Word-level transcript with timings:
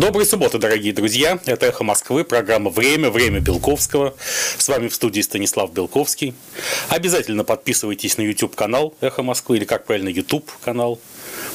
Доброй 0.00 0.24
субботы, 0.24 0.56
дорогие 0.56 0.94
друзья. 0.94 1.38
Это 1.44 1.66
«Эхо 1.66 1.84
Москвы», 1.84 2.24
программа 2.24 2.70
«Время», 2.70 3.10
«Время 3.10 3.40
Белковского». 3.40 4.14
С 4.56 4.66
вами 4.66 4.88
в 4.88 4.94
студии 4.94 5.20
Станислав 5.20 5.74
Белковский. 5.74 6.32
Обязательно 6.88 7.44
подписывайтесь 7.44 8.16
на 8.16 8.22
YouTube-канал 8.22 8.94
«Эхо 9.02 9.22
Москвы» 9.22 9.58
или, 9.58 9.66
как 9.66 9.84
правильно, 9.84 10.08
YouTube-канал 10.08 10.98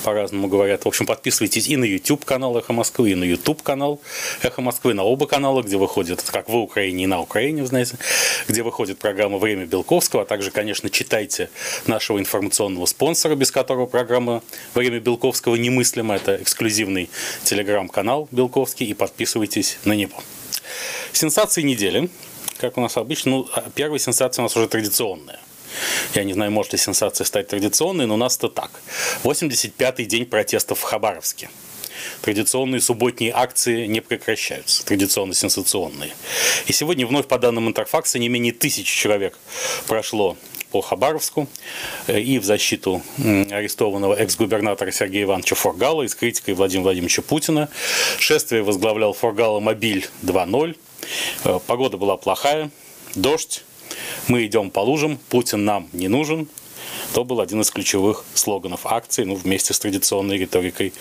по-разному 0.05 0.47
говорят. 0.47 0.85
В 0.85 0.87
общем, 0.87 1.07
подписывайтесь 1.07 1.67
и 1.67 1.75
на 1.77 1.83
YouTube 1.83 2.25
канал 2.25 2.55
Эхо 2.59 2.73
Москвы, 2.73 3.09
и 3.09 3.15
на 3.15 3.23
YouTube 3.23 3.63
канал 3.63 3.99
Эхо 4.43 4.61
Москвы, 4.61 4.93
на 4.93 5.03
оба 5.03 5.25
канала, 5.25 5.63
где 5.63 5.77
выходит, 5.77 6.21
как 6.21 6.47
в 6.47 6.55
Украине 6.55 7.05
и 7.05 7.07
на 7.07 7.19
Украине, 7.19 7.63
вы 7.63 7.67
знаете, 7.67 7.97
где 8.47 8.61
выходит 8.61 8.99
программа 8.99 9.39
«Время 9.39 9.65
Белковского», 9.65 10.21
а 10.21 10.25
также, 10.25 10.51
конечно, 10.51 10.91
читайте 10.91 11.49
нашего 11.87 12.19
информационного 12.19 12.85
спонсора, 12.85 13.33
без 13.33 13.51
которого 13.51 13.87
программа 13.87 14.43
«Время 14.75 14.99
Белковского» 14.99 15.55
немыслима. 15.55 16.17
Это 16.17 16.35
эксклюзивный 16.39 17.09
телеграм-канал 17.43 18.27
Белковский, 18.29 18.85
и 18.85 18.93
подписывайтесь 18.93 19.79
на 19.85 19.93
него. 19.93 20.21
Сенсации 21.13 21.63
недели, 21.63 22.09
как 22.59 22.77
у 22.77 22.81
нас 22.81 22.95
обычно, 22.97 23.31
ну, 23.31 23.49
а 23.55 23.71
первая 23.73 23.97
сенсация 23.97 24.43
у 24.43 24.45
нас 24.45 24.55
уже 24.55 24.67
традиционная. 24.67 25.39
Я 26.13 26.23
не 26.23 26.33
знаю, 26.33 26.51
может 26.51 26.73
ли 26.73 26.79
сенсация 26.79 27.25
стать 27.25 27.47
традиционной, 27.47 28.05
но 28.05 28.15
у 28.15 28.17
нас 28.17 28.37
это 28.37 28.49
так. 28.49 28.71
85-й 29.23 30.05
день 30.05 30.25
протестов 30.25 30.79
в 30.79 30.83
Хабаровске. 30.83 31.49
Традиционные 32.21 32.81
субботние 32.81 33.31
акции 33.33 33.85
не 33.85 34.01
прекращаются, 34.01 34.85
традиционно 34.85 35.33
сенсационные. 35.33 36.13
И 36.67 36.73
сегодня 36.73 37.07
вновь 37.07 37.27
по 37.27 37.39
данным 37.39 37.67
Интерфакса 37.67 38.19
не 38.19 38.29
менее 38.29 38.53
тысячи 38.53 38.95
человек 38.97 39.37
прошло 39.87 40.37
по 40.71 40.81
Хабаровску 40.81 41.47
э, 42.07 42.19
и 42.19 42.39
в 42.39 42.43
защиту 42.43 43.01
арестованного 43.17 44.15
экс-губернатора 44.15 44.91
Сергея 44.91 45.23
Ивановича 45.23 45.55
Форгала 45.55 46.03
и 46.03 46.07
с 46.07 46.15
критикой 46.15 46.53
Владимира 46.53 46.83
Владимировича 46.83 47.21
Путина. 47.21 47.69
Шествие 48.19 48.61
возглавлял 48.61 49.13
Форгала 49.13 49.59
Мобиль 49.59 50.07
2.0. 50.23 50.77
Э, 51.45 51.59
погода 51.65 51.97
была 51.97 52.17
плохая, 52.17 52.71
дождь, 53.15 53.63
мы 54.27 54.45
идем 54.45 54.69
по 54.69 54.79
лужам, 54.79 55.17
Путин 55.29 55.65
нам 55.65 55.89
не 55.93 56.07
нужен, 56.07 56.47
то 57.13 57.23
был 57.23 57.39
один 57.39 57.61
из 57.61 57.71
ключевых 57.71 58.25
слоганов 58.33 58.85
акции, 58.85 59.23
ну, 59.23 59.35
вместе 59.35 59.73
с 59.73 59.79
традиционной 59.79 60.37
риторикой 60.37 60.93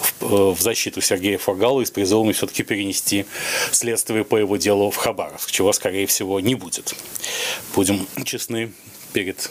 в, 0.00 0.22
э, 0.22 0.54
в 0.54 0.60
защиту 0.60 1.00
Сергея 1.00 1.38
Фургала 1.38 1.80
и 1.80 1.84
с 1.84 1.90
призывом 1.90 2.32
все-таки 2.32 2.62
перенести 2.62 3.26
следствие 3.72 4.24
по 4.24 4.36
его 4.36 4.56
делу 4.56 4.90
в 4.90 4.96
Хабаровск, 4.96 5.50
чего, 5.50 5.72
скорее 5.72 6.06
всего, 6.06 6.40
не 6.40 6.54
будет. 6.54 6.94
Будем 7.74 8.06
честны 8.24 8.72
перед 9.12 9.50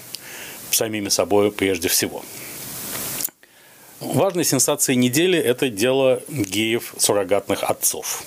самими 0.72 1.10
собой 1.10 1.52
прежде 1.52 1.88
всего. 1.88 2.24
Важной 4.00 4.44
сенсацией 4.44 4.96
недели– 4.96 5.40
это 5.40 5.70
дело 5.70 6.22
геев 6.30 6.94
суррогатных 6.98 7.64
отцов. 7.64 8.24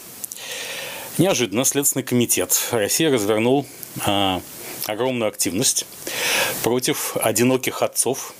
Неожиданно 1.20 1.66
Следственный 1.66 2.02
комитет 2.02 2.58
России 2.70 3.04
развернул 3.04 3.66
а, 4.06 4.40
огромную 4.86 5.28
активность 5.28 5.84
против 6.62 7.14
одиноких 7.18 7.82
отцов, 7.82 8.32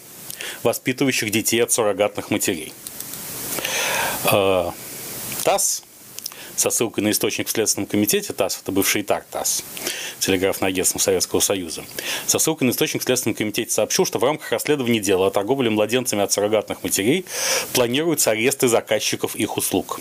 воспитывающих 0.63 1.31
детей 1.31 1.63
от 1.63 1.71
суррогатных 1.71 2.31
матерей. 2.31 2.73
Э, 4.33 4.71
ТАСС 5.45 5.83
со 6.57 6.71
ссылкой 6.71 7.05
на 7.05 7.11
источник 7.11 7.49
в 7.49 7.51
Следственном 7.51 7.87
комитете, 7.87 8.33
ТАСС, 8.33 8.61
это 8.63 8.73
бывший 8.73 9.03
ТАР 9.03 9.27
ТАСС, 9.31 9.63
телеграфное 10.19 10.71
агентство 10.71 10.99
Советского 10.99 11.41
Союза, 11.41 11.85
со 12.27 12.39
ссылкой 12.39 12.67
на 12.67 12.71
источник 12.71 13.03
в 13.03 13.05
Следственном 13.05 13.35
комитете 13.35 13.71
сообщил, 13.71 14.07
что 14.07 14.19
в 14.19 14.25
рамках 14.25 14.53
расследования 14.53 15.01
дела 15.01 15.27
о 15.27 15.31
торговле 15.31 15.69
младенцами 15.69 16.23
от 16.23 16.33
суррогатных 16.33 16.83
матерей 16.83 17.27
планируются 17.75 18.31
аресты 18.31 18.69
заказчиков 18.69 19.37
их 19.37 19.59
услуг. 19.59 20.01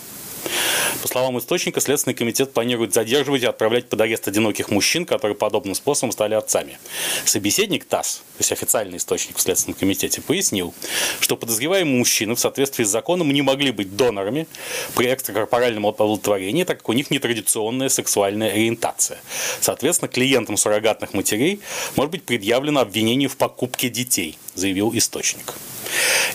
По 1.01 1.07
словам 1.07 1.37
источника, 1.37 1.79
Следственный 1.79 2.13
комитет 2.13 2.53
планирует 2.53 2.93
задерживать 2.93 3.43
и 3.43 3.45
отправлять 3.45 3.87
под 3.87 4.01
арест 4.01 4.27
одиноких 4.27 4.69
мужчин, 4.69 5.05
которые 5.05 5.35
подобным 5.35 5.75
способом 5.75 6.11
стали 6.11 6.33
отцами. 6.33 6.77
Собеседник 7.25 7.85
ТАСС, 7.85 8.17
то 8.17 8.39
есть 8.39 8.51
официальный 8.51 8.97
источник 8.97 9.37
в 9.37 9.41
Следственном 9.41 9.77
комитете, 9.79 10.21
пояснил, 10.21 10.73
что 11.19 11.37
подозреваемые 11.37 11.97
мужчины 11.97 12.35
в 12.35 12.39
соответствии 12.39 12.83
с 12.83 12.89
законом 12.89 13.31
не 13.31 13.41
могли 13.41 13.71
быть 13.71 13.95
донорами 13.95 14.47
при 14.95 15.13
экстракорпоральном 15.13 15.85
оплодотворении, 15.87 16.63
так 16.63 16.79
как 16.79 16.89
у 16.89 16.93
них 16.93 17.11
нетрадиционная 17.11 17.89
сексуальная 17.89 18.51
ориентация. 18.51 19.19
Соответственно, 19.61 20.09
клиентам 20.09 20.57
суррогатных 20.57 21.13
матерей 21.13 21.61
может 21.95 22.11
быть 22.11 22.23
предъявлено 22.23 22.81
обвинение 22.81 23.29
в 23.29 23.37
покупке 23.37 23.89
детей, 23.89 24.37
заявил 24.55 24.91
источник. 24.93 25.53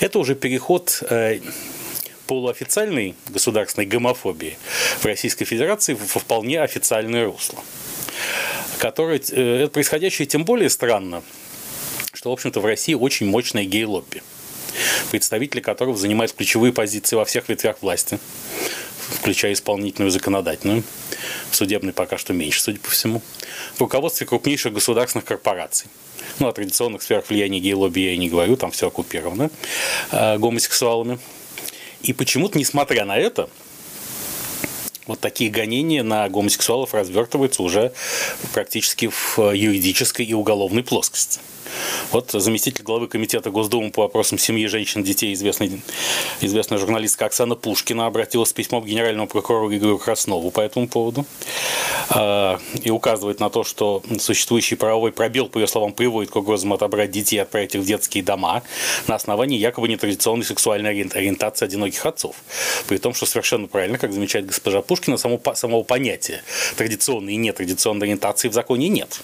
Это 0.01 0.19
уже 0.19 0.35
переход 0.35 1.03
э, 1.09 1.41
полуофициальной 2.27 3.15
государственной 3.29 3.87
гомофобии 3.87 4.57
в 5.01 5.05
Российской 5.05 5.45
Федерации 5.45 5.95
во 5.95 6.21
вполне 6.21 6.61
официальное 6.61 7.27
русло. 7.27 7.59
Которое, 8.79 9.21
э, 9.31 9.63
это 9.65 9.73
происходящее 9.73 10.27
тем 10.27 10.45
более 10.45 10.71
странно, 10.71 11.23
что, 12.13 12.31
в 12.31 12.33
общем-то, 12.33 12.61
в 12.61 12.67
России 12.67 12.95
очень 12.95 13.27
мощное 13.27 13.65
гей-лобби, 13.65 14.23
представители 15.11 15.61
которого 15.61 15.97
занимают 15.97 16.33
ключевые 16.33 16.73
позиции 16.73 17.17
во 17.17 17.25
всех 17.25 17.49
ветвях 17.49 17.77
власти, 17.83 18.19
включая 19.11 19.53
исполнительную 19.53 20.09
и 20.09 20.13
законодательную, 20.13 20.85
судебной 21.51 21.93
пока 21.93 22.19
что 22.19 22.33
меньше, 22.33 22.63
судя 22.63 22.81
по 22.81 22.91
всему, 22.91 23.23
в 23.75 23.81
руководстве 23.81 24.27
крупнейших 24.27 24.73
государственных 24.73 25.25
корпораций. 25.25 25.89
Ну, 26.39 26.49
о 26.49 26.53
традиционных 26.53 27.03
сферах 27.03 27.29
влияния 27.29 27.61
гей-лобби 27.61 28.01
я 28.01 28.13
и 28.13 28.19
не 28.19 28.29
говорю, 28.29 28.57
там 28.57 28.71
все 28.71 28.89
оккупировано 28.89 29.51
э, 30.11 30.39
гомосексуалами. 30.39 31.19
И 32.05 32.13
почему-то, 32.13 32.59
несмотря 32.59 33.07
на 33.07 33.17
это, 33.17 33.49
вот 35.07 35.21
такие 35.21 35.51
гонения 35.51 36.03
на 36.03 36.29
гомосексуалов 36.29 36.93
развертываются 36.93 37.63
уже 37.63 37.95
практически 38.53 39.09
в 39.09 39.39
юридической 39.53 40.27
и 40.27 40.35
уголовной 40.35 40.83
плоскости. 40.83 41.41
Вот 42.13 42.31
заместитель 42.31 42.85
главы 42.85 43.09
комитета 43.09 43.51
Госдумы 43.51 43.91
по 43.91 44.03
вопросам 44.03 44.39
семьи, 44.39 44.67
женщин, 44.67 45.03
детей, 45.03 45.33
известный, 45.35 45.83
известная 46.41 46.79
журналистка 46.79 47.27
Оксана 47.27 47.55
Пушкина 47.55 48.07
обратилась 48.07 48.51
с 48.51 48.53
письмом 48.53 48.83
к 48.83 48.87
генеральному 48.87 49.27
прокурору 49.27 49.75
Игорю 49.75 49.99
Краснову 49.99 50.51
по 50.51 50.61
этому 50.61 50.89
поводу 50.89 51.27
а, 52.11 52.61
и 52.83 52.91
указывает 52.91 53.41
на 53.41 53.51
то, 53.51 53.65
что 53.65 54.03
существующий 54.19 54.77
правовой 54.77 55.13
пробел, 55.13 55.49
по 55.49 55.59
ее 55.59 55.67
словам, 55.67 55.93
приводит 55.93 56.31
к 56.31 56.37
угрозам 56.37 56.73
отобрать 56.73 57.11
детей 57.11 57.37
и 57.37 57.41
отправить 57.41 57.75
их 57.75 57.83
в 57.83 57.87
детские 57.87 58.23
дома 58.23 58.63
на 59.09 59.15
основании 59.15 59.59
якобы 59.59 59.89
нетрадиционной 59.89 60.45
сексуальной 60.45 60.91
ориентации 60.91 61.65
одиноких 61.65 62.05
отцов. 62.07 62.37
При 62.87 62.99
том, 62.99 63.15
что 63.15 63.27
совершенно 63.27 63.67
правильно, 63.67 63.99
как 63.99 64.13
замечает 64.13 64.47
госпожа 64.47 64.83
Пушкина, 64.83 65.17
само, 65.17 65.41
самого 65.55 65.83
понятия 65.83 66.43
традиционной 66.77 67.35
и 67.35 67.37
нетрадиционной 67.37 68.07
ориентации 68.07 68.49
в 68.49 68.53
законе 68.53 68.89
нет. 68.89 69.21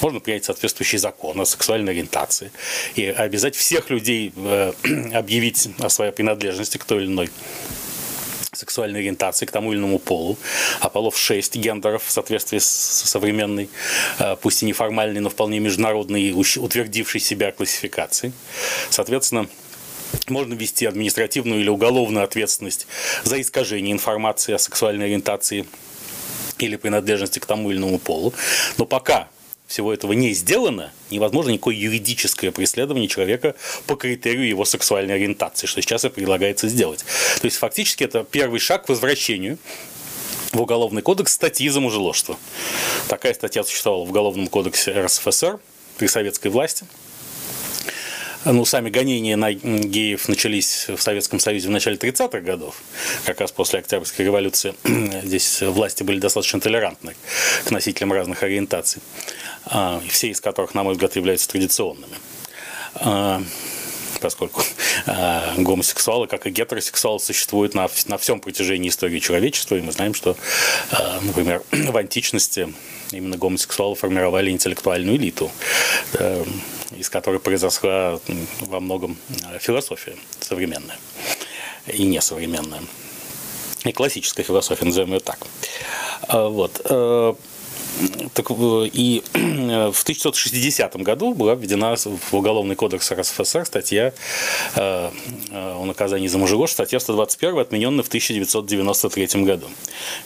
Можно 0.00 0.20
принять 0.20 0.44
соответствующий 0.44 0.98
закон 0.98 1.40
о 1.40 1.44
сексуальной 1.46 1.92
ориентации 1.92 2.50
и 2.94 3.06
обязать 3.06 3.56
всех 3.56 3.90
людей 3.90 4.32
э, 4.36 4.72
объявить 5.14 5.68
о 5.78 5.88
своей 5.88 6.12
принадлежности 6.12 6.78
к 6.78 6.84
той 6.84 7.02
или 7.02 7.06
иной 7.06 7.30
сексуальной 8.52 9.00
ориентации 9.00 9.46
к 9.46 9.50
тому 9.50 9.72
или 9.72 9.78
иному 9.78 9.98
полу, 9.98 10.38
а 10.80 10.88
полов 10.88 11.16
6 11.16 11.56
гендеров 11.56 12.04
в 12.04 12.10
соответствии 12.10 12.58
с 12.58 12.66
современной, 12.66 13.68
э, 14.18 14.36
пусть 14.40 14.62
и 14.62 14.66
неформальной, 14.66 15.20
но 15.20 15.28
вполне 15.28 15.60
международной 15.60 16.32
утвердившей 16.32 17.20
себя 17.20 17.52
классификацией. 17.52 18.32
Соответственно, 18.90 19.48
можно 20.28 20.54
ввести 20.54 20.86
административную 20.86 21.60
или 21.60 21.68
уголовную 21.68 22.24
ответственность 22.24 22.86
за 23.24 23.40
искажение 23.40 23.92
информации 23.92 24.54
о 24.54 24.58
сексуальной 24.58 25.06
ориентации 25.06 25.66
или 26.58 26.76
принадлежности 26.76 27.38
к 27.38 27.46
тому 27.46 27.70
или 27.70 27.78
иному 27.78 27.98
полу. 27.98 28.32
Но 28.78 28.86
пока 28.86 29.28
всего 29.66 29.92
этого 29.92 30.12
не 30.12 30.32
сделано, 30.32 30.92
невозможно 31.10 31.50
никакое 31.50 31.74
юридическое 31.74 32.52
преследование 32.52 33.08
человека 33.08 33.54
по 33.86 33.96
критерию 33.96 34.48
его 34.48 34.64
сексуальной 34.64 35.14
ориентации, 35.14 35.66
что 35.66 35.82
сейчас 35.82 36.04
и 36.04 36.08
предлагается 36.08 36.68
сделать. 36.68 37.04
То 37.40 37.46
есть 37.46 37.56
фактически 37.56 38.04
это 38.04 38.24
первый 38.24 38.60
шаг 38.60 38.86
к 38.86 38.88
возвращению 38.88 39.58
в 40.52 40.60
Уголовный 40.60 41.02
кодекс 41.02 41.32
статьи 41.32 41.68
за 41.68 41.80
мужеложство. 41.80 42.38
Такая 43.08 43.34
статья 43.34 43.64
существовала 43.64 44.04
в 44.04 44.10
Уголовном 44.10 44.46
кодексе 44.46 44.92
РСФСР 44.92 45.58
при 45.98 46.06
советской 46.06 46.48
власти– 46.48 46.86
ну, 48.52 48.64
сами 48.64 48.90
гонения 48.90 49.36
на 49.36 49.52
геев 49.52 50.28
начались 50.28 50.86
в 50.88 51.00
Советском 51.00 51.40
Союзе 51.40 51.66
в 51.66 51.72
начале 51.72 51.96
30-х 51.96 52.40
годов, 52.40 52.80
как 53.24 53.40
раз 53.40 53.50
после 53.50 53.80
Октябрьской 53.80 54.24
революции. 54.24 54.74
Здесь 55.24 55.62
власти 55.62 56.04
были 56.04 56.20
достаточно 56.20 56.60
толерантны 56.60 57.16
к 57.64 57.70
носителям 57.72 58.12
разных 58.12 58.44
ориентаций, 58.44 59.02
все 60.08 60.28
из 60.28 60.40
которых, 60.40 60.74
на 60.74 60.82
мой 60.82 60.94
взгляд, 60.94 61.16
являются 61.16 61.48
традиционными 61.48 62.16
а, 62.94 63.42
поскольку 64.20 64.62
э, 65.06 65.40
гомосексуалы, 65.58 66.26
как 66.26 66.46
и 66.46 66.50
гетеросексуалы, 66.50 67.20
существуют 67.20 67.74
на, 67.74 67.88
на 68.06 68.18
всем 68.18 68.40
протяжении 68.40 68.88
истории 68.88 69.18
человечества, 69.18 69.76
и 69.76 69.82
мы 69.82 69.92
знаем, 69.92 70.14
что, 70.14 70.36
э, 70.90 71.20
например, 71.22 71.62
в 71.70 71.96
античности 71.96 72.72
именно 73.12 73.36
гомосексуалы 73.36 73.94
формировали 73.94 74.50
интеллектуальную 74.50 75.16
элиту. 75.16 75.50
Э, 76.14 76.44
из 76.96 77.10
которой 77.10 77.40
произошла 77.40 78.20
во 78.60 78.80
многом 78.80 79.16
э, 79.28 79.58
философия 79.58 80.16
современная 80.40 80.96
и 81.86 82.04
несовременная. 82.04 82.82
и 83.84 83.92
классическая 83.92 84.42
философия, 84.42 84.84
назовем 84.84 85.14
ее 85.14 85.20
так. 85.20 85.46
А, 86.22 86.48
вот. 86.48 86.80
Э, 87.98 88.28
так, 88.34 88.50
и 88.50 89.22
в 89.32 90.02
1960 90.02 90.96
году 90.96 91.34
была 91.34 91.54
введена 91.54 91.96
в 91.96 92.34
Уголовный 92.34 92.74
кодекс 92.74 93.10
РСФСР 93.12 93.64
статья 93.66 94.12
э, 94.74 95.10
о 95.52 95.84
наказании 95.84 96.28
за 96.28 96.38
мужеложь, 96.38 96.72
статья 96.72 97.00
121, 97.00 97.58
отмененная 97.58 98.04
в 98.04 98.08
1993 98.08 99.42
году. 99.44 99.66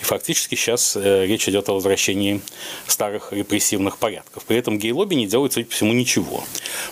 И 0.01 0.05
фактически 0.05 0.55
сейчас 0.55 0.97
э, 0.97 1.27
речь 1.27 1.49
идет 1.49 1.69
о 1.69 1.75
возвращении 1.75 2.41
старых 2.87 3.33
репрессивных 3.33 3.99
порядков. 3.99 4.45
При 4.45 4.57
этом 4.57 4.79
гей-лобби 4.79 5.15
не 5.15 5.27
делает, 5.27 5.53
судя 5.53 5.67
по 5.67 5.73
всему, 5.73 5.93
ничего. 5.93 6.45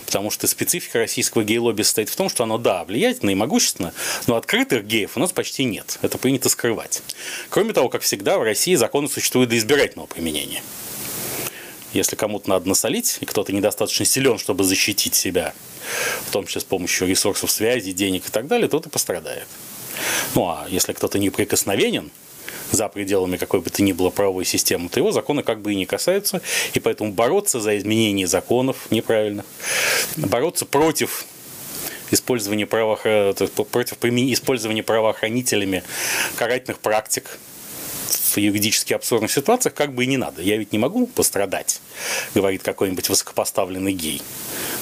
Потому 0.05 0.31
что 0.31 0.47
специфика 0.47 0.99
российского 0.99 1.43
гей-лобби 1.43 1.81
состоит 1.81 2.09
в 2.09 2.15
том, 2.15 2.29
что 2.29 2.43
оно, 2.43 2.57
да, 2.57 2.83
влиятельно 2.85 3.31
и 3.31 3.35
могущественно, 3.35 3.93
но 4.27 4.35
открытых 4.35 4.85
геев 4.85 5.11
у 5.15 5.19
нас 5.19 5.31
почти 5.31 5.63
нет. 5.63 5.99
Это 6.01 6.17
принято 6.17 6.49
скрывать. 6.49 7.01
Кроме 7.49 7.73
того, 7.73 7.89
как 7.89 8.01
всегда, 8.01 8.37
в 8.37 8.43
России 8.43 8.75
законы 8.75 9.09
существуют 9.09 9.49
для 9.49 9.59
избирательного 9.59 10.07
применения. 10.07 10.61
Если 11.93 12.15
кому-то 12.15 12.49
надо 12.49 12.67
насолить, 12.67 13.17
и 13.19 13.25
кто-то 13.25 13.51
недостаточно 13.51 14.05
силен, 14.05 14.37
чтобы 14.37 14.63
защитить 14.63 15.15
себя, 15.15 15.53
в 16.27 16.31
том 16.31 16.45
числе 16.45 16.61
с 16.61 16.63
помощью 16.63 17.07
ресурсов 17.07 17.49
связи, 17.49 17.91
денег 17.91 18.27
и 18.27 18.31
так 18.31 18.47
далее, 18.47 18.67
тот 18.67 18.85
и 18.85 18.89
пострадает. 18.89 19.47
Ну 20.35 20.47
а 20.47 20.67
если 20.69 20.93
кто-то 20.93 21.17
неприкосновенен, 21.17 22.11
за 22.71 22.87
пределами 22.87 23.37
какой 23.37 23.61
бы 23.61 23.69
то 23.69 23.81
ни 23.81 23.91
было 23.91 24.09
правовой 24.09 24.45
системы, 24.45 24.89
то 24.89 24.99
его 24.99 25.11
законы 25.11 25.43
как 25.43 25.61
бы 25.61 25.73
и 25.73 25.75
не 25.75 25.85
касаются, 25.85 26.41
и 26.73 26.79
поэтому 26.79 27.11
бороться 27.11 27.59
за 27.59 27.77
изменение 27.77 28.27
законов 28.27 28.91
неправильно, 28.91 29.43
бороться 30.17 30.65
против 30.65 31.25
использования, 32.11 32.65
правоох... 32.65 33.01
против 33.71 33.97
использования 34.03 34.83
правоохранителями 34.83 35.83
карательных 36.35 36.79
практик 36.79 37.39
в 38.11 38.37
юридически 38.37 38.93
абсурдных 38.93 39.31
ситуациях 39.31 39.73
как 39.75 39.93
бы 39.93 40.03
и 40.03 40.07
не 40.07 40.17
надо. 40.17 40.41
Я 40.41 40.57
ведь 40.57 40.71
не 40.71 40.79
могу 40.79 41.07
пострадать, 41.07 41.81
говорит 42.33 42.63
какой-нибудь 42.63 43.09
высокопоставленный 43.09 43.93
гей. 43.93 44.21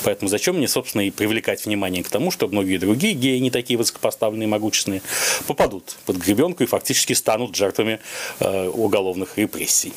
Поэтому 0.03 0.29
зачем 0.29 0.57
мне, 0.57 0.67
собственно, 0.67 1.01
и 1.01 1.11
привлекать 1.11 1.65
внимание 1.65 2.03
к 2.03 2.09
тому, 2.09 2.31
что 2.31 2.47
многие 2.47 2.77
другие 2.77 3.13
геи, 3.13 3.39
не 3.39 3.51
такие 3.51 3.77
высокопоставленные 3.77 4.47
могущественные, 4.47 5.01
попадут 5.47 5.95
под 6.05 6.17
гребенку 6.17 6.63
и 6.63 6.65
фактически 6.67 7.13
станут 7.13 7.55
жертвами 7.55 7.99
э, 8.39 8.67
уголовных 8.67 9.37
репрессий. 9.37 9.93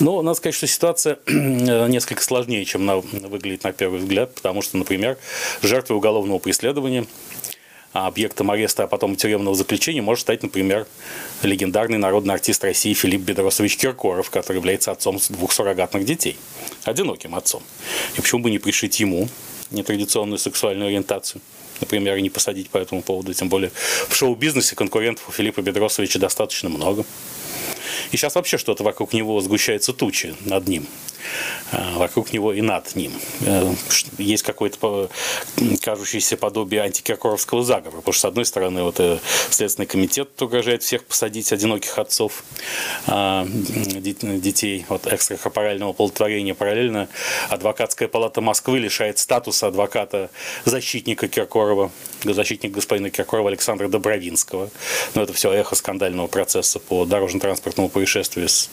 Но 0.00 0.22
надо 0.22 0.36
сказать, 0.36 0.54
что 0.54 0.66
ситуация 0.66 1.18
несколько 1.26 2.22
сложнее, 2.22 2.64
чем 2.64 2.88
она 2.88 3.00
выглядит 3.00 3.64
на 3.64 3.72
первый 3.72 4.00
взгляд, 4.00 4.34
потому 4.34 4.62
что, 4.62 4.76
например, 4.76 5.18
жертвой 5.62 5.96
уголовного 5.96 6.38
преследования 6.38 7.06
объектом 7.92 8.50
ареста, 8.50 8.84
а 8.84 8.86
потом 8.86 9.16
тюремного 9.16 9.54
заключения 9.54 10.02
может 10.02 10.22
стать, 10.22 10.42
например, 10.42 10.86
легендарный 11.42 11.98
народный 11.98 12.34
артист 12.34 12.64
России 12.64 12.94
Филипп 12.94 13.22
Бедросович 13.22 13.76
Киркоров, 13.76 14.30
который 14.30 14.56
является 14.58 14.90
отцом 14.90 15.18
двух 15.28 15.52
суррогатных 15.52 16.04
детей, 16.04 16.36
одиноким 16.84 17.34
отцом. 17.34 17.62
И 18.16 18.20
почему 18.20 18.42
бы 18.42 18.50
не 18.50 18.58
пришить 18.58 18.98
ему 19.00 19.28
нетрадиционную 19.70 20.38
сексуальную 20.38 20.88
ориентацию? 20.88 21.40
например, 21.80 22.18
не 22.20 22.30
посадить 22.30 22.70
по 22.70 22.78
этому 22.78 23.02
поводу. 23.02 23.34
Тем 23.34 23.48
более 23.48 23.72
в 24.08 24.14
шоу-бизнесе 24.14 24.76
конкурентов 24.76 25.28
у 25.28 25.32
Филиппа 25.32 25.62
Бедросовича 25.62 26.20
достаточно 26.20 26.68
много. 26.68 27.04
И 28.12 28.16
сейчас 28.16 28.34
вообще 28.34 28.56
что-то 28.56 28.84
вокруг 28.84 29.12
него 29.12 29.40
сгущается 29.40 29.92
тучи 29.92 30.34
над 30.44 30.68
ним. 30.68 30.86
А, 31.72 31.98
вокруг 31.98 32.32
него 32.32 32.52
и 32.52 32.60
над 32.60 32.94
ним. 32.96 33.12
Э, 33.46 33.72
есть 34.18 34.42
какое-то 34.42 35.08
кажущееся 35.80 36.36
подобие 36.36 36.82
антикиркоровского 36.82 37.64
заговора. 37.64 38.00
Потому 38.00 38.12
что, 38.12 38.20
с 38.20 38.24
одной 38.26 38.44
стороны, 38.44 38.82
вот 38.82 39.00
э, 39.00 39.18
Следственный 39.50 39.86
комитет 39.86 40.40
угрожает 40.42 40.82
всех 40.82 41.04
посадить 41.04 41.52
одиноких 41.52 41.98
отцов 41.98 42.44
а, 43.06 43.46
детей 43.46 44.84
от 44.88 45.06
экстракорпорального 45.06 45.92
оплодотворения. 45.92 46.54
Параллельно 46.54 47.08
адвокатская 47.48 48.08
палата 48.08 48.40
Москвы 48.40 48.78
лишает 48.78 49.18
статуса 49.18 49.68
адвоката-защитника 49.68 51.28
Киркорова, 51.28 51.90
защитник 52.24 52.72
господина 52.72 53.10
Киркорова 53.10 53.48
Александра 53.48 53.88
Добровинского. 53.88 54.70
Но 55.14 55.22
это 55.22 55.32
все 55.32 55.52
эхо 55.52 55.74
скандального 55.74 56.26
процесса 56.26 56.78
по 56.78 57.04
дорожно-транспортному 57.04 57.88
происшествию 57.88 58.48
с 58.48 58.70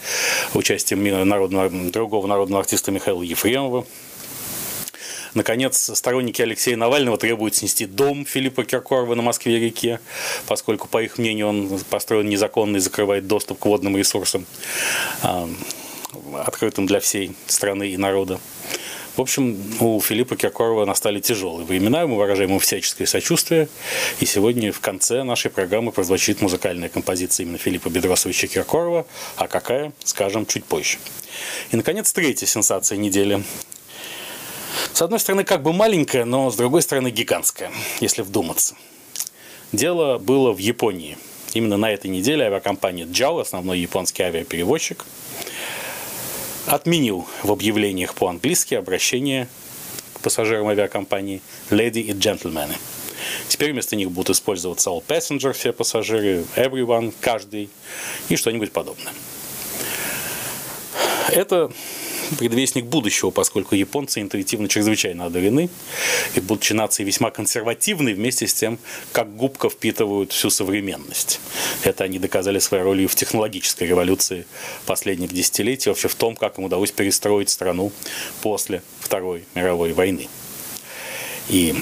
участием 0.54 1.04
народного, 1.28 1.70
другого 1.70 2.28
народного 2.28 2.39
народного 2.40 2.62
артиста 2.62 2.92
Михаила 2.92 3.22
Ефремова. 3.22 3.86
Наконец, 5.34 5.92
сторонники 5.94 6.42
Алексея 6.42 6.78
Навального 6.78 7.18
требуют 7.18 7.54
снести 7.54 7.86
дом 7.86 8.26
Филиппа 8.26 8.64
Киркорова 8.64 9.14
на 9.14 9.22
Москве-реке, 9.22 10.00
поскольку, 10.48 10.88
по 10.88 11.04
их 11.04 11.18
мнению, 11.18 11.48
он 11.48 11.80
построен 11.90 12.30
незаконно 12.30 12.78
и 12.78 12.80
закрывает 12.80 13.28
доступ 13.28 13.60
к 13.60 13.66
водным 13.66 13.98
ресурсам, 13.98 14.46
а, 15.22 15.50
открытым 16.46 16.88
для 16.88 17.02
всей 17.02 17.36
страны 17.46 17.90
и 17.90 17.98
народа. 17.98 18.40
В 19.18 19.22
общем, 19.22 19.62
у 19.82 20.00
Филиппа 20.00 20.38
Киркорова 20.38 20.86
настали 20.86 21.20
тяжелые 21.20 21.66
времена, 21.66 22.08
мы 22.08 22.16
выражаем 22.16 22.52
ему 22.52 22.60
всяческое 22.60 23.06
сочувствие. 23.06 23.68
И 24.22 24.26
сегодня 24.26 24.72
в 24.72 24.80
конце 24.80 25.24
нашей 25.24 25.52
программы 25.52 25.92
прозвучит 25.92 26.42
музыкальная 26.42 26.88
композиция 26.88 27.44
именно 27.44 27.58
Филиппа 27.58 27.90
Бедросовича 27.90 28.48
Киркорова, 28.48 29.06
а 29.36 29.50
какая, 29.50 29.92
скажем, 30.06 30.46
чуть 30.46 30.64
позже. 30.64 31.00
И, 31.72 31.76
наконец, 31.76 32.12
третья 32.12 32.46
сенсация 32.46 32.98
недели. 32.98 33.44
С 34.94 35.02
одной 35.02 35.20
стороны, 35.20 35.44
как 35.44 35.62
бы 35.64 35.74
маленькая, 35.74 36.26
но 36.26 36.50
с 36.52 36.56
другой 36.56 36.82
стороны, 36.82 37.10
гигантская, 37.10 37.72
если 38.00 38.22
вдуматься. 38.22 38.76
Дело 39.72 40.18
было 40.18 40.52
в 40.52 40.58
Японии. 40.58 41.18
Именно 41.54 41.78
на 41.78 41.92
этой 41.92 42.08
неделе 42.08 42.46
авиакомпания 42.46 43.06
JAL, 43.06 43.42
основной 43.42 43.80
японский 43.80 44.24
авиаперевозчик, 44.24 45.06
отменил 46.66 47.28
в 47.44 47.52
объявлениях 47.52 48.14
по-английски 48.14 48.76
обращение 48.76 49.48
к 50.14 50.20
пассажирам 50.20 50.68
авиакомпании 50.68 51.42
«Lady 51.70 52.02
и 52.02 52.12
джентльмены». 52.12 52.76
Теперь 53.48 53.72
вместо 53.72 53.96
них 53.96 54.12
будут 54.12 54.36
использоваться 54.36 54.90
all 54.90 55.04
passenger, 55.06 55.54
все 55.54 55.74
пассажиры, 55.74 56.46
everyone, 56.56 57.14
каждый 57.20 57.70
и 58.30 58.36
что-нибудь 58.36 58.72
подобное. 58.72 59.14
Это 61.32 61.72
предвестник 62.38 62.86
будущего, 62.86 63.32
поскольку 63.32 63.76
японцы 63.76 64.22
интуитивно 64.22 64.68
чрезвычайно 64.68 65.26
одарены 65.26 65.70
и, 66.36 66.40
будучи 66.40 66.74
нацией 66.74 67.08
весьма 67.08 67.32
консервативной, 67.32 68.14
вместе 68.14 68.48
с 68.48 68.54
тем, 68.54 68.78
как 69.12 69.36
губка 69.36 69.70
впитывают 69.70 70.32
всю 70.32 70.50
современность. 70.50 71.40
Это 71.84 72.04
они 72.04 72.20
доказали 72.20 72.60
своей 72.60 72.84
ролью 72.84 73.08
в 73.08 73.16
технологической 73.16 73.88
революции 73.88 74.46
последних 74.86 75.32
десятилетий, 75.32 75.90
вообще 75.90 76.08
в 76.08 76.16
том, 76.16 76.36
как 76.36 76.58
им 76.58 76.66
удалось 76.66 76.92
перестроить 76.92 77.50
страну 77.50 77.92
после 78.42 78.82
Второй 79.00 79.46
мировой 79.56 79.94
войны. 79.94 80.28
И 81.48 81.76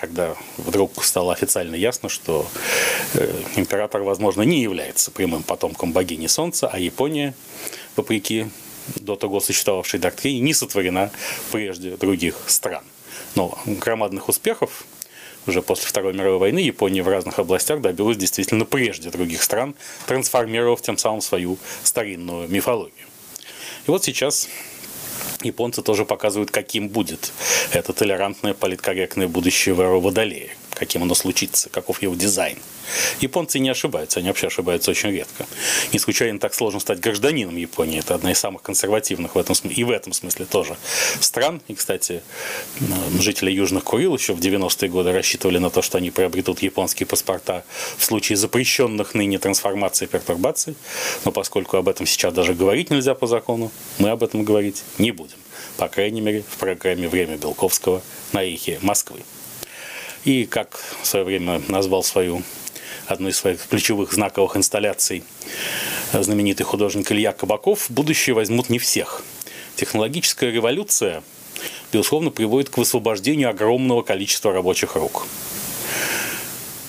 когда 0.00 0.34
вдруг 0.58 1.04
стало 1.04 1.32
официально 1.32 1.74
ясно, 1.74 2.08
что 2.08 2.46
э, 3.14 3.32
император, 3.56 4.02
возможно, 4.02 4.42
не 4.42 4.60
является 4.60 5.10
прямым 5.10 5.42
потомком 5.42 5.92
богини 5.92 6.26
Солнца, 6.26 6.68
а 6.68 6.78
Япония, 6.78 7.34
вопреки 7.96 8.46
до 8.96 9.16
того 9.16 9.40
существовавшей 9.40 10.00
доктрине 10.00 10.40
не 10.40 10.54
сотворена 10.54 11.10
прежде 11.52 11.96
других 11.96 12.36
стран. 12.46 12.84
Но 13.34 13.58
громадных 13.66 14.28
успехов 14.28 14.84
уже 15.46 15.62
после 15.62 15.86
Второй 15.86 16.14
мировой 16.14 16.38
войны 16.38 16.58
Япония 16.58 17.02
в 17.02 17.08
разных 17.08 17.38
областях 17.38 17.80
добилась 17.80 18.16
действительно 18.16 18.64
прежде 18.64 19.10
других 19.10 19.42
стран, 19.42 19.74
трансформировав 20.06 20.80
тем 20.82 20.96
самым 20.96 21.20
свою 21.20 21.58
старинную 21.82 22.48
мифологию. 22.48 23.06
И 23.86 23.90
вот 23.90 24.04
сейчас 24.04 24.48
японцы 25.42 25.82
тоже 25.82 26.04
показывают, 26.04 26.50
каким 26.50 26.88
будет 26.88 27.32
это 27.72 27.92
толерантное, 27.92 28.54
политкорректное 28.54 29.28
будущее 29.28 29.74
Водолея 29.74 30.50
каким 30.74 31.02
оно 31.02 31.14
случится, 31.14 31.68
каков 31.70 32.02
его 32.02 32.14
дизайн. 32.14 32.58
Японцы 33.20 33.58
не 33.58 33.70
ошибаются, 33.70 34.20
они 34.20 34.28
вообще 34.28 34.48
ошибаются 34.48 34.90
очень 34.90 35.10
редко. 35.10 35.46
Не 35.92 35.98
случайно 35.98 36.38
так 36.38 36.54
сложно 36.54 36.80
стать 36.80 37.00
гражданином 37.00 37.56
Японии. 37.56 37.98
Это 37.98 38.14
одна 38.14 38.32
из 38.32 38.38
самых 38.38 38.62
консервативных 38.62 39.34
в 39.34 39.38
этом 39.38 39.54
смысле, 39.54 39.76
и 39.76 39.84
в 39.84 39.90
этом 39.90 40.12
смысле 40.12 40.44
тоже 40.44 40.76
стран. 41.20 41.62
И, 41.68 41.74
кстати, 41.74 42.22
жители 43.18 43.50
Южных 43.50 43.84
Курил 43.84 44.14
еще 44.14 44.34
в 44.34 44.40
90-е 44.40 44.88
годы 44.88 45.12
рассчитывали 45.12 45.58
на 45.58 45.70
то, 45.70 45.82
что 45.82 45.98
они 45.98 46.10
приобретут 46.10 46.60
японские 46.60 47.06
паспорта 47.06 47.64
в 47.96 48.04
случае 48.04 48.36
запрещенных 48.36 49.14
ныне 49.14 49.38
трансформаций 49.38 50.06
и 50.06 50.10
пертурбаций. 50.10 50.76
Но 51.24 51.32
поскольку 51.32 51.76
об 51.76 51.88
этом 51.88 52.06
сейчас 52.06 52.34
даже 52.34 52.54
говорить 52.54 52.90
нельзя 52.90 53.14
по 53.14 53.26
закону, 53.26 53.70
мы 53.98 54.10
об 54.10 54.22
этом 54.22 54.44
говорить 54.44 54.82
не 54.98 55.10
будем. 55.10 55.36
По 55.76 55.88
крайней 55.88 56.20
мере, 56.20 56.44
в 56.48 56.56
программе 56.58 57.08
«Время 57.08 57.36
Белковского» 57.36 58.02
на 58.32 58.44
эхе 58.44 58.78
Москвы. 58.82 59.20
И, 60.24 60.46
как 60.46 60.80
в 61.02 61.06
свое 61.06 61.24
время 61.24 61.60
назвал 61.68 62.02
свою 62.02 62.42
одну 63.06 63.28
из 63.28 63.36
своих 63.36 63.66
ключевых 63.66 64.12
знаковых 64.12 64.56
инсталляций 64.56 65.22
знаменитый 66.12 66.64
художник 66.64 67.10
Илья 67.12 67.32
Кабаков, 67.32 67.90
будущее 67.90 68.34
возьмут 68.34 68.70
не 68.70 68.78
всех. 68.78 69.22
Технологическая 69.76 70.50
революция, 70.50 71.22
безусловно, 71.92 72.30
приводит 72.30 72.70
к 72.70 72.78
высвобождению 72.78 73.50
огромного 73.50 74.02
количества 74.02 74.52
рабочих 74.52 74.96
рук. 74.96 75.26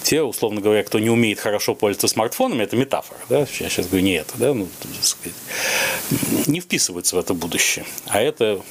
те, 0.04 0.22
условно 0.22 0.62
говоря, 0.62 0.84
кто 0.84 1.00
не 1.00 1.10
умеет 1.10 1.40
хорошо 1.40 1.74
пользоваться 1.74 2.08
смартфонами, 2.08 2.64
это 2.64 2.78
метафора, 2.78 3.20
да, 3.28 3.40
я 3.40 3.46
сейчас 3.48 3.88
говорю 3.88 4.06
не 4.06 4.14
это, 4.14 4.34
да, 4.36 4.54
ну, 4.54 4.68
сказать, 5.02 5.36
не 6.46 6.60
вписываются 6.60 7.16
в 7.16 7.20
это 7.20 7.34
будущее. 7.34 7.86
А 8.06 8.22
это 8.22 8.62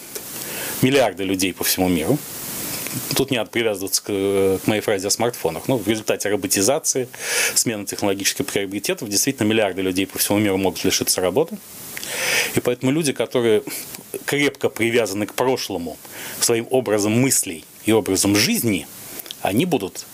миллиарды 0.81 1.25
людей 1.25 1.53
по 1.53 1.65
всему 1.65 1.89
миру. 1.89 2.19
Тут 3.17 3.31
не 3.31 3.39
надо 3.39 3.51
привязываться 3.51 4.03
к, 4.03 4.07
к 4.07 4.67
моей 4.67 4.81
фразе 4.81 5.09
о 5.09 5.11
смартфонах. 5.11 5.69
Ну, 5.69 5.77
в 5.77 5.89
результате 5.89 6.29
роботизации, 6.29 7.09
смены 7.55 7.87
технологических 7.87 8.47
приоритетов, 8.47 9.09
действительно 9.09 9.47
миллиарды 9.47 9.83
людей 9.83 10.07
по 10.07 10.19
всему 10.19 10.39
миру 10.39 10.57
могут 10.57 10.85
лишиться 10.85 11.21
работы. 11.21 11.59
И 12.55 12.61
поэтому 12.61 12.93
люди, 12.93 13.13
которые 13.13 13.63
крепко 14.27 14.69
привязаны 14.69 15.27
к 15.27 15.35
прошлому 15.35 15.97
своим 16.41 16.67
образом 16.71 17.13
мыслей 17.13 17.65
и 17.85 17.93
образом 17.93 18.37
жизни, 18.37 18.87
они 19.43 19.67
будут 19.67 20.07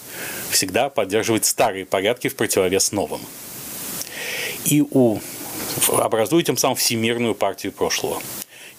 всегда 0.50 0.88
поддерживать 0.88 1.44
старые 1.44 1.86
порядки 1.86 2.28
в 2.28 2.36
противовес 2.36 2.92
новым. 2.92 3.20
И 4.64 4.82
у, 4.90 5.20
образуют 5.88 6.46
тем 6.46 6.56
самым 6.56 6.76
всемирную 6.76 7.34
партию 7.34 7.72
прошлого. 7.72 8.20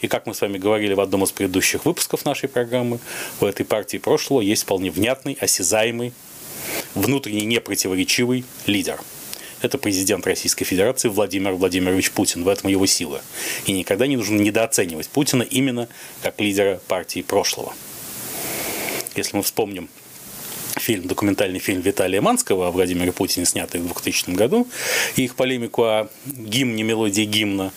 И 0.02 0.08
как 0.08 0.26
мы 0.26 0.34
с 0.34 0.42
вами 0.42 0.58
говорили 0.58 0.94
в 0.94 1.00
одном 1.00 1.24
из 1.24 1.32
предыдущих 1.32 1.86
выпусков 1.86 2.26
нашей 2.26 2.50
программы, 2.50 3.00
у 3.40 3.46
этой 3.46 3.66
партии 3.66 3.98
прошлого 3.98 4.42
есть 4.42 4.64
вполне 4.64 4.90
внятный, 4.90 5.38
осязаемый, 5.40 6.12
внутренне 6.96 7.46
непротиворечивый 7.46 8.44
лидер. 8.66 9.00
Это 9.62 9.78
президент 9.78 10.26
Российской 10.26 10.66
Федерации 10.66 11.08
Владимир 11.08 11.54
Владимирович 11.54 12.12
Путин. 12.12 12.44
В 12.44 12.48
этом 12.48 12.70
его 12.70 12.88
сила. 12.88 13.22
И 13.68 13.74
никогда 13.74 14.08
не 14.08 14.18
нужно 14.18 14.40
недооценивать 14.40 15.08
Путина 15.10 15.44
именно 15.44 15.88
как 16.24 16.40
лидера 16.42 16.82
партии 16.88 17.22
прошлого. 17.22 17.74
Если 19.16 19.38
мы 19.38 19.44
вспомним 19.44 19.88
фильм, 20.82 21.08
документальный 21.08 21.60
фильм 21.60 21.82
Виталия 21.82 22.22
Манского 22.22 22.68
о 22.68 22.72
Владимире 22.72 23.12
Путине, 23.12 23.46
снятый 23.46 23.80
в 23.80 23.86
2000 23.86 24.32
году, 24.32 24.68
и 25.16 25.24
их 25.24 25.36
полемику 25.36 25.84
о 25.84 26.10
гимне, 26.26 26.84
мелодии 26.84 27.24
гимна, 27.24 27.72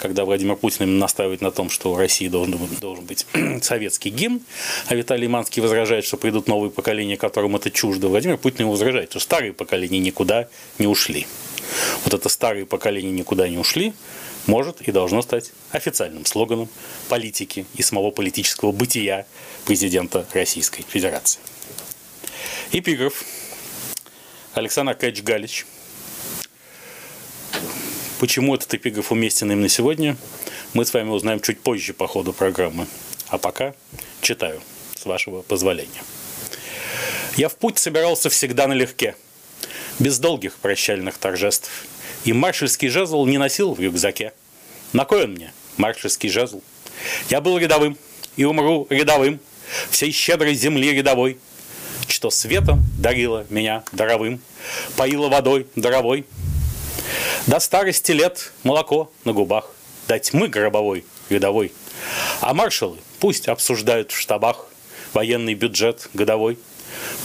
когда 0.00 0.24
Владимир 0.24 0.56
Путин 0.56 0.98
настаивает 0.98 1.40
на 1.40 1.50
том, 1.50 1.68
что 1.68 1.92
в 1.92 1.98
России 1.98 2.28
должен, 2.28 2.58
должен 2.80 3.04
быть 3.04 3.26
советский 3.62 4.10
гимн, 4.10 4.40
а 4.86 4.94
Виталий 4.94 5.26
Манский 5.26 5.60
возражает, 5.60 6.04
что 6.04 6.16
придут 6.16 6.46
новые 6.48 6.70
поколения, 6.70 7.16
которым 7.16 7.56
это 7.56 7.70
чуждо. 7.70 8.08
Владимир 8.08 8.38
Путин 8.38 8.60
ему 8.60 8.72
возражает, 8.72 9.10
что 9.10 9.20
старые 9.20 9.52
поколения 9.52 9.98
никуда 9.98 10.48
не 10.78 10.86
ушли. 10.86 11.26
Вот 12.04 12.14
это 12.14 12.28
старые 12.28 12.66
поколения 12.66 13.10
никуда 13.10 13.48
не 13.48 13.58
ушли, 13.58 13.92
может 14.46 14.80
и 14.82 14.92
должно 14.92 15.22
стать 15.22 15.52
официальным 15.70 16.24
слоганом 16.26 16.68
политики 17.08 17.66
и 17.74 17.82
самого 17.82 18.10
политического 18.10 18.72
бытия 18.72 19.26
президента 19.64 20.26
Российской 20.32 20.82
Федерации. 20.82 21.40
Эпиграф. 22.72 23.24
Александр 24.54 24.92
Аркадьевич 24.92 25.24
Галич. 25.24 25.66
Почему 28.18 28.54
этот 28.54 28.72
эпиграф 28.74 29.12
уместен 29.12 29.52
именно 29.52 29.68
сегодня, 29.68 30.16
мы 30.72 30.84
с 30.84 30.92
вами 30.92 31.10
узнаем 31.10 31.40
чуть 31.40 31.60
позже 31.60 31.92
по 31.92 32.06
ходу 32.06 32.32
программы. 32.32 32.86
А 33.28 33.38
пока 33.38 33.74
читаю, 34.20 34.60
с 34.96 35.04
вашего 35.06 35.42
позволения. 35.42 36.02
Я 37.36 37.48
в 37.48 37.56
путь 37.56 37.78
собирался 37.78 38.30
всегда 38.30 38.66
налегке, 38.66 39.16
без 39.98 40.18
долгих 40.18 40.54
прощальных 40.56 41.18
торжеств. 41.18 41.70
И 42.24 42.32
маршальский 42.32 42.88
жезл 42.88 43.26
не 43.26 43.38
носил 43.38 43.74
в 43.74 43.80
рюкзаке. 43.80 44.32
На 44.92 45.04
кой 45.04 45.24
он 45.24 45.32
мне, 45.32 45.52
маршальский 45.76 46.28
жезл? 46.28 46.62
Я 47.28 47.40
был 47.40 47.58
рядовым 47.58 47.98
и 48.36 48.44
умру 48.44 48.86
рядовым, 48.90 49.40
всей 49.90 50.12
щедрой 50.12 50.54
земли 50.54 50.92
рядовой– 50.92 51.38
что 52.10 52.30
светом 52.30 52.82
дарила 52.98 53.46
меня 53.50 53.84
даровым, 53.92 54.40
поила 54.96 55.28
водой 55.28 55.66
даровой. 55.76 56.24
До 57.46 57.60
старости 57.60 58.12
лет 58.12 58.52
молоко 58.62 59.12
на 59.24 59.32
губах, 59.32 59.70
до 60.08 60.18
тьмы 60.18 60.48
гробовой, 60.48 61.04
рядовой. 61.28 61.72
А 62.40 62.54
маршалы 62.54 62.98
пусть 63.20 63.48
обсуждают 63.48 64.12
в 64.12 64.18
штабах 64.18 64.66
военный 65.12 65.54
бюджет 65.54 66.08
годовой. 66.14 66.58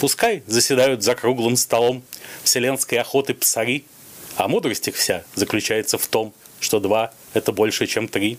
Пускай 0.00 0.42
заседают 0.46 1.02
за 1.02 1.14
круглым 1.14 1.56
столом 1.56 2.02
вселенской 2.42 2.98
охоты 2.98 3.34
псари, 3.34 3.84
а 4.36 4.48
мудрость 4.48 4.88
их 4.88 4.96
вся 4.96 5.24
заключается 5.34 5.98
в 5.98 6.06
том, 6.06 6.32
что 6.60 6.80
два– 6.80 7.12
это 7.34 7.52
больше, 7.52 7.86
чем 7.86 8.08
три. 8.08 8.38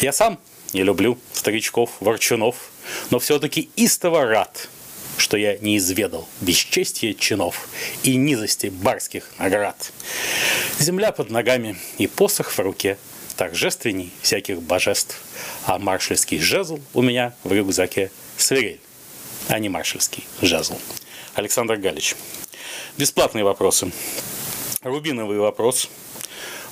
Я 0.00 0.12
сам 0.12 0.38
не 0.72 0.82
люблю 0.82 1.18
старичков, 1.32 1.90
ворчунов, 2.00 2.70
но 3.10 3.18
все-таки 3.18 3.70
истово 3.76 4.24
рад– 4.24 4.68
что 5.18 5.36
я 5.36 5.58
не 5.58 5.76
изведал 5.76 6.28
бесчестия 6.40 7.12
чинов 7.12 7.68
и 8.02 8.16
низости 8.16 8.68
барских 8.68 9.30
наград. 9.38 9.92
Земля 10.78 11.12
под 11.12 11.30
ногами 11.30 11.76
и 11.98 12.06
посох 12.06 12.50
в 12.50 12.58
руке, 12.58 12.98
торжественней 13.36 14.12
всяких 14.22 14.62
божеств, 14.62 15.20
а 15.64 15.78
маршальский 15.78 16.38
жезл 16.38 16.80
у 16.94 17.02
меня 17.02 17.34
в 17.44 17.52
рюкзаке 17.52 18.10
свирель, 18.36 18.80
а 19.48 19.58
не 19.58 19.68
маршальский 19.68 20.26
жезл. 20.40 20.78
Александр 21.34 21.76
Галич. 21.76 22.16
Бесплатные 22.96 23.44
вопросы. 23.44 23.92
Рубиновый 24.82 25.38
вопрос– 25.38 25.88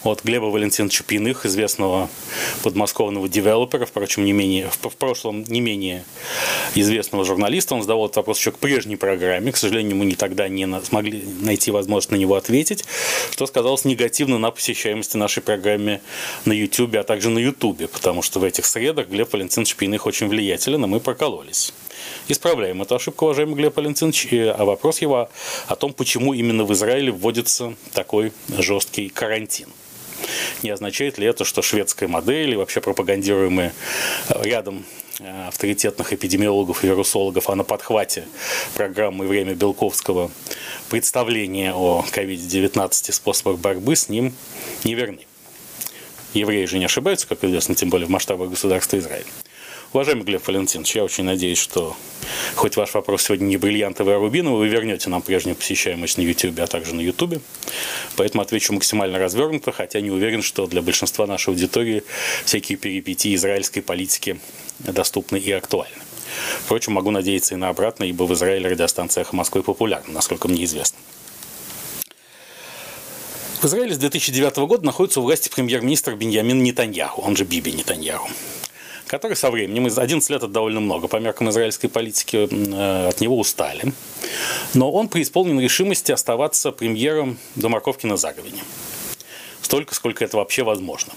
от 0.07 0.23
Глеба 0.23 0.47
Валентиновича 0.47 1.05
Пиных, 1.05 1.47
известного 1.47 2.09
подмосковного 2.63 3.29
девелопера, 3.29 3.87
впрочем, 3.87 4.25
не 4.25 4.33
менее, 4.33 4.69
в, 4.69 4.89
в 4.89 4.97
прошлом 4.97 5.45
не 5.45 5.61
менее 5.61 6.05
известного 6.75 7.25
журналиста. 7.25 7.75
Он 7.75 7.83
задавал 7.83 8.07
этот 8.07 8.17
вопрос 8.17 8.39
еще 8.39 8.53
к 8.53 8.59
прежней 8.59 8.97
программе. 8.97 9.53
К 9.53 9.57
сожалению, 9.57 9.97
мы 9.97 10.05
не 10.05 10.15
тогда 10.15 10.49
не 10.49 10.67
на, 10.67 10.81
смогли 10.83 11.25
найти 11.41 11.71
возможность 11.71 12.11
на 12.11 12.17
него 12.17 12.35
ответить, 12.35 12.85
что 13.31 13.47
сказалось 13.47 13.85
негативно 13.85 14.39
на 14.39 14.51
посещаемости 14.51 15.17
нашей 15.17 15.43
программы 15.43 16.01
на 16.45 16.53
YouTube, 16.53 16.97
а 16.97 17.03
также 17.03 17.31
на 17.31 17.39
YouTube, 17.39 17.91
потому 17.91 18.23
что 18.23 18.41
в 18.41 18.45
этих 18.45 18.67
средах 18.67 19.09
Глеб 19.09 19.33
Валентинович 19.33 19.77
Пиных 19.77 20.07
очень 20.07 20.29
влиятелен, 20.29 20.85
и 20.85 20.87
мы 20.87 21.01
прокололись. 21.01 21.73
Исправляем 22.29 22.83
эту 22.83 22.97
ошибку, 22.97 23.27
уважаемый 23.27 23.55
Глеб 23.55 23.77
Валентинович. 23.77 24.29
А 24.33 24.65
вопрос 24.65 25.01
его 25.01 25.29
о 25.67 25.77
том, 25.77 25.93
почему 25.93 26.35
именно 26.35 26.65
в 26.65 26.73
Израиле 26.73 27.11
вводится 27.13 27.75
такой 27.93 28.33
жесткий 28.59 29.09
карантин. 29.09 29.69
Не 30.63 30.71
означает 30.71 31.19
ли 31.19 31.27
это, 31.27 31.45
что 31.45 31.63
шведская 31.63 32.09
модель 32.09 32.53
и 32.53 32.57
вообще 32.57 32.81
пропагандируемые 32.81 33.73
э, 34.29 34.43
рядом 34.43 34.85
э, 35.21 35.49
авторитетных 35.49 36.13
эпидемиологов 36.13 36.85
и 36.85 36.87
вирусологов, 36.87 37.49
а 37.51 37.55
на 37.55 37.65
подхвате 37.65 38.25
программы 38.75 39.27
«Время 39.27 39.55
Белковского» 39.55 40.31
представления 40.91 41.73
о 41.75 42.05
COVID-19 42.13 43.09
и 43.09 43.13
способах 43.13 43.59
борьбы 43.59 43.97
с 43.97 44.09
ним 44.09 44.35
неверны. 44.85 45.21
Евреи 46.35 46.67
же 46.67 46.79
не 46.79 46.85
ошибаются, 46.85 47.27
как 47.27 47.45
известно, 47.45 47.75
тем 47.75 47.89
более 47.89 48.07
в 48.07 48.11
масштабах 48.11 48.51
государства 48.51 48.99
Израиль. 48.99 49.27
Уважаемый 49.93 50.25
Глеб 50.25 50.47
Валентинович, 50.47 50.97
я 50.97 51.05
очень 51.05 51.25
надеюсь, 51.25 51.59
что 51.59 51.97
хоть 52.55 52.77
ваш 52.77 52.95
вопрос 52.95 53.23
сегодня 53.23 53.47
не 53.47 53.57
бриллиантовый, 53.57 54.17
а 54.17 54.19
рубиновый, 54.19 54.59
вы 54.59 54.69
вернете 54.69 55.09
нам 55.09 55.23
прежнюю 55.23 55.55
посещаемость 55.55 56.19
на 56.19 56.23
YouTube, 56.23 56.59
а 56.59 56.67
также 56.67 56.95
на 56.95 57.01
YouTube. 57.01 57.41
Поэтому 58.17 58.43
отвечу 58.43 58.73
максимально 58.73 59.19
развернуто, 59.19 59.71
хотя 59.71 60.01
не 60.01 60.11
уверен, 60.11 60.43
что 60.43 60.67
для 60.67 60.83
большинства 60.83 61.27
нашей 61.27 61.51
аудитории 61.51 62.03
всякие 62.45 62.77
перипетии 62.77 63.35
израильской 63.37 63.81
политики 63.81 64.41
доступны 64.81 65.37
и 65.37 65.53
актуальны. 65.53 65.97
Впрочем, 66.65 66.95
могу 66.95 67.11
надеяться 67.13 67.55
и 67.55 67.57
на 67.57 67.69
обратное, 67.69 68.09
ибо 68.09 68.25
в 68.25 68.35
Израиле 68.35 68.69
радиостанция 68.69 69.23
«Эхо 69.23 69.37
Москвы» 69.37 69.63
популярна, 69.63 70.13
насколько 70.13 70.49
мне 70.49 70.65
известно. 70.65 70.99
В 73.63 73.65
Израиле 73.65 73.95
с 73.95 73.99
2009 73.99 74.57
года 74.59 74.85
находится 74.85 75.21
у 75.21 75.23
власти 75.23 75.49
премьер-министр 75.49 76.15
Беньямин 76.15 76.63
Нетаньяху, 76.63 77.23
он 77.23 77.37
же 77.37 77.45
Биби 77.45 77.73
Нетаньяху 77.73 78.29
который 79.07 79.37
со 79.37 79.51
временем, 79.51 79.87
11 79.87 80.31
лет 80.31 80.43
это 80.43 80.49
довольно 80.49 80.81
много, 80.81 81.09
по 81.09 81.17
меркам 81.17 81.51
израильской 81.51 81.89
политики 81.89 82.49
э, 82.51 83.09
от 83.09 83.21
него 83.21 83.39
устали. 83.39 83.93
Но 84.75 84.91
он 84.91 85.09
преисполнен 85.09 85.61
решимости 85.61 86.13
оставаться 86.13 86.73
премьером 86.73 87.39
до 87.55 87.69
морковки 87.69 88.07
на 88.07 88.17
заговине. 88.17 88.63
Столько, 89.63 89.95
сколько 89.95 90.25
это 90.25 90.37
вообще 90.37 90.63
возможно. 90.63 91.13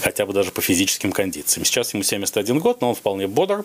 Хотя 0.00 0.26
бы 0.26 0.32
даже 0.32 0.50
по 0.50 0.60
физическим 0.60 1.12
кондициям. 1.12 1.64
Сейчас 1.64 1.94
ему 1.94 2.02
71 2.02 2.58
год, 2.58 2.80
но 2.80 2.90
он 2.90 2.94
вполне 2.94 3.26
бодр 3.26 3.64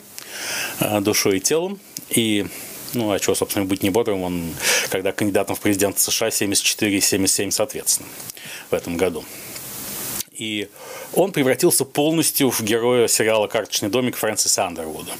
э, 0.79 0.99
душой 1.01 1.37
и 1.37 1.39
телом. 1.39 1.79
И 2.09 2.45
ну, 2.93 3.11
а 3.11 3.19
чего, 3.19 3.35
собственно, 3.35 3.65
быть 3.65 3.83
не 3.83 3.89
бодрым, 3.89 4.23
он, 4.23 4.53
когда 4.89 5.11
кандидатом 5.11 5.55
в 5.55 5.59
президенты 5.59 5.99
США 5.99 6.31
74 6.31 6.97
и 6.97 7.01
77, 7.01 7.51
соответственно, 7.51 8.07
в 8.71 8.73
этом 8.73 8.97
году 8.97 9.25
и 10.37 10.69
он 11.13 11.31
превратился 11.31 11.85
полностью 11.85 12.51
в 12.51 12.61
героя 12.61 13.07
сериала 13.07 13.47
«Карточный 13.47 13.89
домик» 13.89 14.15
Фрэнсиса 14.17 14.65
Андервуда. 14.65 15.11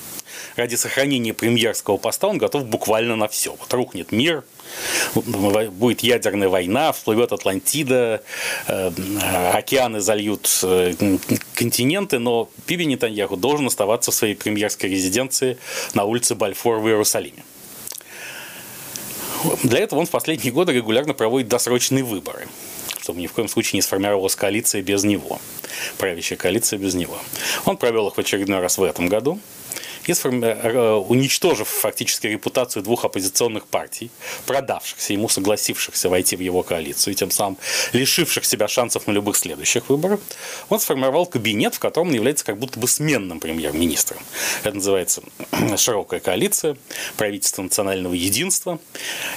Ради 0.55 0.75
сохранения 0.75 1.33
премьерского 1.33 1.97
поста 1.97 2.27
он 2.27 2.37
готов 2.37 2.65
буквально 2.65 3.15
на 3.15 3.27
все. 3.27 3.55
Вот 3.59 3.71
рухнет 3.73 4.11
мир, 4.11 4.43
будет 5.13 6.01
ядерная 6.01 6.49
война, 6.49 6.91
всплывет 6.91 7.31
Атлантида, 7.31 8.23
э, 8.67 8.91
океаны 9.53 9.99
зальют 9.99 10.49
э, 10.63 10.93
континенты, 11.53 12.19
но 12.19 12.49
Биби 12.67 12.85
Нетаньяху 12.85 13.37
должен 13.37 13.67
оставаться 13.67 14.11
в 14.11 14.15
своей 14.15 14.35
премьерской 14.35 14.89
резиденции 14.89 15.57
на 15.93 16.03
улице 16.05 16.35
Бальфор 16.35 16.79
в 16.79 16.87
Иерусалиме. 16.87 17.43
Для 19.63 19.79
этого 19.79 19.99
он 19.99 20.05
в 20.05 20.09
последние 20.09 20.51
годы 20.51 20.73
регулярно 20.73 21.13
проводит 21.13 21.47
досрочные 21.47 22.03
выборы, 22.03 22.47
чтобы 23.01 23.21
ни 23.21 23.27
в 23.27 23.33
коем 23.33 23.47
случае 23.47 23.77
не 23.77 23.81
сформировалась 23.81 24.35
коалиция 24.35 24.81
без 24.81 25.03
него, 25.03 25.39
правящая 25.97 26.37
коалиция 26.37 26.79
без 26.79 26.93
него. 26.93 27.17
Он 27.65 27.77
провел 27.77 28.07
их 28.07 28.15
в 28.15 28.19
очередной 28.19 28.59
раз 28.59 28.77
в 28.77 28.83
этом 28.83 29.07
году– 29.07 29.39
и 30.07 30.13
э, 30.13 30.93
уничтожив 30.93 31.67
фактически 31.67 32.27
репутацию 32.27 32.83
двух 32.83 33.05
оппозиционных 33.05 33.67
партий, 33.67 34.09
продавшихся 34.45 35.13
ему, 35.13 35.29
согласившихся 35.29 36.09
войти 36.09 36.35
в 36.35 36.39
его 36.39 36.63
коалицию, 36.63 37.13
и 37.13 37.15
тем 37.15 37.31
самым 37.31 37.57
лишивших 37.93 38.45
себя 38.45 38.67
шансов 38.67 39.07
на 39.07 39.11
любых 39.11 39.35
следующих 39.35 39.89
выборах, 39.89 40.19
он 40.69 40.79
сформировал 40.79 41.25
кабинет, 41.25 41.75
в 41.75 41.79
котором 41.79 42.07
он 42.07 42.13
является 42.13 42.45
как 42.45 42.57
будто 42.57 42.79
бы 42.79 42.87
сменным 42.87 43.39
премьер-министром. 43.39 44.19
Это 44.63 44.75
называется 44.75 45.21
широкая 45.77 46.19
коалиция, 46.19 46.77
правительство 47.17 47.61
национального 47.61 48.13
единства. 48.13 48.79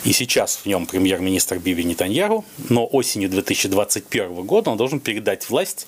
И 0.05 0.13
сейчас 0.13 0.57
в 0.57 0.67
нем 0.67 0.87
премьер-министр 0.87 1.59
Биби 1.59 1.85
Нетаньяру, 1.85 2.45
но 2.69 2.87
осенью 2.87 3.29
2021 3.29 4.43
года 4.47 4.71
он 4.71 4.77
должен 4.77 5.01
передать 5.01 5.49
власть 5.51 5.87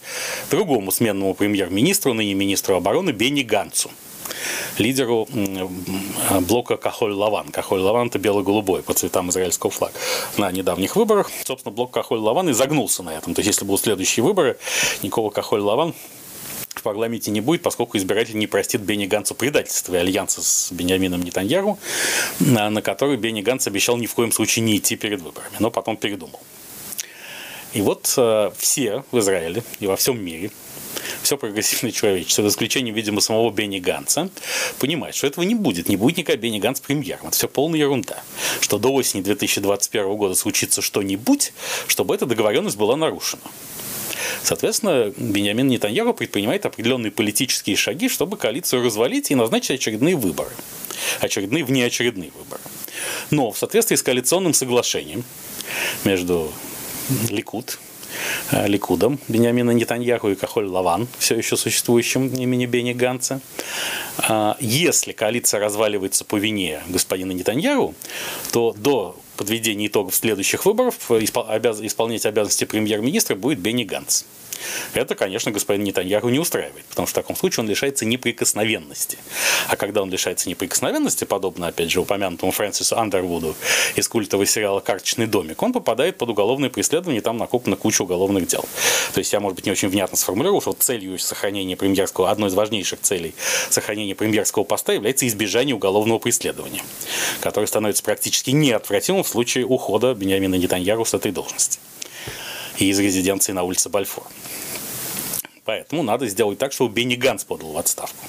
другому 0.50 0.90
сменному 0.90 1.34
премьер-министру, 1.34 2.14
ныне 2.14 2.34
министру 2.34 2.76
обороны 2.76 3.10
Бенни 3.10 3.42
Ганцу 3.42 3.90
лидеру 4.78 5.28
блока 6.40 6.76
Кахоль-Лаван. 6.76 7.50
Кахоль-Лаван– 7.50 8.06
это 8.08 8.18
бело-голубой 8.18 8.82
по 8.82 8.94
цветам 8.94 9.30
израильского 9.30 9.70
флага. 9.70 9.94
На 10.36 10.50
недавних 10.50 10.96
выборах, 10.96 11.30
собственно, 11.44 11.74
блок 11.74 11.96
Кахоль-Лаван 11.96 12.52
загнулся 12.52 13.02
на 13.02 13.10
этом. 13.10 13.34
То 13.34 13.40
есть, 13.40 13.48
если 13.48 13.64
будут 13.64 13.82
следующие 13.82 14.24
выборы, 14.24 14.58
никакого 15.02 15.30
Кахоль-Лаван 15.30 15.94
в 16.74 16.82
парламенте 16.82 17.30
не 17.30 17.40
будет, 17.40 17.62
поскольку 17.62 17.96
избиратель 17.96 18.36
не 18.36 18.46
простит 18.48 18.80
Бенни 18.80 19.06
Гансу 19.06 19.34
предательства 19.34 19.94
и 19.94 19.98
альянса 19.98 20.42
с 20.42 20.72
Бениамином 20.72 21.22
Нетаньяру, 21.22 21.78
на 22.40 22.82
который 22.82 23.16
Бенни 23.16 23.40
Ганс 23.40 23.66
обещал 23.68 23.96
ни 23.96 24.06
в 24.06 24.14
коем 24.14 24.32
случае 24.32 24.64
не 24.64 24.78
идти 24.78 24.96
перед 24.96 25.20
выборами, 25.20 25.54
но 25.60 25.70
потом 25.70 25.96
передумал. 25.96 26.40
И 27.72 27.80
вот 27.80 28.12
э, 28.16 28.50
все 28.58 29.02
в 29.12 29.18
Израиле 29.18 29.62
и 29.80 29.86
во 29.86 29.96
всем 29.96 30.22
мире 30.22 30.50
все 31.22 31.36
прогрессивное 31.36 31.92
человечество, 31.92 32.44
за 32.44 32.50
исключением, 32.50 32.94
видимо, 32.94 33.20
самого 33.20 33.50
Бенни 33.50 33.78
Ганса, 33.78 34.30
понимает, 34.78 35.14
что 35.14 35.26
этого 35.26 35.44
не 35.44 35.54
будет. 35.54 35.88
Не 35.88 35.96
будет 35.96 36.18
никакой 36.18 36.40
Бенни 36.40 36.58
Ганс 36.58 36.80
премьером. 36.80 37.28
Это 37.28 37.36
все 37.36 37.48
полная 37.48 37.80
ерунда. 37.80 38.22
Что 38.60 38.78
до 38.78 38.92
осени 38.92 39.22
2021 39.22 40.16
года 40.16 40.34
случится 40.34 40.82
что-нибудь, 40.82 41.52
чтобы 41.86 42.14
эта 42.14 42.26
договоренность 42.26 42.76
была 42.76 42.96
нарушена. 42.96 43.42
Соответственно, 44.42 45.12
Бенjamin 45.16 45.62
Нетаньяху 45.62 46.14
предпринимает 46.14 46.66
определенные 46.66 47.10
политические 47.10 47.76
шаги, 47.76 48.08
чтобы 48.08 48.36
коалицию 48.36 48.84
развалить 48.84 49.30
и 49.30 49.34
назначить 49.34 49.72
очередные 49.72 50.16
выборы. 50.16 50.50
Очередные 51.20 51.64
внеочередные 51.64 52.30
выборы. 52.36 52.60
Но 53.30 53.50
в 53.50 53.58
соответствии 53.58 53.96
с 53.96 54.02
коалиционным 54.02 54.54
соглашением 54.54 55.24
между 56.04 56.52
Ликут, 57.30 57.78
Ликудом 58.50 59.18
Бениамина 59.28 59.70
Нетаньяху 59.70 60.30
и 60.30 60.34
Кахоль 60.34 60.66
Лаван, 60.66 61.08
все 61.18 61.36
еще 61.36 61.56
существующим 61.56 62.28
имени 62.28 62.66
Бени 62.66 62.92
Ганца. 62.92 63.40
А, 64.18 64.56
если 64.60 65.12
коалиция 65.12 65.60
разваливается 65.60 66.24
по 66.24 66.36
вине 66.36 66.82
господина 66.88 67.32
Нетаньяху, 67.32 67.94
то 68.52 68.74
до 68.76 69.16
подведения 69.36 69.86
итогов 69.86 70.14
следующих 70.14 70.64
выборов 70.66 70.94
исполнять 71.10 72.26
обязанности 72.26 72.64
премьер-министра 72.64 73.34
будет 73.34 73.58
Бенни 73.58 73.84
Ганц. 73.84 74.24
Это, 74.94 75.14
конечно, 75.14 75.50
господин 75.50 75.84
Нетаньяху 75.84 76.28
не 76.28 76.38
устраивает, 76.38 76.84
потому 76.86 77.06
что 77.06 77.20
в 77.20 77.22
таком 77.22 77.36
случае 77.36 77.64
он 77.64 77.70
лишается 77.70 78.04
неприкосновенности. 78.04 79.18
А 79.68 79.76
когда 79.76 80.02
он 80.02 80.10
лишается 80.10 80.48
неприкосновенности, 80.48 81.24
подобно, 81.24 81.68
опять 81.68 81.90
же, 81.90 82.00
упомянутому 82.00 82.52
Фрэнсису 82.52 82.98
Андервуду 82.98 83.54
из 83.96 84.08
культового 84.08 84.46
сериала 84.46 84.80
«Карточный 84.80 85.26
домик», 85.26 85.62
он 85.62 85.72
попадает 85.72 86.18
под 86.18 86.30
уголовное 86.30 86.70
преследование, 86.70 87.22
там 87.22 87.38
накоплена 87.38 87.76
куча 87.76 88.02
уголовных 88.02 88.46
дел. 88.46 88.64
То 89.14 89.18
есть 89.18 89.32
я, 89.32 89.40
может 89.40 89.56
быть, 89.56 89.66
не 89.66 89.72
очень 89.72 89.88
внятно 89.88 90.16
сформулировал, 90.16 90.60
что 90.60 90.72
целью 90.72 91.18
сохранения 91.18 91.76
премьерского, 91.76 92.30
одной 92.30 92.50
из 92.50 92.54
важнейших 92.54 93.00
целей 93.00 93.34
сохранения 93.70 94.14
премьерского 94.14 94.64
поста 94.64 94.92
является 94.92 95.26
избежание 95.26 95.74
уголовного 95.74 96.18
преследования, 96.18 96.82
которое 97.40 97.66
становится 97.66 98.02
практически 98.02 98.50
неотвратимым 98.50 99.22
в 99.22 99.28
случае 99.28 99.66
ухода 99.66 100.14
Бениамина 100.14 100.56
Нетаньяру 100.56 101.04
с 101.04 101.14
этой 101.14 101.32
должности 101.32 101.78
и 102.78 102.88
из 102.88 102.98
резиденции 102.98 103.52
на 103.52 103.62
улице 103.62 103.88
Бальфор. 103.88 104.24
Поэтому 105.64 106.02
надо 106.02 106.26
сделать 106.26 106.58
так, 106.58 106.72
чтобы 106.72 106.92
Бенни 106.92 107.14
Ганс 107.14 107.44
подал 107.44 107.72
в 107.72 107.78
отставку. 107.78 108.26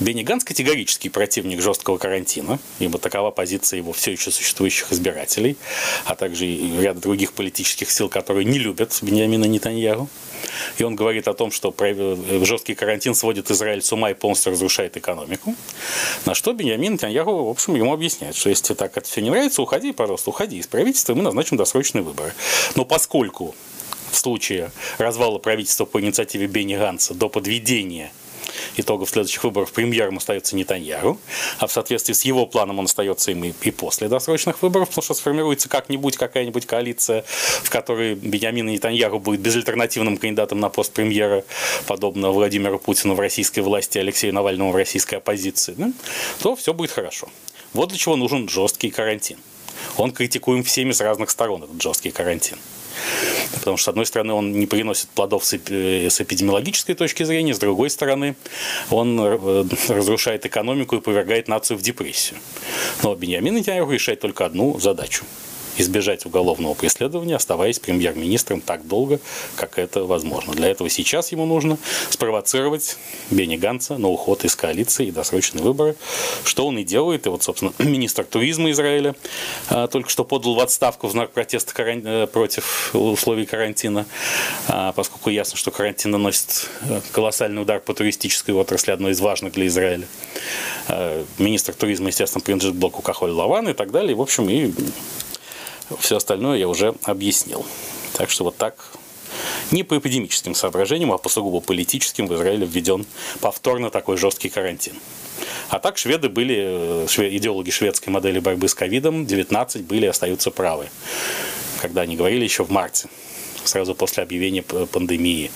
Бенни 0.00 0.22
Ганс 0.22 0.44
категорический 0.44 1.10
противник 1.10 1.60
жесткого 1.60 1.98
карантина, 1.98 2.58
ибо 2.78 2.98
такова 2.98 3.30
позиция 3.30 3.78
его 3.78 3.92
все 3.92 4.12
еще 4.12 4.30
существующих 4.30 4.92
избирателей, 4.92 5.56
а 6.04 6.14
также 6.14 6.46
и 6.46 6.80
ряд 6.80 7.00
других 7.00 7.32
политических 7.32 7.90
сил, 7.90 8.08
которые 8.08 8.44
не 8.46 8.58
любят 8.58 8.98
Бениамина 9.02 9.44
Нетаньяху. 9.44 10.08
И 10.78 10.84
он 10.84 10.96
говорит 10.96 11.28
о 11.28 11.34
том, 11.34 11.50
что 11.50 11.74
жесткий 12.42 12.74
карантин 12.74 13.14
сводит 13.14 13.50
Израиль 13.50 13.82
с 13.82 13.92
ума 13.92 14.10
и 14.10 14.14
полностью 14.14 14.52
разрушает 14.52 14.96
экономику. 14.96 15.54
На 16.24 16.34
что 16.34 16.52
Беньямин 16.52 16.94
Нетаньяху, 16.94 17.44
в 17.44 17.48
общем, 17.48 17.74
ему 17.74 17.92
объясняет, 17.92 18.36
что 18.36 18.48
если 18.48 18.74
так 18.74 18.96
это 18.96 19.06
все 19.06 19.20
не 19.20 19.30
нравится, 19.30 19.60
уходи, 19.60 19.92
пожалуйста, 19.92 20.30
уходи 20.30 20.58
из 20.58 20.66
правительства, 20.66 21.12
и 21.12 21.16
мы 21.16 21.22
назначим 21.22 21.56
досрочные 21.56 22.02
выборы. 22.02 22.32
Но 22.74 22.84
поскольку 22.84 23.54
в 24.10 24.16
случае 24.16 24.70
развала 24.98 25.38
правительства 25.38 25.84
по 25.84 26.00
инициативе 26.00 26.46
Бенни 26.46 26.76
Ганса 26.76 27.14
до 27.14 27.28
подведения 27.28 28.10
итогов 28.76 29.10
следующих 29.10 29.44
выборов 29.44 29.72
премьером 29.72 30.16
остается 30.16 30.56
Нетаньяру, 30.56 31.18
а 31.58 31.66
в 31.66 31.72
соответствии 31.72 32.12
с 32.12 32.22
его 32.22 32.46
планом 32.46 32.78
он 32.78 32.86
остается 32.86 33.30
им 33.30 33.44
и, 33.44 33.52
и 33.62 33.70
после 33.70 34.08
досрочных 34.08 34.62
выборов, 34.62 34.88
потому 34.88 35.02
что 35.02 35.14
сформируется 35.14 35.68
как-нибудь 35.68 36.16
какая-нибудь 36.16 36.66
коалиция, 36.66 37.24
в 37.62 37.70
которой 37.70 38.14
Беньямин 38.14 38.66
Нетаньяру 38.66 39.18
будет 39.20 39.40
безальтернативным 39.40 40.16
кандидатом 40.16 40.60
на 40.60 40.68
пост 40.68 40.92
премьера, 40.92 41.44
подобно 41.86 42.30
Владимиру 42.30 42.78
Путину 42.78 43.14
в 43.14 43.20
российской 43.20 43.60
власти, 43.60 43.98
Алексею 43.98 44.34
Навальному 44.34 44.72
в 44.72 44.76
российской 44.76 45.16
оппозиции, 45.16 45.74
да, 45.76 45.92
то 46.40 46.56
все 46.56 46.72
будет 46.72 46.90
хорошо. 46.90 47.28
Вот 47.74 47.90
для 47.90 47.98
чего 47.98 48.16
нужен 48.16 48.48
жесткий 48.48 48.90
карантин. 48.90 49.38
Он 49.96 50.10
критикуем 50.12 50.64
всеми 50.64 50.92
с 50.92 51.00
разных 51.00 51.30
сторон, 51.30 51.64
этот 51.64 51.80
жесткий 51.80 52.10
карантин. 52.10 52.58
Потому 53.54 53.76
что, 53.76 53.84
с 53.84 53.88
одной 53.88 54.06
стороны, 54.06 54.32
он 54.32 54.52
не 54.52 54.66
приносит 54.66 55.08
плодов 55.10 55.44
с 55.44 55.54
эпидемиологической 55.54 56.94
точки 56.94 57.24
зрения, 57.24 57.54
с 57.54 57.58
другой 57.58 57.90
стороны, 57.90 58.36
он 58.90 59.18
э, 59.20 59.64
разрушает 59.88 60.46
экономику 60.46 60.96
и 60.96 61.00
повергает 61.00 61.48
нацию 61.48 61.76
в 61.78 61.82
депрессию. 61.82 62.38
Но 63.02 63.14
Беньямин 63.14 63.54
Нетаньяху 63.54 63.90
решает 63.90 64.20
только 64.20 64.46
одну 64.46 64.78
задачу– 64.78 65.24
избежать 65.80 66.26
уголовного 66.26 66.74
преследования, 66.74 67.36
оставаясь 67.36 67.78
премьер-министром 67.78 68.60
так 68.60 68.86
долго, 68.86 69.20
как 69.56 69.78
это 69.78 70.04
возможно. 70.04 70.52
Для 70.54 70.68
этого 70.68 70.90
сейчас 70.90 71.32
ему 71.32 71.46
нужно 71.46 71.78
спровоцировать 72.10 72.96
Бенни 73.30 73.56
Ганца 73.56 73.98
на 73.98 74.08
уход 74.08 74.44
из 74.44 74.56
коалиции 74.56 75.06
и 75.06 75.10
досрочные 75.10 75.62
выборы, 75.62 75.96
что 76.44 76.66
он 76.66 76.78
и 76.78 76.84
делает. 76.84 77.26
И 77.26 77.28
вот, 77.28 77.42
собственно, 77.42 77.72
министр 77.78 78.24
туризма 78.24 78.70
Израиля 78.70 79.14
а, 79.68 79.86
только 79.86 80.10
что 80.10 80.24
подал 80.24 80.54
в 80.54 80.60
отставку 80.60 81.08
в 81.08 81.12
знак 81.12 81.30
протеста 81.32 81.74
каран... 81.74 82.02
Э, 82.04 82.26
против 82.26 82.94
условий 82.94 83.46
карантина, 83.46 84.06
а, 84.68 84.92
поскольку 84.92 85.30
ясно, 85.30 85.56
что 85.56 85.70
карантин 85.70 86.10
наносит 86.10 86.68
э, 86.82 87.00
колоссальный 87.12 87.62
удар 87.62 87.80
по 87.80 87.94
туристической 87.94 88.54
отрасли, 88.54 88.90
одной 88.90 89.12
из 89.12 89.20
важных 89.20 89.54
для 89.54 89.66
Израиля. 89.66 90.06
А, 90.88 91.24
министр 91.38 91.74
туризма, 91.74 92.08
естественно, 92.08 92.42
принадлежит 92.42 92.76
блоку 92.76 93.02
Кахоль 93.02 93.30
Лаван 93.30 93.68
и 93.68 93.72
так 93.72 93.90
далее. 93.90 94.14
В 94.14 94.20
общем, 94.20 94.48
и 94.48 94.72
все 95.98 96.16
остальное 96.16 96.58
я 96.58 96.68
уже 96.68 96.94
объяснил. 97.02 97.64
Так 98.14 98.30
что 98.30 98.44
вот 98.44 98.56
так 98.56 98.74
не 99.70 99.82
по 99.82 99.98
эпидемическим 99.98 100.54
соображениям, 100.54 101.12
а 101.12 101.18
по 101.18 101.28
сугубо 101.28 101.60
политическим 101.60 102.26
в 102.26 102.34
Израиле 102.34 102.66
введен 102.66 103.06
повторно 103.40 103.90
такой 103.90 104.16
жесткий 104.16 104.48
карантин. 104.48 104.94
А 105.68 105.78
так 105.78 105.98
шведы 105.98 106.28
были, 106.28 107.06
э, 107.06 107.36
идеологи 107.36 107.70
шведской 107.70 108.12
модели 108.12 108.38
борьбы 108.38 108.68
с 108.68 108.74
ковидом, 108.74 109.26
19 109.26 109.82
были 109.82 110.06
и 110.06 110.08
остаются 110.08 110.50
правы. 110.50 110.88
Когда 111.82 112.02
они 112.02 112.16
говорили 112.16 112.44
еще 112.44 112.64
в 112.64 112.70
марте, 112.70 113.08
сразу 113.64 113.94
после 113.94 114.22
объявления 114.22 114.62
пандемии, 114.62 115.50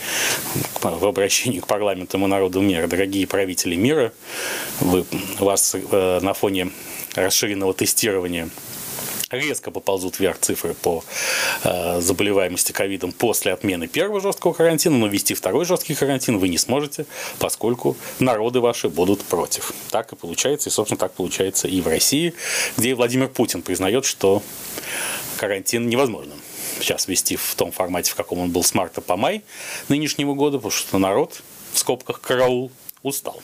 в 0.82 1.06
обращении 1.06 1.60
к 1.60 1.66
парламенту 1.66 2.18
и 2.18 2.20
народу 2.20 2.60
мира. 2.60 2.86
Дорогие 2.86 3.26
правители 3.26 3.74
мира, 3.74 4.12
вы, 4.80 5.04
вас 5.38 5.74
э, 5.74 6.20
на 6.20 6.34
фоне 6.34 6.70
расширенного 7.14 7.72
тестирования 7.72 8.50
резко 9.32 9.70
поползут 9.70 10.18
вверх 10.18 10.38
цифры 10.38 10.74
по 10.74 11.04
э, 11.64 12.00
заболеваемости 12.00 12.72
ковидом 12.72 13.12
после 13.12 13.52
отмены 13.52 13.88
первого 13.88 14.20
жесткого 14.20 14.52
карантина, 14.52 14.96
но 14.98 15.06
ввести 15.06 15.34
второй 15.34 15.64
жесткий 15.64 15.94
карантин 15.94 16.38
вы 16.38 16.48
не 16.48 16.58
сможете, 16.58 17.06
поскольку 17.38 17.96
народы 18.18 18.60
ваши 18.60 18.88
будут 18.88 19.22
против. 19.22 19.72
Так 19.90 20.12
и 20.12 20.16
получается, 20.16 20.68
и, 20.68 20.72
собственно, 20.72 20.98
так 20.98 21.12
получается 21.12 21.68
и 21.68 21.80
в 21.80 21.88
России, 21.88 22.34
где 22.76 22.94
Владимир 22.94 23.28
Путин 23.28 23.62
признает, 23.62 24.04
что 24.04 24.42
карантин 25.36 25.88
невозможным 25.88 26.38
сейчас 26.80 27.08
вести 27.08 27.36
в 27.36 27.54
том 27.54 27.72
формате, 27.72 28.10
в 28.10 28.14
каком 28.14 28.40
он 28.40 28.50
был 28.50 28.62
с 28.62 28.74
марта 28.74 29.00
по 29.00 29.16
май 29.16 29.42
нынешнего 29.88 30.34
года, 30.34 30.58
потому 30.58 30.72
что 30.72 30.98
народ, 30.98 31.42
в 31.72 31.78
скобках 31.78 32.20
караул, 32.20 32.70
устал. 33.02 33.40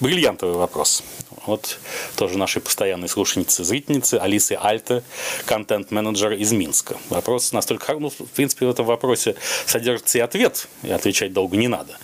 Бриллиантовый 0.00 0.56
вопрос. 0.56 1.02
Вот 1.46 1.78
тоже 2.16 2.38
нашей 2.38 2.62
постоянной 2.62 3.08
слушательницы, 3.08 3.64
зрительницы 3.64 4.14
Алисы 4.14 4.58
Альте, 4.60 5.02
контент-менеджер 5.46 6.32
из 6.32 6.52
Минска. 6.52 6.96
Вопрос 7.08 7.52
настолько, 7.52 7.94
ну, 7.94 8.10
в 8.10 8.30
принципе, 8.34 8.66
в 8.66 8.70
этом 8.70 8.86
вопросе 8.86 9.34
содержится 9.66 10.18
и 10.18 10.20
ответ, 10.20 10.68
и 10.82 10.90
отвечать 10.90 11.32
долго 11.32 11.56
не 11.56 11.68
надо. 11.68 11.98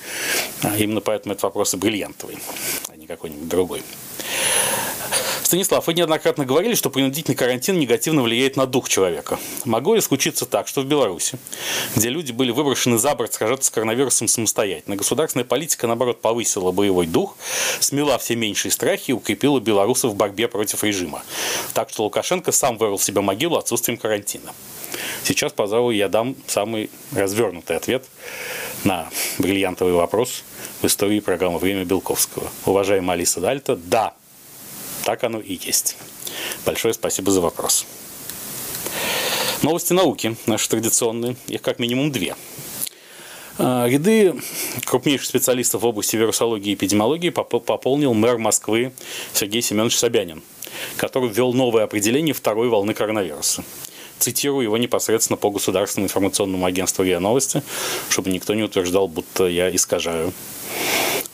А 0.63 0.77
именно 0.77 1.01
поэтому 1.01 1.33
этот 1.33 1.43
вопрос 1.45 1.75
и 1.75 1.77
бриллиантовый, 1.77 2.39
а 2.89 2.97
не 2.97 3.07
какой-нибудь 3.07 3.49
другой. 3.49 3.83
Станислав, 5.49 5.87
вы 5.87 5.95
неоднократно 5.95 6.45
говорили, 6.45 6.75
что 6.75 6.91
принудительный 6.91 7.35
карантин 7.35 7.79
негативно 7.79 8.21
влияет 8.21 8.57
на 8.57 8.67
дух 8.67 8.87
человека. 8.87 9.39
Могло 9.65 9.95
ли 9.95 10.03
случиться 10.03 10.45
так, 10.45 10.69
что 10.69 10.83
в 10.83 10.85
Беларуси, 10.85 11.39
где 11.97 12.11
люди 12.11 12.33
были 12.33 12.51
выброшены 12.51 12.99
за 12.99 13.15
борт 13.15 13.33
сражаться 13.33 13.69
с 13.69 13.71
коронавирусом 13.71 14.29
самостоятельно, 14.29 14.97
государственная 14.97 15.47
политика, 15.47 15.87
наоборот, 15.87 16.21
повысила 16.21 16.71
боевой 16.71 17.07
дух, 17.07 17.35
смела 17.81 18.19
все 18.19 18.37
меньшие 18.37 18.71
страхи 18.71 19.13
и 19.13 19.15
укрепила 19.15 19.59
белорусов 19.59 20.13
в 20.13 20.17
борьбе 20.17 20.49
против 20.49 20.85
режима. 20.85 21.23
Так 21.73 21.89
что 21.89 22.05
Лукашенко 22.05 22.53
сам 22.53 22.77
вырвал 22.77 22.99
себе 22.99 23.23
могилу 23.23 23.57
отсутствием 23.57 23.97
карантина. 23.97 24.53
Сейчас, 25.25 25.55
пожалуй, 25.55 25.97
я 25.97 26.11
дам 26.11 26.37
самый 26.47 26.91
развернутый 27.13 27.79
ответ 27.79 28.05
на 28.85 29.09
бриллиантовый 29.39 29.95
вопрос 29.95 30.45
в 30.83 30.87
истории 30.87 31.21
программы 31.21 31.59
«Время 31.59 31.87
Белковского». 31.87 32.51
Уважаемая 32.67 33.17
Алиса 33.17 33.41
Дальта, 33.41 33.77
да, 33.77 34.13
так 35.09 35.25
оно 35.25 35.41
и 35.41 35.55
есть. 35.55 35.97
Большое 36.67 36.93
спасибо 36.93 37.31
за 37.31 37.41
вопрос. 37.41 37.87
Новости 39.63 39.95
науки 39.95 40.37
наши 40.45 40.69
традиционные. 40.69 41.35
Их 41.47 41.63
как 41.63 41.79
минимум 41.79 42.13
две. 42.13 42.37
А, 43.57 43.87
ряды 43.89 44.35
крупнейших 44.85 45.27
специалистов 45.27 45.81
в 45.81 45.87
области 45.87 46.17
вирусологии 46.17 46.73
и 46.73 46.75
эпидемиологии 46.75 47.31
пополнил 47.31 48.13
мэр 48.13 48.37
Москвы 48.37 48.93
Сергей 49.33 49.63
Семенович 49.63 49.97
Собянин, 49.97 50.43
который 50.99 51.31
ввел 51.31 51.55
новое 51.55 51.85
определение 51.85 52.35
второй 52.35 52.69
волны 52.69 52.93
коронавируса. 52.93 53.65
Цитирую 54.19 54.65
его 54.65 54.77
непосредственно 54.77 55.39
по 55.39 55.49
государственному 55.49 56.09
информационному 56.09 56.67
агентству 56.67 57.03
РИА 57.03 57.19
Новости, 57.19 57.63
чтобы 58.11 58.29
никто 58.29 58.53
не 58.53 58.63
утверждал, 58.63 59.09
будто 59.09 59.47
я 59.47 59.75
искажаю 59.75 60.35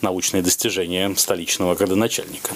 научные 0.00 0.44
достижения 0.44 1.12
столичного 1.16 1.74
градоначальника. 1.74 2.54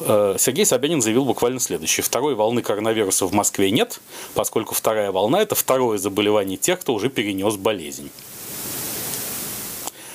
Э, 0.00 0.36
Сергей 0.38 0.64
Собянин 0.64 1.00
заявил 1.00 1.24
буквально 1.24 1.60
следующее. 1.60 2.04
Второй 2.04 2.34
волны 2.34 2.62
коронавируса 2.62 3.26
в 3.26 3.32
Москве 3.32 3.70
нет, 3.70 4.00
поскольку 4.34 4.74
вторая 4.74 5.12
волна– 5.12 5.40
это 5.42 5.54
второе 5.54 5.98
заболевание 5.98 6.56
тех, 6.56 6.80
кто 6.80 6.94
уже 6.94 7.08
перенес 7.08 7.56
болезнь. 7.56 8.10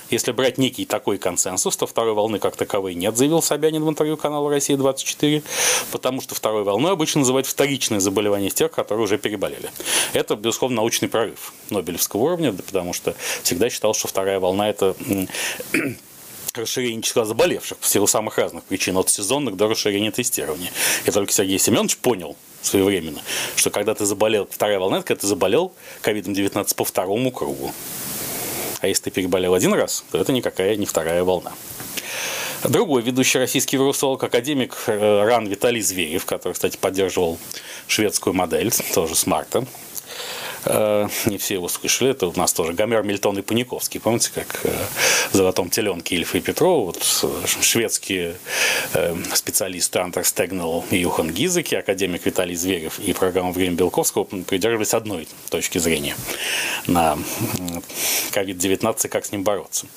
Если 0.10 0.32
брать 0.32 0.60
некий 0.60 0.86
такой 0.86 1.18
консенсус, 1.18 1.76
то 1.76 1.88
второй 1.88 2.14
волны 2.14 2.38
как 2.38 2.56
таковой 2.56 2.94
нет, 2.94 3.18
заявил 3.18 3.42
Собянин 3.42 3.84
в 3.84 3.90
интервью 3.90 4.16
канала 4.16 4.48
«Россия-24», 4.52 5.42
потому 5.92 6.22
что 6.22 6.36
второй 6.36 6.64
волной 6.64 6.92
обычно 6.92 7.22
называют 7.22 7.48
вторичное 7.48 8.00
заболевание 8.00 8.52
тех, 8.52 8.72
которые 8.72 9.06
уже 9.06 9.18
переболели. 9.18 9.72
Это, 10.14 10.36
безусловно, 10.36 10.78
научный 10.78 11.08
прорыв 11.08 11.52
Нобелевского 11.72 12.22
уровня, 12.22 12.54
потому 12.54 12.94
что 12.94 13.16
всегда 13.42 13.72
считал, 13.72 13.96
что 13.96 14.08
вторая 14.08 14.40
волна– 14.40 14.70
это 14.70 14.96
расширение 16.56 17.02
числа 17.02 17.26
заболевших 17.26 17.80
в 17.82 17.88
силу 17.88 18.06
самых 18.06 18.38
разных 18.38 18.64
причин, 18.64 18.98
от 18.98 19.10
сезонных 19.10 19.56
до 19.58 19.68
расширения 19.68 20.12
тестирования. 20.12 20.72
И 21.06 21.12
только 21.12 21.32
Сергей 21.34 21.58
Семенович 21.58 21.98
понял 21.98 22.36
своевременно, 22.62 23.22
что 23.56 23.72
когда 23.72 23.96
ты 23.96 24.06
заболел, 24.06 24.48
вторая 24.50 24.80
волна, 24.80 24.98
это 24.98 25.08
когда 25.08 25.22
ты 25.22 25.28
заболел 25.28 25.74
ковидом-19 26.04 26.76
по 26.76 26.86
второму 26.86 27.32
кругу. 27.32 27.74
А 28.82 28.88
если 28.88 29.06
ты 29.06 29.12
переболел 29.12 29.56
один 29.56 29.74
раз, 29.74 30.06
то 30.12 30.20
это 30.20 30.32
никакая 30.32 30.76
не 30.76 30.86
вторая 30.86 31.24
волна. 31.24 31.54
Другой 32.64 33.02
ведущий 33.02 33.40
российский 33.40 33.78
вирусолог, 33.78 34.24
академик 34.24 34.76
э, 34.88 35.24
РАН 35.26 35.48
Виталий 35.48 35.82
Зверев, 35.82 36.26
который, 36.26 36.54
кстати, 36.54 36.78
поддерживал 36.78 37.38
шведскую 37.88 38.34
модель, 38.34 38.72
тоже 38.94 39.16
с 39.16 39.26
марта, 39.26 39.66
Э, 40.66 41.08
не 41.26 41.38
все 41.38 41.56
его 41.56 41.68
слышали, 41.68 42.12
это 42.12 42.28
у 42.28 42.34
нас 42.36 42.54
тоже 42.54 42.74
Гомер, 42.74 43.04
Мильтон 43.04 43.38
и 43.38 43.42
Паниковский. 43.42 44.00
Помните, 44.00 44.32
как 44.34 44.62
э, 44.64 44.72
в 45.32 45.36
«Золотом 45.36 45.70
теленке» 45.70 46.16
Ильфа 46.16 46.38
и 46.38 46.42
Петрова, 46.42 46.86
вот 46.86 46.98
э, 47.24 47.62
шведские 47.62 48.36
специалисты 49.34 50.00
Антер 50.00 50.26
Стегнел 50.26 50.86
и 50.92 50.98
Юхан 50.98 51.32
Гизеки, 51.32 51.76
академик 51.76 52.26
Виталий 52.26 52.56
Зверев 52.56 53.00
и 53.00 53.14
программа 53.14 53.52
«Время 53.52 53.76
Белковского» 53.76 54.24
придерживались 54.24 54.94
одной 54.94 55.28
точки 55.50 55.78
зрения 55.78 56.16
на 56.88 57.18
COVID-19 58.32 59.08
как 59.10 59.26
с 59.26 59.32
ним 59.32 59.44
бороться. 59.44 59.88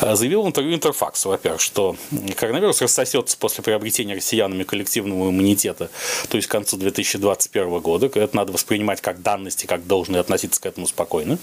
Заявил 0.00 0.42
в 0.42 0.46
интервью 0.46 0.74
Интерфаксу, 0.74 1.28
во-первых, 1.28 1.60
что 1.60 1.96
коронавирус 2.36 2.80
рассосется 2.80 3.36
после 3.36 3.62
приобретения 3.62 4.14
россиянами 4.14 4.62
коллективного 4.62 5.30
иммунитета, 5.30 5.90
то 6.28 6.36
есть 6.36 6.48
к 6.48 6.50
концу 6.50 6.76
2021 6.76 7.80
года. 7.80 8.06
Это 8.06 8.36
надо 8.36 8.52
воспринимать 8.52 9.00
как 9.00 9.22
данности, 9.22 9.66
как 9.66 9.86
должны 9.92 10.16
относиться 10.16 10.58
к 10.58 10.64
этому 10.64 10.86
спокойно. 10.86 11.38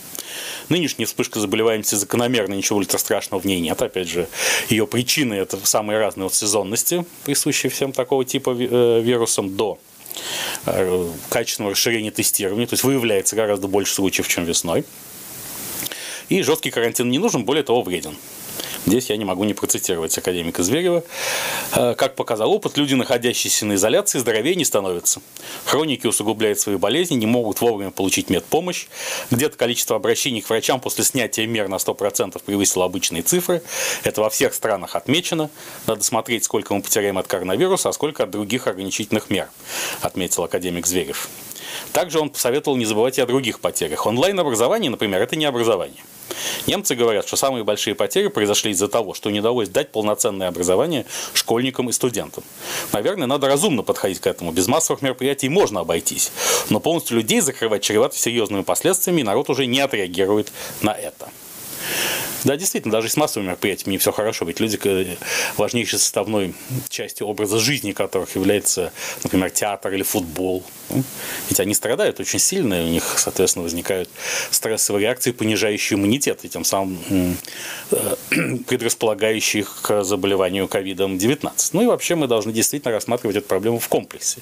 Нынешняя 0.70 1.06
вспышка 1.06 1.40
заболеваемости 1.40 1.94
закономерна, 1.94 2.56
ничего 2.56 2.80
ультрастрашного 2.80 3.40
в 3.40 3.46
ней 3.46 3.60
нет. 3.60 3.80
Опять 3.80 4.10
же, 4.10 4.28
ее 4.70 4.88
причины 4.88 5.36
это 5.36 5.64
самые 5.64 6.00
разные 6.00 6.26
от 6.26 6.34
сезонности, 6.34 7.06
присущие 7.26 7.70
всем 7.70 7.92
такого 7.92 8.26
типа 8.26 8.56
э, 8.60 9.02
вирусам, 9.02 9.56
до 9.56 9.78
э, 10.66 11.10
качественного 11.30 11.74
расширения 11.74 12.10
тестирования, 12.10 12.66
то 12.66 12.74
есть 12.74 12.84
выявляется 12.84 13.36
гораздо 13.36 13.68
больше 13.68 13.94
случаев, 13.94 14.28
чем 14.28 14.46
весной. 14.46 14.84
И 16.30 16.42
жесткий 16.42 16.72
карантин 16.72 17.10
не 17.12 17.20
нужен, 17.20 17.46
более 17.46 17.64
того, 17.64 17.84
вреден. 17.84 18.18
Здесь 18.86 19.10
я 19.10 19.18
не 19.18 19.26
могу 19.26 19.44
не 19.44 19.54
процитировать 19.54 20.18
академика 20.18 20.64
Зверева. 20.64 21.04
«Э, 21.76 21.94
как 21.96 22.16
показал 22.16 22.52
опыт, 22.52 22.78
люди, 22.78 22.96
находящиеся 22.96 23.66
на 23.66 23.76
изоляции, 23.76 24.20
здоровее 24.20 24.56
не 24.56 24.66
становятся. 24.66 25.22
Хроники 25.66 26.08
усугубляют 26.08 26.60
свои 26.60 26.76
болезни, 26.76 27.16
не 27.16 27.26
могут 27.26 27.62
вовремя 27.62 27.92
получить 27.92 28.30
медпомощь. 28.30 28.88
Где-то 29.32 29.58
количество 29.58 29.96
обращений 29.96 30.42
к 30.42 30.50
врачам 30.50 30.80
после 30.80 31.04
снятия 31.04 31.46
мер 31.46 31.68
на 31.68 31.76
100% 31.76 32.42
превысило 32.44 32.86
обычные 32.86 33.22
цифры. 33.22 33.62
Это 34.04 34.22
во 34.22 34.30
всех 34.30 34.54
странах 34.54 34.96
отмечено. 34.96 35.50
Надо 35.86 36.04
смотреть, 36.04 36.44
сколько 36.44 36.74
мы 36.74 36.82
потеряем 36.82 37.18
от 37.18 37.28
коронавируса, 37.28 37.90
а 37.90 37.94
сколько 37.94 38.24
от 38.24 38.32
других 38.32 38.68
ограничительных 38.68 39.30
мер, 39.30 39.50
отметил 40.02 40.44
академик 40.44 40.88
Зверев. 40.88 41.30
Также 41.94 42.20
он 42.20 42.30
посоветовал 42.30 42.78
не 42.78 42.86
забывать 42.86 43.18
и 43.18 43.22
о 43.22 43.26
других 43.26 43.60
потерях. 43.60 44.06
Онлайн-образование, 44.06 44.90
например, 44.90 45.22
это 45.22 45.36
не 45.36 45.46
образование. 45.46 46.04
Немцы 46.68 46.96
говорят, 46.96 47.28
что 47.28 47.36
самые 47.36 47.64
большие 47.64 47.96
потери 47.96 48.28
произошли 48.28 48.72
из-за 48.72 48.88
того, 48.88 49.14
что 49.14 49.30
не 49.30 49.40
удалось 49.40 49.70
дать 49.70 49.92
полноценное 49.92 50.48
образование 50.48 51.06
школьникам 51.34 51.90
и 51.90 51.92
студентам. 51.92 52.44
Наверное, 52.94 53.28
надо 53.28 53.48
разумно 53.48 53.84
подходить 53.84 54.20
к 54.20 54.28
этому. 54.28 54.52
Без 54.52 54.68
массовых 54.68 55.02
мероприятий 55.02 55.50
можно 55.50 55.82
обойтись. 55.82 56.32
Но 56.70 56.80
полностью 56.80 57.18
людей 57.18 57.42
закрывать 57.42 57.84
чревато 57.84 58.18
серьезными 58.18 58.64
последствиями, 58.64 59.22
и 59.22 59.24
народ 59.24 59.50
уже 59.50 59.66
не 59.66 59.80
отреагирует 59.80 60.52
на 60.82 60.92
это. 60.92 61.30
Да, 62.44 62.56
действительно, 62.56 62.92
даже 62.92 63.10
с 63.10 63.18
массовыми 63.18 63.48
мероприятиями 63.50 63.94
не 63.94 63.98
все 63.98 64.12
хорошо, 64.12 64.46
ведь 64.46 64.60
люди 64.60 65.18
важнейшей 65.58 66.00
составной 66.00 66.54
частью 66.90 67.28
образа 67.28 67.60
жизни 67.60 67.92
которых 67.92 68.36
является, 68.36 68.94
например, 69.24 69.50
театр 69.50 69.94
или 69.94 70.04
футбол. 70.04 70.64
Ведь 71.50 71.60
они 71.60 71.74
страдают 71.74 72.20
очень 72.20 72.40
сильно, 72.40 72.82
и 72.82 72.86
у 72.86 72.90
них, 72.90 73.16
соответственно, 73.18 73.64
возникают 73.64 74.10
стрессовые 74.52 75.04
реакции, 75.04 75.32
понижающие 75.32 75.98
иммунитет, 75.98 76.46
и 76.46 76.50
тем 76.50 76.64
самым 76.64 76.98
э, 77.92 78.16
предрасполагающие 78.68 79.62
их 79.62 79.82
к 79.82 80.04
заболеванию 80.04 80.68
ковидом-19. 80.68 81.52
Ну 81.74 81.82
и 81.82 81.86
вообще 81.86 82.16
мы 82.16 82.28
должны 82.28 82.52
действительно 82.52 82.94
рассматривать 82.94 83.38
эту 83.38 83.48
проблему 83.48 83.80
в 83.80 83.88
комплексе. 83.88 84.42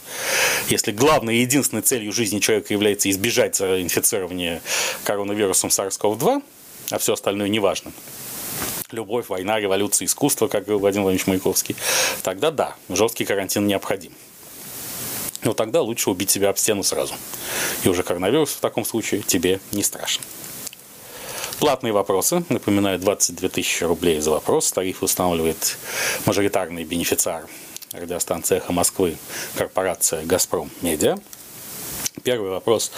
Если 0.70 0.92
главной 0.92 1.38
и 1.38 1.42
единственной 1.42 1.82
целью 1.82 2.12
жизни 2.12 2.40
человека 2.40 2.74
является 2.74 3.10
избежать 3.10 3.60
инфицирования 3.62 4.62
коронавирусом 5.04 5.70
SARS-CoV-2, 5.70 6.44
а 6.91 6.97
все 6.97 7.13
остальное 7.13 7.47
не 7.50 7.60
важно. 7.60 7.91
Любовь, 8.91 9.28
война, 9.28 9.60
революция, 9.60 10.06
искусство, 10.06 10.47
как 10.47 10.63
говорил 10.63 10.80
Владимир 10.80 11.04
Владимирович 11.04 11.28
Маяковский, 11.28 11.76
тогда 12.23 12.52
да, 12.52 12.76
жесткий 12.89 13.26
карантин 13.26 13.67
необходим. 13.67 14.13
Но 15.43 15.54
тогда 15.54 15.82
лучше 15.82 16.10
убить 16.10 16.30
себя 16.30 16.50
об 16.50 16.58
стену 16.58 16.84
сразу. 16.84 17.13
И 17.84 17.89
уже 17.89 18.04
коронавирус 18.04 18.52
в 18.52 18.60
таком 18.60 18.86
случае 18.86 19.21
тебе 19.21 19.60
не 19.71 19.84
страшен. 19.84 20.21
Платные 21.60 21.91
вопросы. 21.91 22.43
Напоминаю, 22.50 23.00
22 23.00 23.50
тысячи 23.50 23.84
рублей 23.84 24.19
за 24.19 24.32
вопрос. 24.32 24.71
Тариф 24.71 25.04
устанавливает 25.04 25.78
мажоритарный 26.26 26.84
бенефициар 26.84 27.47
радиостанции 27.91 28.58
«Эхо 28.58 28.73
Москвы» 28.73 29.17
корпорация 29.56 30.23
«Газпром 30.23 30.69
Медиа». 30.82 31.17
Первый 32.23 32.52
вопрос 32.52 32.91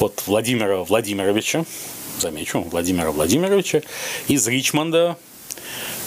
от 0.00 0.26
Владимира 0.26 0.78
Владимировича 0.78 1.64
замечу, 2.20 2.60
Владимира 2.62 3.10
Владимировича, 3.10 3.82
из 4.28 4.46
Ричмонда, 4.46 5.18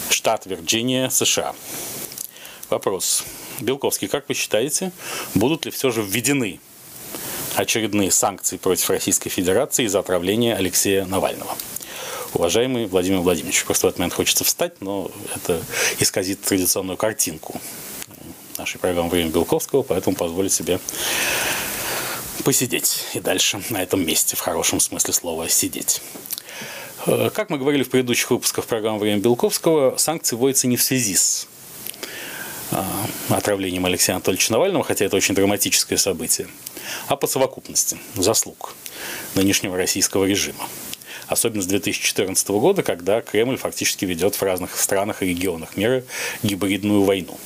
штат 0.10 0.46
Вирджиния, 0.46 1.10
США. 1.10 1.56
Вопрос. 2.70 3.24
Белковский, 3.60 4.08
как 4.08 4.30
вы 4.30 4.36
считаете, 4.36 4.92
будут 5.36 5.66
ли 5.66 5.72
все 5.72 5.92
же 5.92 6.02
введены 6.02 6.60
очередные 7.56 8.12
санкции 8.12 8.58
против 8.58 8.90
Российской 8.90 9.30
Федерации 9.30 9.86
из-за 9.86 10.00
отравления 10.00 10.56
Алексея 10.56 11.06
Навального? 11.06 11.56
Уважаемый 12.34 12.86
Владимир 12.86 13.20
Владимирович, 13.20 13.66
просто 13.66 13.88
в 13.88 13.90
этот 13.90 14.00
момент 14.00 14.14
хочется 14.14 14.44
встать, 14.44 14.82
но 14.82 15.12
это 15.36 15.62
исказит 16.00 16.42
традиционную 16.42 16.96
картинку 16.96 17.60
нашей 18.58 18.78
программы 18.78 19.10
«Время 19.10 19.32
Белковского», 19.32 19.82
поэтому 19.82 20.16
позволю 20.16 20.50
себе 20.50 20.80
посидеть 22.44 23.06
и 23.14 23.20
дальше 23.20 23.62
на 23.70 23.82
этом 23.82 24.06
месте, 24.06 24.36
в 24.36 24.40
хорошем 24.40 24.80
смысле 24.80 25.14
слова 25.14 25.50
«сидеть». 25.50 26.02
Э, 27.06 27.30
как 27.34 27.50
мы 27.50 27.58
говорили 27.58 27.84
в 27.84 27.90
предыдущих 27.90 28.32
выпусках 28.32 28.66
программы 28.66 29.00
«Время 29.00 29.22
Белковского», 29.22 29.98
санкции 29.98 30.36
вводятся 30.36 30.68
не 30.68 30.78
в 30.78 30.84
связи 30.84 31.16
с 31.16 31.48
э, 32.72 32.82
отравлением 33.30 33.86
Алексея 33.86 34.16
Анатольевича 34.16 34.52
Навального, 34.52 34.84
хотя 34.84 35.06
это 35.06 35.16
очень 35.16 35.36
драматическое 35.36 35.98
событие, 35.98 36.48
а 37.08 37.16
по 37.16 37.28
совокупности 37.28 37.98
заслуг 38.16 38.74
нынешнего 39.36 39.78
российского 39.78 40.26
режима. 40.26 40.68
Особенно 41.28 41.62
с 41.62 41.68
2014 41.68 42.48
года, 42.50 42.82
когда 42.82 43.22
Кремль 43.22 43.58
фактически 43.58 44.04
ведет 44.04 44.36
в 44.36 44.42
разных 44.42 44.76
странах 44.78 45.22
и 45.22 45.28
регионах 45.28 45.78
мира 45.78 46.04
гибридную 46.42 47.04
войну. 47.04 47.38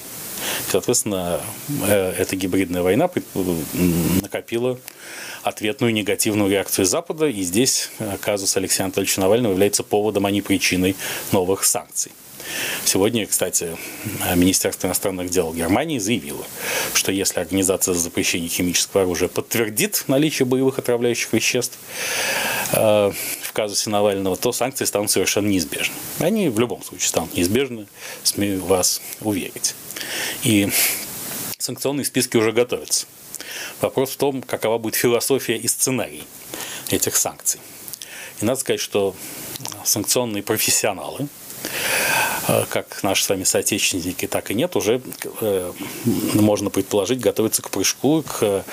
Соответственно, 0.70 1.42
э, 1.88 2.14
эта 2.18 2.36
гибридная 2.36 2.82
война 2.82 3.10
накопила 4.22 4.80
ответную 5.44 5.94
негативную 5.94 6.50
реакцию 6.50 6.86
Запада, 6.86 7.28
и 7.28 7.42
здесь 7.44 7.90
э, 8.00 8.18
казус 8.22 8.56
Алексея 8.58 8.86
Анатольевича 8.86 9.22
Навального 9.22 9.52
является 9.52 9.84
поводом, 9.84 10.26
а 10.26 10.32
не 10.32 10.42
причиной 10.42 10.96
новых 11.32 11.64
санкций. 11.66 12.12
Сегодня, 12.86 13.26
кстати, 13.26 13.78
Министерство 14.36 14.88
иностранных 14.88 15.30
дел 15.30 15.54
Германии 15.54 15.98
заявило, 15.98 16.46
что 16.94 17.12
если 17.12 17.40
Организация 17.40 17.94
за 17.94 18.00
запрещение 18.00 18.50
химического 18.50 19.04
оружия 19.04 19.30
подтвердит 19.30 20.04
наличие 20.08 20.46
боевых 20.46 20.80
отравляющих 20.80 21.32
веществ 21.34 21.78
э, 22.74 23.12
в 23.42 23.54
казусе 23.54 23.90
Навального, 23.90 24.36
то 24.36 24.52
санкции 24.52 24.86
станут 24.86 25.12
совершенно 25.12 25.48
неизбежны. 25.48 25.96
Они 26.20 26.50
в 26.50 26.60
любом 26.60 26.84
случае 26.84 27.08
станут 27.08 27.36
неизбежны, 27.36 27.88
смею 28.24 28.64
вас 28.64 29.02
уверить. 29.22 29.76
И 30.44 30.70
санкционные 31.58 32.06
списки 32.06 32.38
уже 32.38 32.52
готовятся. 32.52 33.06
Вопрос 33.82 34.12
в 34.12 34.18
том, 34.18 34.42
какова 34.42 34.78
будет 34.78 34.96
философия 34.96 35.58
и 35.58 35.68
сценарий 35.68 36.24
этих 36.90 37.16
санкций. 37.16 37.60
И 38.42 38.46
надо 38.46 38.60
сказать, 38.60 38.82
что 38.82 39.16
санкционные 39.84 40.44
профессионалы, 40.44 41.28
э, 42.48 42.66
как 42.70 43.04
наши 43.04 43.24
с 43.24 43.30
вами 43.30 43.44
соотечественники, 43.44 44.28
так 44.28 44.52
и 44.52 44.54
нет, 44.54 44.76
уже 44.76 45.02
э, 45.42 45.74
можно 46.34 46.70
предположить, 46.70 47.20
готовятся 47.20 47.62
к 47.62 47.70
прыжку, 47.70 48.24
к 48.24 48.66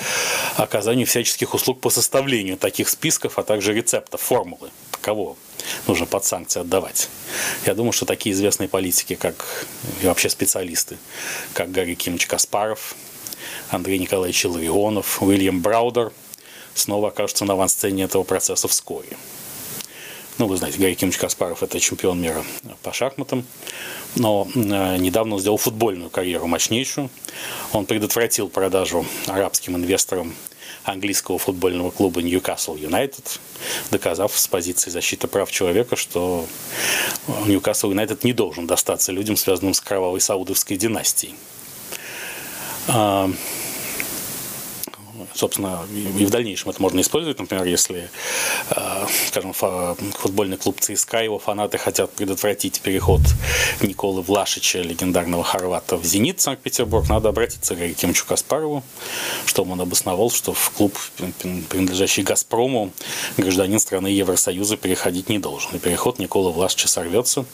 оказанию 0.57 1.07
всяческих 1.07 1.55
услуг 1.55 1.81
по 1.81 1.91
составлению 1.91 2.57
таких 2.57 2.89
списков, 2.89 3.39
а 3.39 3.43
также 3.43 3.73
рецептов, 3.73 4.21
формулы, 4.21 4.71
кого 5.01 5.37
нужно 5.87 6.07
под 6.07 6.25
санкции 6.25 6.61
отдавать. 6.61 7.09
Я 7.67 7.75
думаю, 7.75 7.93
что 7.93 8.07
такие 8.07 8.33
известные 8.33 8.69
политики, 8.69 9.15
как 9.15 9.67
и 10.03 10.07
вообще 10.07 10.29
специалисты, 10.29 10.99
как 11.53 11.71
Гарри 11.71 11.95
Кимович 11.95 12.27
Каспаров, 12.27 12.95
Андрей 13.71 13.99
Николаевич 13.99 14.45
Ларионов, 14.45 15.23
Уильям 15.23 15.61
Браудер 15.61 16.13
снова 16.75 17.09
окажутся 17.09 17.45
на 17.45 17.55
авансцене 17.55 18.05
этого 18.05 18.23
процесса 18.23 18.69
вскоре. 18.69 19.17
Ну, 20.39 20.47
вы 20.47 20.57
знаете, 20.57 20.79
Гарри 20.79 20.95
Кимович 20.95 21.19
Каспаров– 21.19 21.63
это 21.65 21.79
чемпион 21.79 22.21
мира 22.21 22.43
по 22.83 22.95
шахматам, 22.95 23.45
но 24.17 24.49
э, 24.55 24.97
недавно 24.97 25.35
он 25.35 25.41
сделал 25.41 25.59
футбольную 25.59 26.09
карьеру 26.09 26.47
мощнейшую. 26.47 27.11
Он 27.73 27.85
предотвратил 27.85 28.49
продажу 28.49 29.05
арабским 29.27 29.77
инвесторам 29.77 30.35
английского 30.85 31.39
футбольного 31.39 31.91
клуба 31.91 32.23
Ньюкасл 32.23 32.77
Юнайтед, 32.77 33.41
доказав 33.91 34.37
с 34.37 34.49
позиции 34.49 34.91
защиты 34.91 35.27
прав 35.27 35.51
человека, 35.51 35.97
что 35.97 36.47
Ньюкасл 37.47 37.91
Юнайтед 37.91 38.25
не 38.25 38.33
должен 38.33 38.67
достаться 38.67 39.13
людям, 39.13 39.37
связанным 39.37 39.75
с 39.75 39.81
кровавой 39.81 40.21
саудовской 40.21 40.77
династией. 40.77 41.35
Собственно, 45.35 45.87
и 45.93 46.25
в 46.25 46.31
дальнейшем 46.31 46.71
это 46.71 46.83
можно 46.83 47.01
использовать. 47.01 47.39
Например, 47.39 47.65
если, 47.65 48.11
а, 48.71 49.07
скажем, 49.29 49.53
футбольный 49.53 50.57
клуб 50.57 50.81
ЦСКА, 50.81 51.23
его 51.23 51.39
фанаты 51.39 51.79
хотят 51.79 52.13
предотвратить 52.13 52.81
переход 52.81 53.21
Николы 53.81 54.23
Влашича, 54.23 54.81
легендарного 54.83 55.45
хорвата, 55.45 55.97
в 55.97 56.05
«Зенит» 56.05 56.41
Санкт-Петербург, 56.41 57.09
надо 57.09 57.29
обратиться 57.29 57.77
к 57.77 57.95
Кимчу 57.95 58.27
Каспарову, 58.27 58.83
чтобы 59.47 59.73
он 59.73 59.81
обосновал, 59.81 60.31
что 60.31 60.53
в 60.53 60.71
клуб, 60.71 60.99
принадлежащий 61.69 62.23
«Газпрому», 62.23 62.93
гражданин 63.37 63.79
страны 63.79 64.09
Евросоюза 64.09 64.77
переходить 64.77 65.29
не 65.29 65.39
должен. 65.39 65.71
И 65.75 65.79
переход 65.79 66.19
Николы 66.19 66.53
Влашича 66.53 66.89
сорвется, 66.89 67.45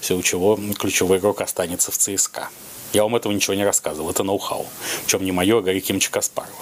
все 0.00 0.16
у 0.16 0.22
чего 0.22 0.58
ключевой 0.78 1.18
игрок 1.18 1.40
останется 1.40 1.90
в 1.90 1.96
ЦСКА. 1.96 2.48
Я 2.92 3.04
вам 3.04 3.16
этого 3.16 3.32
ничего 3.32 3.54
не 3.54 3.64
рассказывал, 3.64 4.10
это 4.10 4.22
ноу-хау. 4.22 4.66
Причем 5.04 5.24
не 5.24 5.32
мое, 5.32 5.58
а 5.58 5.62
Гарри 5.62 5.80
Кимовича 5.80 6.10
Каспарова. 6.10 6.52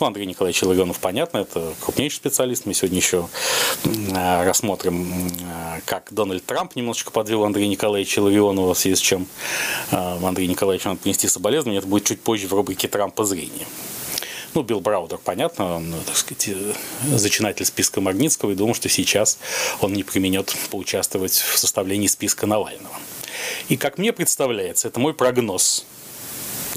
Ну, 0.00 0.06
Андрей 0.06 0.26
Николаевич 0.26 0.62
Илларионов, 0.62 1.00
понятно, 1.00 1.38
это 1.38 1.74
крупнейший 1.80 2.18
специалист. 2.18 2.66
Мы 2.66 2.74
сегодня 2.74 2.98
еще 2.98 3.28
э, 3.84 4.44
рассмотрим, 4.46 5.26
э, 5.26 5.80
как 5.86 6.12
Дональд 6.12 6.44
Трамп 6.44 6.76
немножечко 6.76 7.10
подвел 7.10 7.44
Андрея 7.44 7.66
Николаевича 7.66 8.20
Илларионова, 8.20 8.74
в 8.74 8.78
связи 8.78 8.94
с 8.94 9.00
чем 9.00 9.26
э, 9.90 9.96
Андрею 9.96 10.48
Николаевичу 10.48 10.88
надо 10.88 11.00
принести 11.00 11.26
соболезнования. 11.26 11.78
Это 11.78 11.88
будет 11.88 12.04
чуть 12.04 12.20
позже 12.20 12.46
в 12.46 12.52
рубрике 12.52 12.86
«Трампа 12.86 13.24
зрения». 13.24 13.66
Ну, 14.54 14.62
Билл 14.62 14.80
Браудер, 14.80 15.18
понятно, 15.18 15.76
он, 15.76 15.92
так 16.06 16.16
сказать, 16.16 16.48
зачинатель 17.14 17.66
списка 17.66 18.00
Магнитского, 18.00 18.52
и 18.52 18.54
думаю, 18.54 18.74
что 18.74 18.88
сейчас 18.88 19.38
он 19.80 19.92
не 19.92 20.04
применет 20.04 20.54
поучаствовать 20.70 21.32
в 21.32 21.58
составлении 21.58 22.06
списка 22.06 22.46
Навального. 22.46 22.94
И 23.68 23.76
как 23.76 23.98
мне 23.98 24.12
представляется, 24.12 24.88
это 24.88 25.00
мой 25.00 25.12
прогноз, 25.12 25.84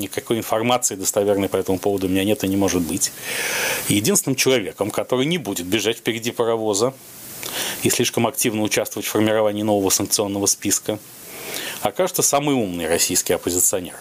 никакой 0.02 0.38
информации 0.38 0.96
достоверной 0.96 1.50
по 1.50 1.58
этому 1.58 1.80
поводу 1.80 2.08
у 2.08 2.10
меня 2.10 2.24
нет 2.24 2.44
и 2.44 2.48
не 2.48 2.58
может 2.58 2.82
быть. 2.82 3.12
Единственным 3.88 4.36
человеком, 4.36 4.92
который 4.92 5.26
не 5.26 5.38
будет 5.38 5.66
бежать 5.66 5.98
впереди 5.98 6.32
паровоза 6.32 6.94
и 7.84 7.90
слишком 7.90 8.28
активно 8.28 8.64
участвовать 8.64 9.06
в 9.06 9.10
формировании 9.10 9.64
нового 9.64 9.90
санкционного 9.90 10.46
списка, 10.46 11.00
окажется 11.82 12.22
самый 12.22 12.56
умный 12.56 12.88
российский 12.88 13.34
оппозиционер 13.34 13.96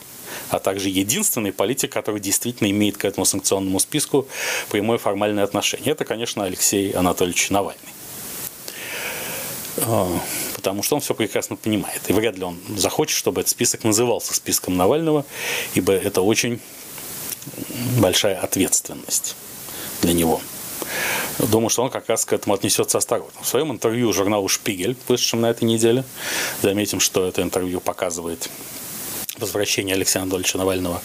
а 0.48 0.58
также 0.58 0.88
единственный 0.88 1.52
политик, 1.52 1.92
который 1.92 2.20
действительно 2.20 2.70
имеет 2.70 2.96
к 2.96 3.04
этому 3.04 3.24
санкционному 3.24 3.78
списку 3.78 4.26
прямое 4.68 4.98
формальное 4.98 5.44
отношение. 5.44 5.92
Это, 5.92 6.04
конечно, 6.04 6.44
Алексей 6.44 6.90
Анатольевич 6.90 7.50
Навальный. 7.50 7.80
Потому 10.60 10.82
что 10.82 10.96
он 10.96 11.00
все 11.00 11.14
прекрасно 11.14 11.56
понимает. 11.56 12.02
И 12.08 12.12
вряд 12.12 12.36
ли 12.36 12.44
он 12.44 12.58
захочет, 12.76 13.16
чтобы 13.16 13.40
этот 13.40 13.50
список 13.50 13.82
назывался 13.82 14.34
списком 14.34 14.76
Навального, 14.76 15.24
ибо 15.72 15.94
это 15.94 16.20
очень 16.20 16.60
большая 17.98 18.38
ответственность 18.38 19.36
для 20.02 20.12
него. 20.12 20.42
Думаю, 21.38 21.70
что 21.70 21.82
он 21.82 21.88
как 21.88 22.10
раз 22.10 22.26
к 22.26 22.34
этому 22.34 22.54
отнесется 22.54 22.98
осторожно. 22.98 23.40
В 23.40 23.48
своем 23.48 23.72
интервью 23.72 24.12
журналу 24.12 24.48
«Шпигель», 24.48 24.98
вышедшем 25.08 25.40
на 25.40 25.46
этой 25.48 25.64
неделе, 25.64 26.04
заметим, 26.60 27.00
что 27.00 27.26
это 27.26 27.40
интервью 27.40 27.80
показывает 27.80 28.50
возвращение 29.38 29.94
Алексея 29.94 30.22
Анатольевича 30.22 30.58
Навального 30.58 31.00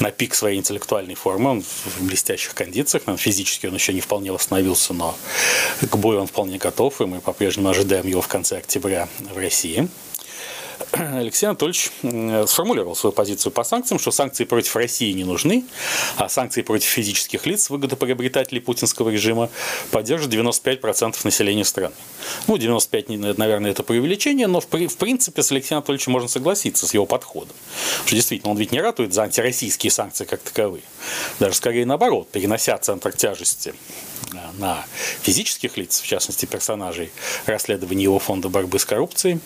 на 0.00 0.10
пик 0.10 0.34
своей 0.34 0.58
интеллектуальной 0.58 1.14
формы. 1.14 1.50
Он 1.50 1.62
в 1.62 2.02
блестящих 2.02 2.54
кондициях. 2.54 3.04
Физически 3.18 3.66
он 3.66 3.74
еще 3.74 3.92
не 3.92 4.00
вполне 4.00 4.32
восстановился, 4.32 4.94
но 4.94 5.16
к 5.80 5.96
бою 5.96 6.20
он 6.20 6.26
вполне 6.26 6.58
готов, 6.58 7.00
и 7.00 7.04
мы 7.04 7.20
по-прежнему 7.20 7.68
ожидаем 7.68 8.06
его 8.06 8.20
в 8.20 8.28
конце 8.28 8.58
октября 8.58 9.08
в 9.18 9.36
России. 9.36 9.88
Алексей 10.92 11.46
Анатольевич 11.46 11.90
сформулировал 12.48 12.96
свою 12.96 13.12
позицию 13.12 13.52
по 13.52 13.64
санкциям, 13.64 13.98
что 13.98 14.10
санкции 14.10 14.44
против 14.44 14.76
России 14.76 15.12
не 15.12 15.24
нужны, 15.24 15.64
а 16.16 16.28
санкции 16.28 16.62
против 16.62 16.88
физических 16.88 17.46
лиц, 17.46 17.70
выгодоприобретателей 17.70 18.60
путинского 18.60 19.10
режима, 19.10 19.50
поддержит 19.90 20.32
95% 20.32 21.16
населения 21.24 21.64
страны. 21.64 21.94
Ну, 22.46 22.56
95, 22.56 23.08
наверное, 23.38 23.70
это 23.70 23.82
преувеличение, 23.82 24.46
но 24.46 24.60
в, 24.60 24.66
в 24.66 24.96
принципе 24.96 25.42
с 25.42 25.50
Алексеем 25.50 25.78
Анатольевичем 25.78 26.12
можно 26.12 26.28
согласиться 26.28 26.86
с 26.86 26.94
его 26.94 27.06
подходом. 27.06 27.54
Что 28.04 28.14
действительно, 28.14 28.52
он 28.52 28.58
ведь 28.58 28.72
не 28.72 28.80
ратует 28.80 29.12
за 29.12 29.22
антироссийские 29.22 29.90
санкции 29.90 30.24
как 30.24 30.40
таковые. 30.40 30.82
Даже 31.38 31.54
скорее 31.54 31.86
наоборот, 31.86 32.30
перенося 32.30 32.76
центр 32.78 33.12
тяжести 33.12 33.74
на 34.58 34.84
физических 35.22 35.76
лиц, 35.76 36.00
в 36.00 36.06
частности 36.06 36.46
персонажей 36.46 37.10
расследования 37.46 38.04
его 38.04 38.18
фонда 38.18 38.48
борьбы 38.48 38.78
с 38.78 38.84
коррупцией, 38.84 39.40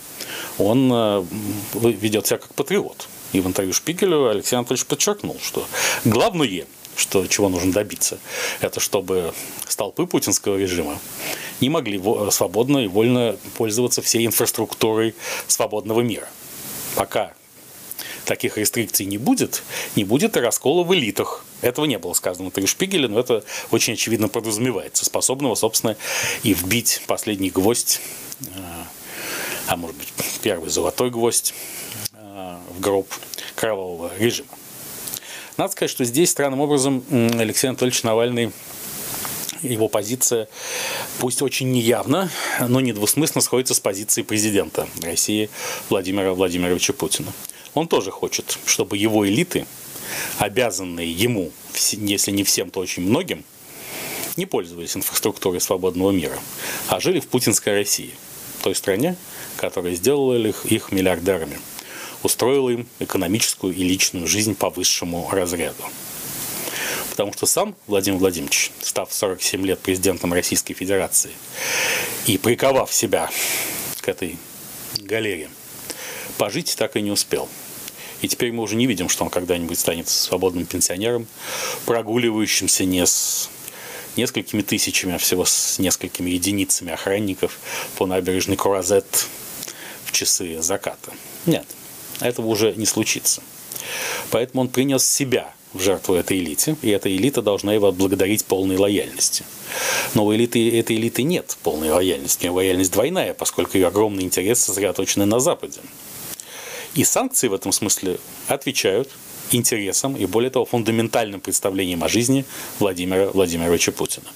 он 0.59 0.90
э, 0.92 1.25
ведет 1.75 2.27
себя 2.27 2.38
как 2.38 2.55
патриот. 2.55 3.09
И 3.33 3.40
в 3.40 3.47
интервью 3.47 3.73
Шпигелю 3.73 4.29
Алексей 4.29 4.57
Анатольевич 4.57 4.87
подчеркнул, 4.87 5.38
что 5.42 5.66
главное, 6.05 6.66
что, 6.97 7.27
чего 7.27 7.49
нужно 7.49 7.73
добиться, 7.73 8.18
это 8.61 8.81
чтобы 8.81 9.33
столпы 9.66 10.07
путинского 10.07 10.57
режима 10.57 10.99
не 11.61 11.71
могли 11.71 12.01
свободно 12.31 12.79
и 12.79 12.88
вольно 12.88 13.37
пользоваться 13.57 14.03
всей 14.03 14.27
инфраструктурой 14.27 15.14
свободного 15.47 16.01
мира. 16.01 16.29
Пока 16.95 17.33
таких 18.24 18.58
рестрикций 18.58 19.06
не 19.06 19.18
будет, 19.18 19.62
не 19.96 20.04
будет 20.04 20.37
и 20.37 20.40
раскола 20.40 20.85
в 20.85 20.94
элитах. 20.94 21.44
Этого 21.61 21.85
не 21.85 21.98
было 21.98 22.12
сказано 22.12 22.50
в 22.50 22.66
Шпигеле, 22.66 23.08
но 23.08 23.20
это 23.20 23.44
очень 23.70 23.94
очевидно 23.94 24.28
подразумевается. 24.28 25.04
Способного, 25.04 25.54
собственно, 25.54 25.96
и 26.42 26.54
вбить 26.54 27.02
последний 27.06 27.50
гвоздь, 27.50 28.00
а, 28.56 28.87
а 29.68 29.76
может 29.76 29.96
быть 29.96 30.08
первый 30.42 30.70
золотой 30.70 31.11
гвоздь 31.11 31.54
а, 32.14 32.61
в 32.70 32.80
гроб 32.80 33.08
кровавого 33.54 34.11
режима. 34.18 34.48
Надо 35.56 35.72
сказать, 35.72 35.90
что 35.90 36.04
здесь 36.04 36.30
странным 36.30 36.61
образом 36.61 37.04
Алексей 37.11 37.68
Анатольевич 37.68 38.02
Навальный 38.02 38.52
его 39.62 39.88
позиция, 39.88 40.48
пусть 41.18 41.42
очень 41.42 41.70
неявно, 41.70 42.30
но 42.61 42.80
недвусмысленно 42.80 43.42
сходится 43.42 43.74
с 43.74 43.80
позицией 43.80 44.24
президента 44.24 44.88
России 45.02 45.50
Владимира 45.88 46.35
Владимировича 46.35 46.92
Путина. 46.92 47.32
Он 47.74 47.88
тоже 47.88 48.11
хочет, 48.11 48.58
чтобы 48.66 48.96
его 48.96 49.26
элиты, 49.26 49.66
обязанные 50.38 51.11
ему, 51.11 51.50
если 51.74 52.30
не 52.30 52.44
всем, 52.44 52.70
то 52.70 52.80
очень 52.80 53.02
многим, 53.02 53.44
не 54.37 54.46
пользовались 54.46 54.96
инфраструктурой 54.96 55.61
свободного 55.61 56.11
мира, 56.11 56.38
а 56.88 57.00
жили 57.00 57.20
в 57.20 57.26
путинской 57.26 57.74
России, 57.74 58.14
той 58.62 58.74
стране, 58.74 59.16
которая 59.56 59.94
сделала 59.94 60.35
их, 60.35 60.66
их 60.66 60.92
миллиардерами, 60.92 61.58
устроила 62.22 62.70
им 62.70 62.87
экономическую 62.98 63.74
и 63.74 63.82
личную 63.82 64.26
жизнь 64.26 64.54
по 64.54 64.70
высшему 64.70 65.28
разряду. 65.30 65.82
Потому 67.11 67.32
что 67.32 67.44
сам 67.46 67.74
Владимир 67.87 68.18
Владимирович, 68.18 68.70
став 68.80 69.12
47 69.12 69.66
лет 69.66 69.78
президентом 69.80 70.32
Российской 70.32 70.72
Федерации 70.72 71.32
и 72.26 72.38
приковав 72.38 72.92
себя 72.92 73.30
к 74.00 74.08
этой 74.08 74.38
галере, 74.96 75.50
пожить 76.38 76.74
так 76.76 76.96
и 76.96 77.02
не 77.02 77.11
успел. 77.11 77.48
И 78.22 78.28
теперь 78.28 78.52
мы 78.52 78.62
уже 78.62 78.76
не 78.76 78.87
видим, 78.87 79.08
что 79.08 79.24
он 79.24 79.30
когда-нибудь 79.30 79.78
станет 79.78 80.08
свободным 80.08 80.64
пенсионером, 80.64 81.26
прогуливающимся 81.87 82.85
не 82.85 83.04
с 83.04 83.50
несколькими 84.16 84.62
тысячами, 84.62 85.14
а 85.14 85.18
всего 85.18 85.44
с 85.44 85.78
несколькими 85.78 86.30
единицами 86.30 86.92
охранников 86.92 87.58
по 87.96 88.06
набережной 88.06 88.56
Куразет 88.56 89.26
в 90.04 90.12
часы 90.12 90.62
заката. 90.62 91.12
Нет, 91.46 91.66
этого 92.20 92.46
уже 92.46 92.74
не 92.74 92.87
случится. 92.87 93.42
Поэтому 94.30 94.62
он 94.62 94.68
принес 94.68 95.04
себя 95.04 95.52
в 95.72 95.80
жертву 95.80 96.14
этой 96.14 96.38
элите, 96.38 96.76
и 96.82 96.90
эта 96.90 97.14
элита 97.14 97.42
должна 97.42 97.72
его 97.72 97.88
отблагодарить 97.88 98.44
полной 98.44 98.76
лояльности. 98.76 99.44
Но 100.14 100.26
у 100.26 100.35
элиты, 100.35 100.78
этой 100.78 100.96
элиты 100.96 101.22
нет 101.22 101.56
полной 101.62 101.90
лояльности. 101.90 102.46
У 102.46 102.50
нее 102.50 102.52
лояльность 102.52 102.92
двойная, 102.92 103.35
поскольку 103.35 103.78
ее 103.78 103.88
огромный 103.88 104.22
интерес 104.22 104.61
сосредоточены 104.61 105.24
на 105.24 105.40
Западе. 105.40 105.80
И 106.94 107.05
санкции 107.05 107.48
в 107.48 107.55
этом 107.55 107.72
смысле 107.72 108.18
отвечают 108.48 109.09
интересам 109.50 110.14
и, 110.16 110.26
более 110.26 110.50
того, 110.50 110.64
фундаментальным 110.64 111.40
представлениям 111.40 112.05
о 112.05 112.09
жизни 112.09 112.44
Владимира 112.78 113.28
Владимировича 113.31 113.92
Путина. 113.92 114.26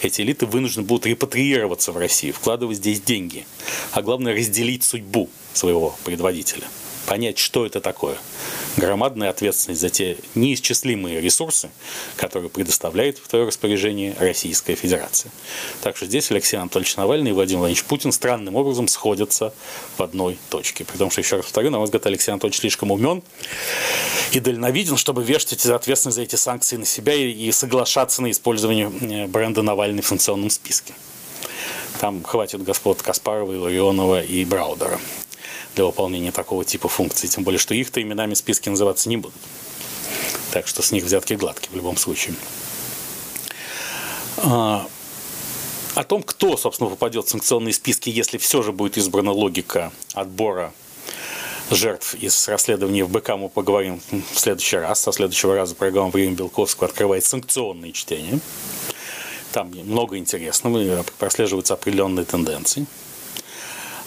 Эти 0.00 0.22
элиты 0.22 0.46
вынуждены 0.46 0.86
будут 0.86 1.06
репатриироваться 1.06 1.92
в 1.92 1.96
Россию, 1.96 2.32
вкладывать 2.32 2.76
здесь 2.76 3.00
деньги, 3.00 3.46
а 3.92 4.02
главное 4.02 4.34
разделить 4.34 4.84
судьбу 4.84 5.28
своего 5.52 5.96
предводителя, 6.04 6.64
понять, 7.08 7.38
что 7.38 7.64
это 7.64 7.80
такое– 7.80 8.18
громадная 8.76 9.30
ответственность 9.30 9.80
за 9.80 9.88
те 9.88 10.18
неисчислимые 10.34 11.20
ресурсы, 11.20 11.70
которые 12.16 12.50
предоставляет 12.50 13.18
в 13.18 13.26
твое 13.28 13.46
распоряжение 13.46 14.14
Российская 14.18 14.74
Федерация. 14.74 15.32
Так 15.82 15.96
что 15.96 16.06
здесь 16.06 16.30
Алексей 16.30 16.56
Анатольевич 16.56 16.96
Навальный 16.96 17.30
и 17.30 17.34
Владимир 17.34 17.60
Владимирович 17.60 17.84
Путин 17.84 18.12
странным 18.12 18.56
образом 18.56 18.88
сходятся 18.88 19.54
в 19.96 20.02
одной 20.02 20.38
точке. 20.50 20.84
При 20.84 20.98
том, 20.98 21.10
что, 21.10 21.20
еще 21.20 21.36
раз 21.36 21.46
повторю, 21.46 21.70
на 21.70 21.78
мой 21.78 21.86
взгляд, 21.86 22.06
Алексей 22.06 22.30
Анатольевич 22.30 22.60
слишком 22.60 22.90
умен 22.90 23.22
и 24.32 24.40
дальновиден, 24.40 24.96
чтобы 24.96 25.24
вешать 25.24 25.64
ответственность 25.64 26.16
за 26.16 26.22
эти 26.22 26.36
санкции 26.36 26.76
на 26.76 26.84
себя 26.84 27.14
и 27.14 27.50
соглашаться 27.52 28.22
на 28.22 28.30
использование 28.30 28.92
э, 29.00 29.26
бренда 29.26 29.62
Навальный 29.62 30.02
в 30.02 30.06
санкционном 30.06 30.50
списке. 30.50 30.92
Там 32.00 32.22
хватит 32.22 32.62
господ 32.62 33.02
Каспарова, 33.02 33.52
Илларионова 33.54 34.22
и 34.22 34.44
Браудера 34.44 35.00
для 35.78 35.84
выполнения 35.84 36.32
такого 36.32 36.64
типа 36.64 36.88
функций. 36.88 37.28
Тем 37.28 37.44
более, 37.44 37.60
что 37.60 37.72
их-то 37.72 38.02
именами 38.02 38.34
списки 38.34 38.68
называться 38.68 39.08
не 39.08 39.16
будут. 39.16 39.40
Так 40.50 40.66
что 40.66 40.82
с 40.82 40.90
них 40.90 41.04
взятки 41.04 41.34
гладкие 41.34 41.70
в 41.70 41.76
любом 41.76 41.96
случае. 41.96 42.34
А, 44.38 44.88
о 45.94 46.02
том, 46.02 46.24
кто, 46.24 46.56
собственно, 46.56 46.90
попадет 46.90 47.26
в 47.26 47.30
санкционные 47.30 47.72
списки, 47.72 48.10
если 48.10 48.38
все 48.38 48.62
же 48.62 48.72
будет 48.72 48.98
избрана 48.98 49.30
логика 49.30 49.92
отбора 50.14 50.72
жертв 51.70 52.14
из 52.14 52.48
расследования 52.48 53.04
ФБК, 53.04 53.36
мы 53.36 53.48
поговорим 53.48 54.00
в 54.10 54.36
следующий 54.36 54.78
раз. 54.78 55.00
Со 55.00 55.12
следующего 55.12 55.54
раза 55.54 55.76
программа 55.76 56.10
«Время 56.10 56.34
Белковского» 56.34 56.88
открывает 56.88 57.24
санкционные 57.24 57.92
чтения. 57.92 58.40
Там 59.52 59.68
много 59.68 60.18
интересного, 60.18 61.04
прослеживаются 61.18 61.74
определенные 61.74 62.24
тенденции. 62.24 62.86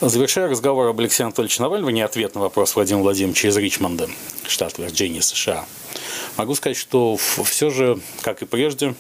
Завершая 0.02 0.50
разговор 0.50 0.88
об 0.88 1.00
Алексее 1.00 1.26
Анатольевиче 1.26 1.62
Навальном, 1.62 1.92
не 1.92 2.02
ответ 2.02 2.34
на 2.34 2.42
вопрос 2.42 2.76
Владимира 2.76 3.04
Владимировича 3.04 3.50
из 3.50 3.58
Ричмонда, 3.58 4.10
штат 4.48 4.80
Вирджиния, 4.80 5.22
США, 5.22 5.64
могу 6.38 6.56
сказать, 6.56 6.76
что 6.76 7.18
все 7.18 7.70
же, 7.70 8.00
как 8.24 8.42
и 8.42 8.48
прежде, 8.48 8.96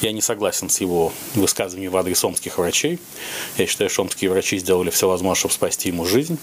я 0.00 0.10
не 0.10 0.22
согласен 0.22 0.70
с 0.70 0.80
его 0.80 1.12
высказыванием 1.34 1.92
в 1.92 1.96
адрес 1.98 2.24
омских 2.24 2.56
врачей. 2.56 2.98
Я 3.58 3.66
считаю, 3.66 3.90
что 3.90 4.00
омские 4.00 4.30
врачи 4.30 4.56
сделали 4.56 4.88
все 4.88 5.06
возможное, 5.06 5.38
чтобы 5.38 5.52
спасти 5.52 5.90
ему 5.90 6.06
жизнь 6.06 6.38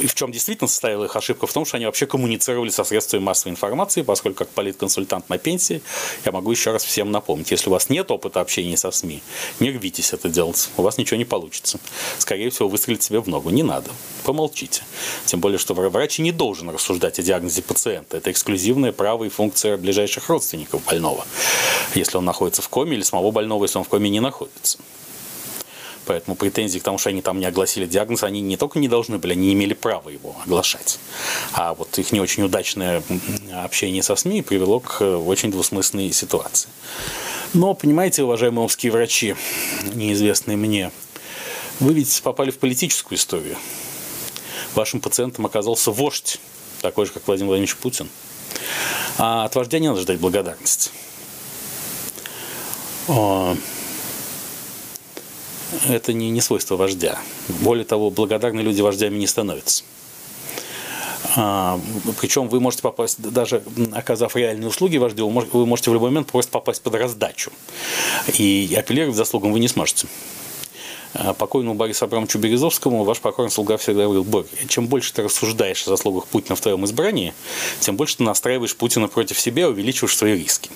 и 0.00 0.06
в 0.06 0.14
чем 0.14 0.32
действительно 0.32 0.68
состояла 0.68 1.04
их 1.04 1.16
ошибка, 1.16 1.46
в 1.46 1.52
том, 1.52 1.64
что 1.64 1.76
они 1.76 1.86
вообще 1.86 2.06
коммуницировали 2.06 2.70
со 2.70 2.84
средствами 2.84 3.22
массовой 3.22 3.52
информации, 3.52 4.02
поскольку 4.02 4.38
как 4.38 4.48
политконсультант 4.48 5.28
на 5.28 5.38
пенсии 5.38 5.82
я 6.24 6.32
могу 6.32 6.50
еще 6.50 6.72
раз 6.72 6.84
всем 6.84 7.10
напомнить, 7.10 7.50
если 7.50 7.68
у 7.68 7.72
вас 7.72 7.90
нет 7.90 8.10
опыта 8.10 8.40
общения 8.40 8.76
со 8.76 8.90
СМИ, 8.90 9.22
не 9.60 9.70
рвитесь 9.70 10.12
это 10.12 10.28
делать, 10.28 10.70
у 10.76 10.82
вас 10.82 10.98
ничего 10.98 11.16
не 11.16 11.24
получится. 11.24 11.78
Скорее 12.18 12.50
всего, 12.50 12.68
выстрелить 12.68 13.02
себе 13.02 13.20
в 13.20 13.28
ногу. 13.28 13.50
Не 13.50 13.62
надо. 13.62 13.90
Помолчите. 14.24 14.82
Тем 15.26 15.40
более, 15.40 15.58
что 15.58 15.74
врач 15.74 16.18
не 16.18 16.32
должен 16.32 16.70
рассуждать 16.70 17.18
о 17.18 17.22
диагнозе 17.22 17.62
пациента. 17.62 18.16
Это 18.16 18.30
эксклюзивное 18.30 18.92
право 18.92 19.24
и 19.24 19.28
функция 19.28 19.76
ближайших 19.76 20.28
родственников 20.28 20.84
больного. 20.84 21.26
Если 21.94 22.16
он 22.16 22.24
находится 22.24 22.62
в 22.62 22.68
коме 22.68 22.96
или 22.96 23.02
самого 23.02 23.30
больного, 23.30 23.64
если 23.64 23.78
он 23.78 23.84
в 23.84 23.88
коме 23.88 24.10
не 24.10 24.20
находится. 24.20 24.78
Поэтому 26.06 26.36
претензии 26.36 26.78
к 26.78 26.82
тому, 26.82 26.98
что 26.98 27.10
они 27.10 27.22
там 27.22 27.38
не 27.38 27.46
огласили 27.46 27.86
диагноз, 27.86 28.22
они 28.22 28.40
не 28.40 28.56
только 28.56 28.78
не 28.78 28.88
должны 28.88 29.18
были, 29.18 29.32
они 29.32 29.48
не 29.48 29.52
имели 29.54 29.74
права 29.74 30.10
его 30.10 30.36
оглашать. 30.44 30.98
А 31.52 31.74
вот 31.74 31.98
их 31.98 32.12
не 32.12 32.20
очень 32.20 32.42
удачное 32.42 33.02
общение 33.52 34.02
со 34.02 34.16
СМИ 34.16 34.42
привело 34.42 34.80
к 34.80 35.00
э, 35.00 35.16
очень 35.16 35.50
двусмысленной 35.50 36.12
ситуации. 36.12 36.68
Но, 37.54 37.74
понимаете, 37.74 38.24
уважаемые 38.24 38.64
омские 38.64 38.92
врачи, 38.92 39.36
неизвестные 39.94 40.56
мне, 40.56 40.90
вы 41.80 41.94
ведь 41.94 42.20
попали 42.22 42.50
в 42.50 42.58
политическую 42.58 43.18
историю. 43.18 43.56
Вашим 44.74 45.00
пациентом 45.00 45.46
оказался 45.46 45.90
вождь, 45.90 46.40
такой 46.80 47.06
же, 47.06 47.12
как 47.12 47.26
Владимир 47.26 47.48
Владимирович 47.48 47.76
Путин. 47.76 48.08
А 49.18 49.44
от 49.44 49.54
вождя 49.54 49.78
не 49.78 49.88
надо 49.88 50.00
ждать 50.00 50.18
благодарности 50.18 50.90
это 55.88 56.12
не, 56.12 56.30
не 56.30 56.40
свойство 56.40 56.76
вождя. 56.76 57.18
Более 57.60 57.84
того, 57.84 58.10
благодарные 58.10 58.64
люди 58.64 58.80
вождями 58.80 59.16
не 59.16 59.26
становятся. 59.26 59.84
А, 61.36 61.80
причем 62.20 62.48
вы 62.48 62.60
можете 62.60 62.82
попасть, 62.82 63.20
даже 63.20 63.62
оказав 63.92 64.36
реальные 64.36 64.68
услуги 64.68 64.98
вождю, 64.98 65.28
вы 65.28 65.66
можете 65.66 65.90
в 65.90 65.94
любой 65.94 66.10
момент 66.10 66.30
просто 66.30 66.52
попасть 66.52 66.82
под 66.82 66.94
раздачу. 66.94 67.50
И 68.38 68.74
апеллировать 68.78 69.16
заслугам 69.16 69.52
вы 69.52 69.60
не 69.60 69.68
сможете. 69.68 70.06
А 71.14 71.32
покойному 71.32 71.74
Борису 71.74 72.04
Абрамовичу 72.04 72.38
Березовскому 72.38 73.04
ваш 73.04 73.20
покорный 73.20 73.50
слуга 73.50 73.76
всегда 73.76 74.02
говорил, 74.02 74.24
Борь, 74.24 74.46
чем 74.68 74.88
больше 74.88 75.12
ты 75.12 75.22
рассуждаешь 75.22 75.86
о 75.86 75.90
заслугах 75.90 76.26
Путина 76.26 76.56
в 76.56 76.60
твоем 76.60 76.84
избрании, 76.84 77.34
тем 77.80 77.96
больше 77.96 78.16
ты 78.16 78.24
настраиваешь 78.24 78.74
Путина 78.74 79.06
против 79.06 79.38
себя, 79.38 79.68
увеличиваешь 79.68 80.16
свои 80.16 80.34
риски. 80.34 80.70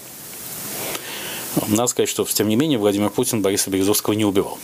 Надо 1.67 1.89
сказать, 1.89 2.09
что, 2.09 2.25
тем 2.25 2.49
не 2.49 2.55
менее, 2.55 2.79
Владимир 2.79 3.11
Путин 3.11 3.43
Бориса 3.43 3.69
Березовского 3.71 4.15
не 4.15 4.25
убивал. 4.25 4.59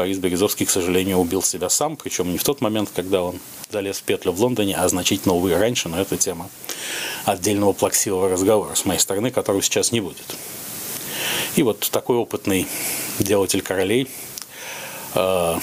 Борис 0.00 0.16
Березовский, 0.16 0.64
к 0.64 0.70
сожалению, 0.70 1.18
убил 1.18 1.42
себя 1.42 1.68
сам, 1.68 1.94
причем 1.94 2.32
не 2.32 2.38
в 2.38 2.42
тот 2.42 2.62
момент, 2.62 2.88
когда 2.96 3.22
он 3.22 3.38
залез 3.68 3.98
в 3.98 4.02
петлю 4.02 4.32
в 4.32 4.40
Лондоне, 4.40 4.74
а 4.74 4.88
значительно, 4.88 5.34
увы, 5.34 5.54
раньше, 5.54 5.90
но 5.90 6.00
это 6.00 6.16
тема 6.16 6.48
отдельного 7.26 7.74
плаксивого 7.74 8.30
разговора 8.30 8.74
с 8.74 8.86
моей 8.86 8.98
стороны, 8.98 9.30
которого 9.30 9.60
сейчас 9.60 9.92
не 9.92 10.00
будет. 10.00 10.24
И 11.56 11.62
вот 11.62 11.80
такой 11.92 12.16
опытный 12.16 12.66
делатель 13.18 13.60
королей, 13.60 14.08
э, 15.16 15.56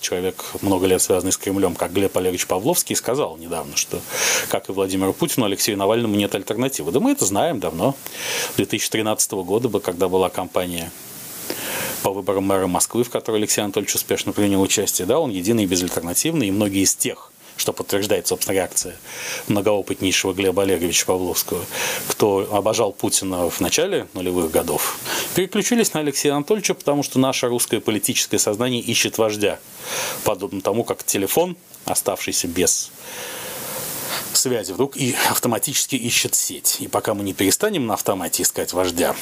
человек, 0.00 0.42
много 0.62 0.86
лет 0.86 1.02
связанный 1.02 1.32
с 1.32 1.36
Кремлем, 1.36 1.74
как 1.74 1.92
Глеб 1.92 2.16
Олегович 2.16 2.46
Павловский, 2.46 2.96
сказал 2.96 3.36
недавно, 3.36 3.76
что, 3.76 4.00
как 4.48 4.70
и 4.70 4.72
Владимиру 4.72 5.12
Путину, 5.12 5.44
Алексею 5.44 5.76
Навальному 5.76 6.16
нет 6.16 6.34
альтернативы. 6.34 6.92
Да 6.92 7.00
мы 7.00 7.12
это 7.12 7.26
знаем 7.26 7.60
давно. 7.60 7.94
2013 8.56 9.32
года, 9.32 9.68
когда 9.80 10.08
была 10.08 10.30
кампания 10.30 10.90
по 12.02 12.10
выборам 12.10 12.44
мэра 12.44 12.66
Москвы, 12.66 13.04
в 13.04 13.10
которой 13.10 13.36
Алексей 13.36 13.60
Анатольевич 13.60 13.94
успешно 13.94 14.32
принял 14.32 14.60
участие, 14.60 15.06
да, 15.06 15.18
он 15.18 15.30
единый 15.30 15.64
и 15.64 15.66
безальтернативный, 15.66 16.48
и 16.48 16.50
многие 16.50 16.82
из 16.82 16.94
тех, 16.94 17.30
что 17.56 17.72
подтверждает, 17.72 18.26
собственно, 18.26 18.54
реакция 18.54 18.96
многоопытнейшего 19.48 20.32
Глеба 20.32 20.62
Олеговича 20.62 21.06
Павловского, 21.06 21.64
кто 22.08 22.48
обожал 22.52 22.92
Путина 22.92 23.48
в 23.48 23.60
начале 23.60 24.08
нулевых 24.14 24.50
годов, 24.50 24.98
переключились 25.34 25.92
на 25.92 26.00
Алексея 26.00 26.34
Анатольевича, 26.34 26.74
потому 26.74 27.02
что 27.02 27.18
наше 27.18 27.46
русское 27.48 27.80
политическое 27.80 28.38
сознание 28.38 28.80
ищет 28.80 29.18
вождя, 29.18 29.60
подобно 30.24 30.60
тому, 30.60 30.84
как 30.84 31.04
телефон, 31.04 31.56
оставшийся 31.84 32.48
без 32.48 32.90
связи 34.32 34.72
вдруг 34.72 34.96
и 34.96 35.14
автоматически 35.30 35.94
ищет 35.94 36.34
сеть. 36.34 36.78
И 36.80 36.88
пока 36.88 37.14
мы 37.14 37.22
не 37.22 37.32
перестанем 37.32 37.86
на 37.86 37.94
автомате 37.94 38.42
искать 38.42 38.72
вождя, 38.72 39.14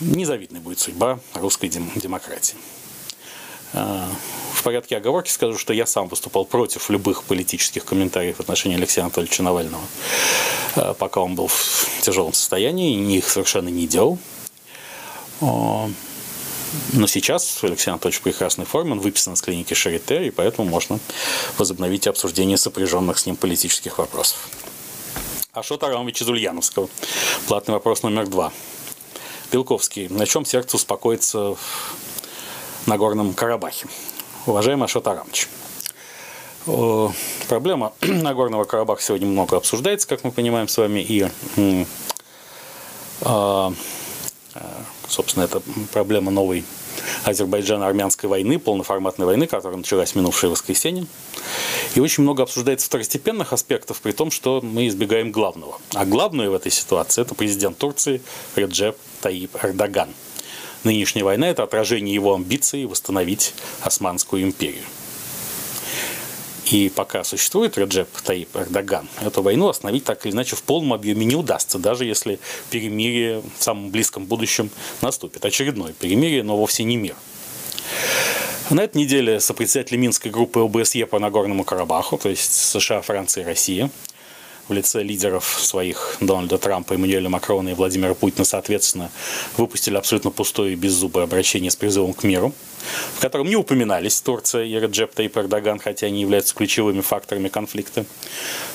незавидной 0.00 0.60
будет 0.60 0.80
судьба 0.80 1.20
русской 1.34 1.68
дем- 1.68 1.90
демократии. 1.96 2.56
А, 3.72 4.08
в 4.54 4.62
порядке 4.62 4.96
оговорки 4.96 5.30
скажу, 5.30 5.58
что 5.58 5.72
я 5.72 5.86
сам 5.86 6.08
выступал 6.08 6.44
против 6.44 6.88
любых 6.90 7.24
политических 7.24 7.84
комментариев 7.84 8.36
в 8.36 8.40
отношении 8.40 8.76
Алексея 8.76 9.04
Анатольевича 9.04 9.42
Навального, 9.42 9.82
а, 10.76 10.94
пока 10.94 11.20
он 11.20 11.34
был 11.34 11.48
в 11.48 11.86
тяжелом 12.00 12.32
состоянии, 12.32 12.96
и 12.96 13.18
их 13.18 13.28
совершенно 13.28 13.68
не 13.68 13.86
делал. 13.86 14.18
А, 15.40 15.90
но 16.92 17.06
сейчас 17.06 17.58
Алексей 17.62 17.90
Анатольевич 17.90 18.20
в 18.20 18.22
прекрасной 18.22 18.64
форме, 18.64 18.92
он 18.92 19.00
выписан 19.00 19.34
из 19.34 19.42
клиники 19.42 19.74
Шарите, 19.74 20.26
и 20.26 20.30
поэтому 20.30 20.68
можно 20.68 20.98
возобновить 21.56 22.06
обсуждение 22.06 22.56
сопряженных 22.56 23.18
с 23.18 23.26
ним 23.26 23.36
политических 23.36 23.98
вопросов. 23.98 24.48
Ашот 25.52 25.82
Арамович 25.82 26.22
из 26.22 26.28
Ульяновского. 26.28 26.88
Платный 27.46 27.74
вопрос 27.74 28.02
номер 28.02 28.26
два. 28.26 28.52
Белковский. 29.50 30.08
На 30.08 30.26
чем 30.26 30.44
сердце 30.44 30.76
успокоится 30.76 31.54
в 31.54 32.86
Нагорном 32.86 33.32
Карабахе? 33.34 33.86
Уважаемый 34.46 34.84
Ашот 34.84 35.06
Арамович. 35.06 35.48
Проблема 37.48 37.92
Нагорного 38.00 38.64
Карабаха 38.64 39.02
сегодня 39.02 39.26
много 39.26 39.56
обсуждается, 39.56 40.06
как 40.06 40.24
мы 40.24 40.32
понимаем 40.32 40.68
с 40.68 40.76
вами, 40.76 41.00
и 41.00 41.26
а, 43.22 43.72
а, 44.54 44.84
собственно, 45.08 45.44
это 45.44 45.62
проблема 45.92 46.30
новой 46.30 46.64
Азербайджано-армянской 47.24 48.28
войны, 48.28 48.58
полноформатной 48.58 49.26
войны, 49.26 49.46
которая 49.46 49.78
началась 49.78 50.12
в 50.12 50.16
минувшее 50.16 50.50
воскресенье. 50.50 51.06
И 51.94 52.00
очень 52.00 52.22
много 52.22 52.42
обсуждается 52.42 52.86
второстепенных 52.86 53.52
аспектов, 53.52 54.00
при 54.00 54.12
том, 54.12 54.30
что 54.30 54.60
мы 54.62 54.88
избегаем 54.88 55.32
главного. 55.32 55.78
А 55.94 56.04
главное 56.04 56.50
в 56.50 56.54
этой 56.54 56.72
ситуации– 56.72 57.22
это 57.22 57.34
президент 57.34 57.78
Турции 57.78 58.22
Реджеп 58.56 58.96
Таип 59.20 59.56
Эрдоган. 59.62 60.08
Нынешняя 60.84 61.24
война– 61.24 61.48
это 61.50 61.62
отражение 61.62 62.14
его 62.14 62.34
амбиций 62.34 62.84
восстановить 62.86 63.54
Османскую 63.82 64.42
империю. 64.42 64.84
И 66.70 66.90
пока 66.94 67.24
существует 67.24 67.78
Реджеп 67.78 68.08
Таип 68.24 68.54
Эрдоган, 68.54 69.08
эту 69.22 69.42
войну 69.42 69.68
остановить 69.68 70.04
так 70.04 70.26
или 70.26 70.32
иначе 70.32 70.54
в 70.54 70.62
полном 70.62 70.92
объеме 70.92 71.24
не 71.24 71.34
удастся, 71.34 71.78
даже 71.78 72.04
если 72.04 72.38
перемирие 72.70 73.42
в 73.58 73.62
самом 73.62 73.90
близком 73.90 74.26
будущем 74.26 74.70
наступит. 75.00 75.44
Очередное 75.44 75.92
перемирие, 75.92 76.42
но 76.42 76.56
вовсе 76.58 76.84
не 76.84 76.96
мир. 76.96 77.14
На 78.68 78.82
этой 78.82 78.98
неделе 78.98 79.40
сопредседатели 79.40 79.96
Минской 79.96 80.30
группы 80.30 80.60
ОБСЕ 80.60 81.06
по 81.06 81.18
Нагорному 81.18 81.64
Карабаху, 81.64 82.18
то 82.18 82.28
есть 82.28 82.52
США, 82.52 83.00
Франция 83.00 83.44
и 83.44 83.46
Россия, 83.46 83.90
в 84.68 84.72
лице 84.72 85.02
лидеров 85.02 85.44
своих 85.44 86.16
Дональда 86.20 86.58
Трампа, 86.58 86.94
Эммануэля 86.94 87.28
Макрона 87.28 87.70
и 87.70 87.74
Владимира 87.74 88.14
Путина, 88.14 88.44
соответственно, 88.44 89.10
выпустили 89.56 89.96
абсолютно 89.96 90.30
пустое 90.30 90.72
и 90.72 90.76
беззубое 90.76 91.24
обращение 91.24 91.70
с 91.70 91.76
призывом 91.76 92.12
к 92.14 92.22
миру, 92.22 92.52
в 93.16 93.20
котором 93.20 93.48
не 93.48 93.56
упоминались 93.56 94.20
Турция 94.20 94.64
и 94.64 94.74
Реджеп 94.78 95.14
Таип 95.14 95.36
Эрдоган, 95.36 95.78
хотя 95.78 96.06
они 96.06 96.20
являются 96.20 96.54
ключевыми 96.54 97.00
факторами 97.00 97.48
конфликта. 97.48 98.04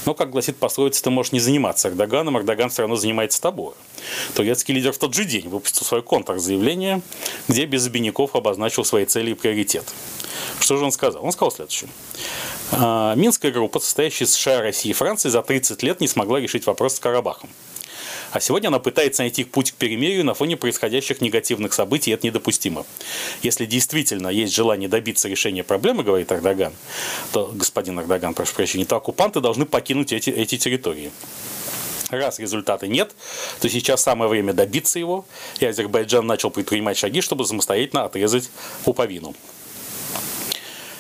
Но, 0.06 0.14
как 0.14 0.30
гласит 0.30 0.58
пословица, 0.58 1.04
ты 1.04 1.10
можешь 1.10 1.32
не 1.32 1.40
заниматься 1.40 1.90
Эрдоганом, 1.90 2.38
Эрдоган 2.38 2.70
все 2.70 2.84
равно 2.84 2.96
занимается 2.96 3.42
тобой. 3.42 3.74
Турецкий 4.36 4.74
лидер 4.74 4.92
в 4.92 4.98
тот 4.98 5.14
же 5.14 5.26
день 5.26 5.48
выпустил 5.48 5.86
свое 5.86 6.04
контрзаявление, 6.04 7.02
где 7.48 7.66
без 7.66 7.86
обиняков 7.88 8.36
обозначил 8.36 8.84
свои 8.84 9.06
цели 9.06 9.32
и 9.32 9.34
приоритеты. 9.34 9.92
Что 10.60 10.78
же 10.78 10.86
он 10.86 10.92
сказал? 10.92 11.24
Он 11.24 11.32
сказал 11.32 11.52
следующее. 11.52 11.90
«А, 12.72 13.16
Минская 13.16 13.52
группа, 13.52 13.80
состоящая 13.80 14.26
из 14.26 14.34
США, 14.34 14.62
России 14.62 14.90
и 14.90 14.94
Франции, 14.94 15.30
за 15.30 15.42
30 15.42 15.83
лет 15.84 16.02
не 16.02 16.08
смогла 16.08 16.40
решить 16.40 16.66
вопрос 16.66 16.96
с 16.96 17.00
Карабахом. 17.00 17.50
А 18.32 18.40
сегодня 18.40 18.70
она 18.70 18.80
пытается 18.80 19.22
найти 19.22 19.44
путь 19.44 19.74
к 19.74 19.76
перемирию 19.76 20.26
на 20.26 20.34
фоне 20.34 20.58
происходящих 20.58 21.22
негативных 21.22 21.72
событий, 21.72 22.10
и 22.10 22.14
это 22.16 22.26
недопустимо. 22.26 22.84
Если 23.44 23.68
действительно 23.68 24.30
есть 24.30 24.56
желание 24.56 24.90
добиться 24.90 25.30
решения 25.30 25.64
проблемы, 25.64 26.04
говорит 26.04 26.32
Эрдоган, 26.32 26.74
то, 27.32 27.52
господин 27.54 28.00
Эрдоган, 28.00 28.34
прошу 28.34 28.56
прощения, 28.56 28.86
то 28.86 28.96
оккупанты 28.96 29.40
должны 29.40 29.68
покинуть 29.68 30.12
эти, 30.14 30.32
эти 30.32 30.58
территории. 30.58 31.12
Раз 32.10 32.40
результата 32.40 32.88
нет, 32.88 33.14
то 33.60 33.70
сейчас 33.70 34.02
самое 34.02 34.30
время 34.30 34.54
добиться 34.54 34.98
его, 34.98 35.26
и 35.60 35.66
Азербайджан 35.66 36.26
начал 36.26 36.50
предпринимать 36.50 36.98
шаги, 36.98 37.22
чтобы 37.22 37.46
самостоятельно 37.46 38.06
отрезать 38.06 38.50
пуповину. 38.84 39.36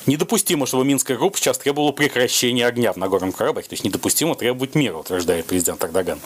Недопустимо, 0.06 0.66
чтобы 0.66 0.84
Минская 0.86 1.18
группа 1.18 1.38
сейчас 1.38 1.58
требовала 1.58 1.91
прекращения 1.91 2.68
огня 2.68 2.91
в 2.91 2.97
Нагорном 2.97 3.32
Карабахе. 3.32 3.70
То 3.70 3.74
есть 3.74 3.84
недопустимо 3.84 4.36
требовать 4.36 4.76
мира, 4.76 4.97
утверждает 4.97 5.45
президент 5.45 5.84
Эрдоган. 5.84 6.20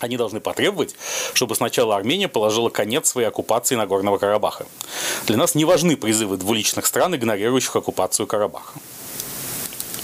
Они 0.00 0.16
должны 0.16 0.40
потребовать, 0.40 0.94
чтобы 1.34 1.54
сначала 1.54 1.96
Армения 1.96 2.28
положила 2.28 2.70
конец 2.70 3.08
своей 3.08 3.28
оккупации 3.28 3.74
Нагорного 3.74 4.18
Карабаха. 4.18 4.66
Для 5.26 5.36
нас 5.36 5.54
не 5.54 5.64
важны 5.64 5.96
призывы 5.96 6.36
двуличных 6.36 6.86
стран, 6.86 7.14
игнорирующих 7.16 7.74
оккупацию 7.76 8.26
Карабаха. 8.26 8.78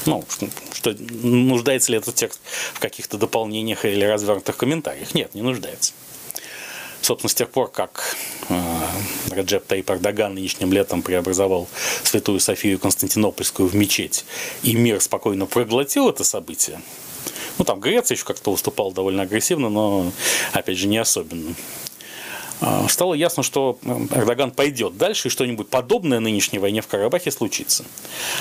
Ну, 0.07 0.24
что, 0.72 0.95
нуждается 1.22 1.93
ли 1.93 1.99
этот 1.99 2.14
текст 2.14 2.41
в 2.74 2.80
каких-то 2.80 3.16
дополнениях 3.16 3.85
или 3.85 4.05
развернутых 4.05 4.57
комментариях? 4.57 5.14
Нет, 5.14 5.35
не 5.35 5.43
нуждается. 5.43 5.93
Собственно, 7.05 7.28
с 7.28 7.34
тех 7.34 7.50
пор, 7.50 7.70
как 7.70 8.16
э, 8.48 8.55
Раджеп 9.28 9.66
Таип 9.66 9.90
Эрдоган 9.90 10.36
нынешним 10.36 10.72
летом 10.72 11.02
преобразовал 11.02 11.68
Святую 12.02 12.40
Софию 12.40 12.78
Константинопольскую 12.78 13.68
в 13.68 13.74
мечеть, 13.74 14.24
и 14.62 14.74
мир 14.74 15.02
спокойно 15.02 15.44
проглотил 15.44 16.09
это 16.09 16.24
событие, 16.24 16.80
ну, 17.59 17.66
там 17.66 17.78
Греция 17.78 18.14
еще 18.14 18.24
как-то 18.24 18.52
выступала 18.52 18.90
довольно 18.90 19.24
агрессивно, 19.24 19.68
но, 19.68 20.12
опять 20.52 20.78
же, 20.78 20.86
не 20.86 20.96
особенно. 20.96 21.55
А, 22.62 22.88
стало 22.88 23.12
ясно, 23.12 23.42
что 23.42 23.78
Эрдоган 23.82 24.50
пойдет 24.50 24.96
дальше, 24.96 25.28
и 25.28 25.30
что-нибудь 25.30 25.68
подобное 25.68 26.20
нынешней 26.20 26.59
войне 26.59 26.80
в 26.80 26.86
Карабахе 26.86 27.30
случится. 27.30 27.84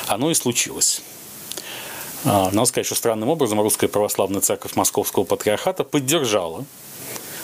Оно 0.08 0.32
и 0.32 0.34
случилось. 0.34 1.02
А, 2.24 2.50
надо 2.52 2.64
сказать, 2.64 2.86
что 2.86 2.96
странным 2.96 3.28
образом 3.28 3.60
Русская 3.60 3.90
Православная 3.90 4.40
Церковь 4.40 4.78
Московского 4.78 5.26
Патриархата 5.26 5.84
поддержала 5.84 6.64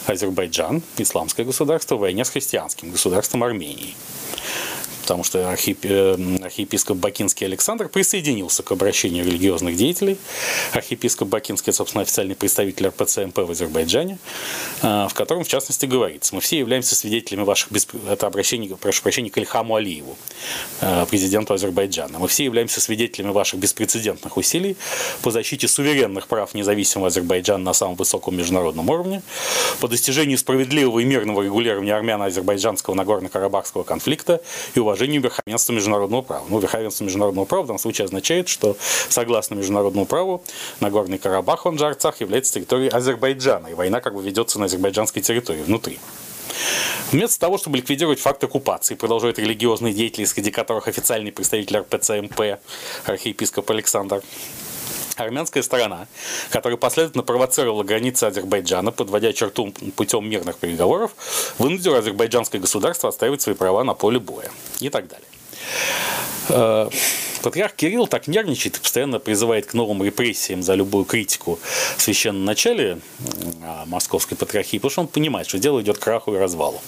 Азербайджан, 0.10 0.82
исламское 0.98 1.46
государство, 1.46 1.96
в 1.96 2.00
войне 2.00 2.26
с 2.26 2.30
христианским 2.30 2.92
государством 2.92 3.44
Армении 3.44 3.96
потому 5.10 5.24
что 5.24 5.50
архип... 5.50 5.80
Э, 5.86 6.16
архиепископ 6.44 6.98
Бакинский 6.98 7.48
Александр 7.48 7.90
присоединился 7.90 8.62
к 8.62 8.72
обращению 8.72 9.26
религиозных 9.26 9.76
деятелей. 9.76 10.20
Архиепископ 10.72 11.30
Бакинский, 11.30 11.74
собственно, 11.74 12.04
официальный 12.04 12.36
представитель 12.36 12.86
РПЦ-МП 12.88 13.40
в 13.44 13.50
Азербайджане, 13.50 14.20
э, 14.84 15.08
в 15.10 15.14
котором, 15.16 15.44
в 15.44 15.48
частности, 15.48 15.88
говорится, 15.88 16.36
мы 16.36 16.42
все 16.42 16.60
являемся 16.60 16.94
свидетелями 16.94 17.44
ваших... 17.44 17.72
Бесп... 17.72 17.96
Это 18.08 18.28
обращение, 18.28 18.78
прошу 18.78 19.02
прощения, 19.02 19.32
к 19.32 19.38
Ильхаму 19.40 19.76
Алиеву, 19.78 20.16
э, 20.82 21.08
президенту 21.10 21.56
Азербайджана. 21.56 22.20
Мы 22.20 22.28
все 22.28 22.44
являемся 22.44 22.80
свидетелями 22.80 23.32
ваших 23.32 23.60
беспрецедентных 23.60 24.38
усилий 24.38 24.78
по 25.24 25.32
защите 25.32 25.68
суверенных 25.68 26.28
прав 26.28 26.54
независимого 26.54 27.08
Азербайджана 27.08 27.64
на 27.64 27.74
самом 27.74 27.96
высоком 27.96 28.38
международном 28.38 28.88
уровне, 28.88 29.24
по 29.80 29.88
достижению 29.88 30.38
справедливого 30.38 31.00
и 31.00 31.04
мирного 31.04 31.42
регулирования 31.42 31.96
армяно-азербайджанского 31.96 32.94
Нагорно-Карабахского 32.94 33.84
конфликта 33.84 34.44
и 34.76 34.80
уважения 34.80 34.99
уважению 35.00 35.22
верховенства 35.22 35.74
международного 35.74 36.22
права. 36.22 36.46
Ну, 36.50 36.60
верховенство 36.60 37.06
международного 37.06 37.46
права 37.46 37.64
в 37.64 37.68
данном 37.68 37.80
случае 37.80 38.06
означает, 38.06 38.50
что 38.50 38.76
согласно 39.08 39.56
международному 39.56 40.06
праву 40.06 40.44
Нагорный 40.82 41.18
Карабах, 41.18 41.66
он 41.66 41.78
же 41.78 41.86
Арцах, 41.86 42.20
является 42.20 42.54
территорией 42.54 42.90
Азербайджана, 42.90 43.68
и 43.68 43.74
война 43.74 44.02
как 44.02 44.14
бы 44.14 44.22
ведется 44.22 44.60
на 44.60 44.66
азербайджанской 44.66 45.22
территории, 45.22 45.62
внутри. 45.62 46.00
Вместо 47.12 47.40
того, 47.40 47.58
чтобы 47.58 47.78
ликвидировать 47.78 48.20
факт 48.20 48.44
оккупации, 48.44 48.96
продолжают 48.96 49.40
религиозные 49.40 49.94
деятели, 49.94 50.26
среди 50.26 50.52
которых 50.52 50.88
официальный 50.88 51.32
представитель 51.32 51.78
РПЦ-МП, 51.78 52.60
архиепископ 53.06 53.72
Александр, 53.72 54.22
армянская 55.20 55.64
сторона, 55.64 56.08
которая 56.52 56.78
последовательно 56.78 57.24
провоцировала 57.24 57.84
границы 57.84 58.26
Азербайджана, 58.26 58.92
подводя 58.92 59.34
черту 59.34 59.74
путем 59.96 60.30
мирных 60.30 60.58
переговоров, 60.58 61.12
вынудила 61.58 62.00
азербайджанское 62.00 62.62
государство 62.62 63.10
отстаивать 63.10 63.42
свои 63.42 63.56
права 63.56 63.84
на 63.84 63.94
поле 63.94 64.20
боя 64.20 64.52
и 64.80 64.90
так 64.90 65.08
далее. 65.08 65.28
Э, 66.50 66.90
патриарх 67.42 67.76
Кирилл 67.76 68.08
так 68.08 68.28
нервничает 68.28 68.78
и 68.78 68.80
постоянно 68.80 69.20
призывает 69.20 69.66
к 69.68 69.74
новым 69.74 70.04
репрессиям 70.04 70.62
за 70.64 70.76
любую 70.76 71.06
критику 71.06 71.60
в 71.98 72.02
священном 72.02 72.46
начале 72.46 73.00
московской 73.86 74.38
патриархии, 74.38 74.78
потому 74.78 74.92
что 74.92 75.02
он 75.02 75.08
понимает, 75.08 75.48
что 75.48 75.60
дело 75.60 75.82
идет 75.82 75.98
к 75.98 76.02
краху 76.02 76.34
и 76.36 76.38
развалу. 76.38 76.82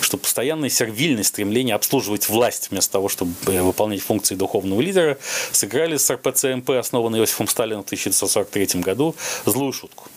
Что 0.00 0.16
постоянная 0.16 0.70
сервильность, 0.70 1.30
стремление 1.30 1.74
обслуживать 1.74 2.28
власть 2.28 2.70
вместо 2.70 2.92
того, 2.92 3.08
чтобы 3.08 3.34
выполнять 3.44 4.00
функции 4.00 4.34
духовного 4.34 4.80
лидера, 4.80 5.18
сыграли 5.52 5.96
с 5.96 6.10
РПЦ-МП, 6.10 6.78
основанной 6.78 7.20
Иосифом 7.20 7.48
Сталином 7.48 7.82
в 7.82 7.86
1943 7.86 8.80
году, 8.80 9.14
злую 9.44 9.72
шутку. 9.72 10.08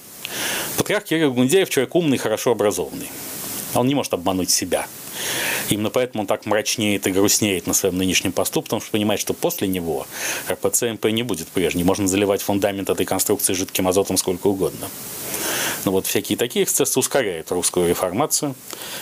Патриарх 0.77 1.05
Кирилл 1.05 1.33
Гундяев 1.33 1.69
человек 1.69 1.95
умный 1.95 2.17
хорошо 2.17 2.51
образованный. 2.51 3.09
Он 3.73 3.87
не 3.87 3.95
может 3.95 4.13
обмануть 4.13 4.49
себя. 4.49 4.87
Именно 5.70 5.89
поэтому 5.89 6.22
он 6.22 6.28
так 6.28 6.45
мрачнеет 6.45 7.07
и 7.07 7.11
грустнеет 7.11 7.68
на 7.68 7.74
своем 7.74 7.97
нынешнем 7.97 8.32
посту, 8.32 8.61
потому 8.61 8.82
что 8.82 8.91
понимает, 8.91 9.20
что 9.20 9.34
после 9.34 9.68
него 9.68 10.07
РПЦ-МП 10.49 11.11
не 11.11 11.24
будет 11.24 11.47
прежней. 11.47 11.84
Можно 11.84 12.07
заливать 12.07 12.41
фундамент 12.41 12.89
этой 12.89 13.05
конструкции 13.05 13.53
жидким 13.53 13.88
азотом 13.88 14.18
сколько 14.18 14.47
угодно. 14.47 14.88
Но 15.86 15.91
вот 15.91 16.05
всякие 16.05 16.38
такие 16.38 16.65
эксцессы 16.65 16.99
ускоряют 16.99 17.51
русскую 17.51 17.88
реформацию 17.88 18.55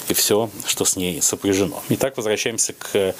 и 0.07 0.13
все, 0.13 0.49
что 0.65 0.85
с 0.85 0.95
ней 0.95 1.21
сопряжено. 1.21 1.81
Итак, 1.89 2.17
возвращаемся 2.17 2.73
к 2.73 3.15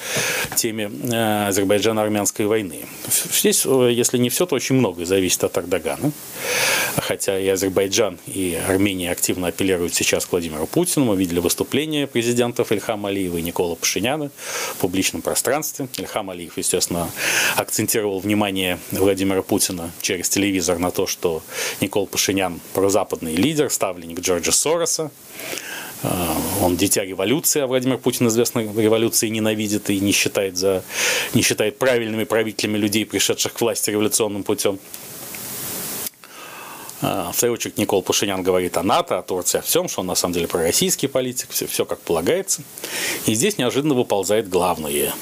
теме 0.54 0.84
э, 0.84 1.48
Азербайджано-армянской 1.48 2.46
войны. 2.46 2.86
Здесь, 3.32 3.64
э, 3.66 3.90
если 3.92 4.18
не 4.18 4.30
все, 4.30 4.46
то 4.46 4.54
очень 4.54 4.76
многое 4.76 5.06
зависит 5.06 5.42
от 5.44 5.56
Ардагана. 5.58 6.12
Хотя 6.96 7.38
и 7.38 7.48
Азербайджан, 7.48 8.18
и 8.26 8.58
Армения 8.68 9.10
активно 9.10 9.48
апеллируют 9.48 9.94
сейчас 9.94 10.26
к 10.26 10.32
Владимиру 10.32 10.66
Путину. 10.66 11.06
Мы 11.06 11.16
видели 11.16 11.40
выступления 11.40 12.06
президентов 12.06 12.72
Ильхама 12.86 13.08
Алиева 13.08 13.38
и 13.38 13.42
Никола 13.42 13.74
Пашиняна 13.74 14.30
в 14.74 14.76
публичном 14.76 15.20
пространстве. 15.20 15.88
Ильхам 15.96 16.30
Алиев, 16.30 16.56
естественно, 16.56 17.10
акцентировал 17.56 18.20
внимание 18.20 18.78
Владимира 18.92 19.42
Путина 19.42 19.90
через 20.00 20.28
телевизор 20.28 20.78
на 20.78 20.92
то, 20.92 21.08
что 21.08 21.42
Никол 21.80 22.06
Пашинян 22.06 22.60
прозападный 22.74 23.34
лидер, 23.34 23.70
ставленник 23.70 24.20
Джорджа 24.20 24.52
Сороса. 24.52 25.10
А, 26.04 26.36
он 26.62 26.76
дитя 26.76 27.04
революции, 27.04 27.60
а 27.60 27.66
Владимир 27.66 27.98
Путин, 27.98 28.28
известно, 28.28 28.60
революции 28.60 29.28
ненавидит 29.28 29.90
и 29.90 29.98
не 29.98 30.12
считает, 30.12 30.56
за, 30.56 30.84
не 31.34 31.42
считает 31.42 31.78
правильными 31.78 32.22
правителями 32.22 32.78
людей, 32.78 33.04
пришедших 33.04 33.54
к 33.54 33.60
власти 33.60 33.90
революционным 33.90 34.44
путем. 34.44 34.78
А, 37.02 37.32
в 37.32 37.42
очередь 37.44 37.78
Никол 37.78 38.02
Пашинян 38.02 38.42
говорит 38.42 38.76
о 38.76 38.82
НАТО, 38.82 39.18
о 39.18 39.22
Турции, 39.22 39.58
о 39.58 39.62
всем, 39.62 39.88
что 39.88 40.00
он 40.00 40.06
на 40.06 40.14
самом 40.14 40.34
деле 40.34 40.48
пророссийский 40.48 41.08
политик, 41.08 41.50
все, 41.50 41.66
все 41.66 41.84
как 41.84 42.00
полагается. 42.00 42.62
И 43.26 43.34
здесь 43.34 43.58
неожиданно 43.58 43.94
выползает 43.94 44.48
главное. 44.48 45.14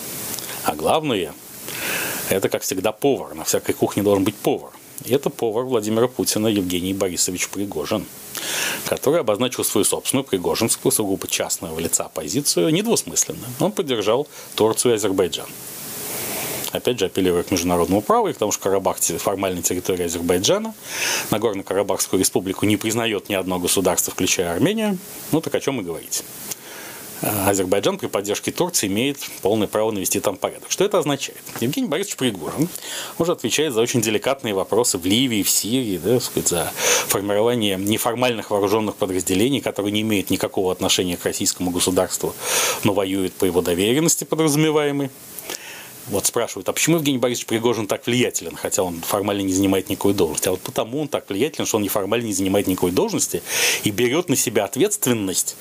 А 0.65 0.75
главное– 0.75 1.35
это, 2.31 2.49
как 2.49 2.63
всегда, 2.63 2.93
повар. 2.93 3.35
На 3.35 3.45
всякой 3.45 3.75
кухне 3.75 4.03
должен 4.03 4.25
быть 4.25 4.37
повар– 4.37 4.71
и 5.05 5.13
это 5.13 5.29
повар 5.29 5.65
Владимира 5.65 6.09
Путина 6.09 6.47
Евгений 6.47 6.95
Борисович 6.95 7.49
Пригожин, 7.49 8.07
который 8.87 9.21
обозначил 9.21 9.65
свою 9.65 9.85
собственную 9.85 10.25
пригожинскую, 10.25 10.93
сугубо 10.93 11.29
частного 11.29 11.79
лица 11.79 12.09
позицию 12.09 12.73
недвусмысленно. 12.73 13.47
Он 13.61 13.73
поддержал 13.73 14.29
Турцию 14.55 14.93
и 14.93 14.95
Азербайджан. 14.97 15.47
Опять 16.75 16.99
же, 16.99 17.07
апеллируя 17.07 17.45
к 17.45 17.53
международному 17.53 18.03
праву 18.03 18.29
и 18.29 18.33
к 18.33 18.37
тому, 18.37 18.51
что 18.51 18.65
Карабах– 18.65 18.99
формальная 19.19 19.63
территория 19.63 20.07
Азербайджана. 20.07 20.75
Нагорно-Карабахскую 21.31 22.19
республику 22.19 22.67
не 22.67 22.77
признает 22.77 23.29
ни 23.29 23.35
одно 23.35 23.61
государство, 23.61 24.13
включая 24.13 24.53
Армению. 24.53 24.99
Ну 25.31 25.41
так 25.41 25.55
о 25.55 25.61
чем 25.61 25.81
и 25.81 25.85
говорить. 25.85 26.25
Э, 27.23 27.49
Азербайджан 27.49 27.97
при 27.97 28.09
поддержке 28.09 28.51
Турции 28.51 28.89
имеет 28.89 29.19
полное 29.41 29.69
право 29.69 29.93
навести 29.93 30.19
там 30.19 30.37
порядок. 30.37 30.69
Что 30.69 30.85
это 30.85 30.99
означает? 30.99 31.39
Евгений 31.61 31.87
Борисович 31.87 32.17
Пригожин 32.17 32.69
уже 33.19 33.31
отвечает 33.31 33.73
за 33.73 33.81
очень 33.81 34.01
деликатные 34.01 34.53
вопросы 34.53 34.99
в 34.99 35.07
Ливии, 35.07 35.45
в 35.45 35.51
Сирии, 35.51 35.99
да, 35.99 36.19
сказать, 36.19 36.49
за 36.49 36.73
формирование 37.07 37.77
неформальных 37.77 38.51
вооруженных 38.51 38.97
подразделений, 38.97 39.61
которые 39.61 39.93
не 39.93 40.01
имеют 40.01 40.31
никакого 40.31 40.73
отношения 40.73 41.17
к 41.17 41.25
российскому 41.25 41.71
государству, 41.71 42.35
но 42.83 42.93
воюют 42.93 43.33
по 43.35 43.45
его 43.45 43.63
доверенности 43.63 44.25
подразумеваемой. 44.25 45.11
Вот 46.09 46.27
спрашивают, 46.27 46.69
а 46.69 46.73
почему 46.73 46.97
Евгений 46.97 47.19
Борисович 47.19 47.47
Пригожин 47.47 47.87
так 47.87 48.07
влиятелен, 48.07 48.57
хотя 48.57 48.83
он 48.83 49.01
формально 49.01 49.41
не 49.41 49.53
занимает 49.55 49.89
никакой 49.89 50.13
должности? 50.13 50.49
А 50.49 50.51
вот 50.53 50.61
потому 50.61 51.01
он 51.01 51.09
так 51.09 51.29
влиятелен, 51.31 51.67
что 51.67 51.79
он 51.79 51.83
неформально 51.83 52.27
не 52.27 52.35
занимает 52.35 52.67
никакой 52.67 52.91
должности 52.91 53.43
и 53.85 53.91
берет 53.91 54.29
на 54.29 54.37
себя 54.37 54.65
ответственность 54.65 55.57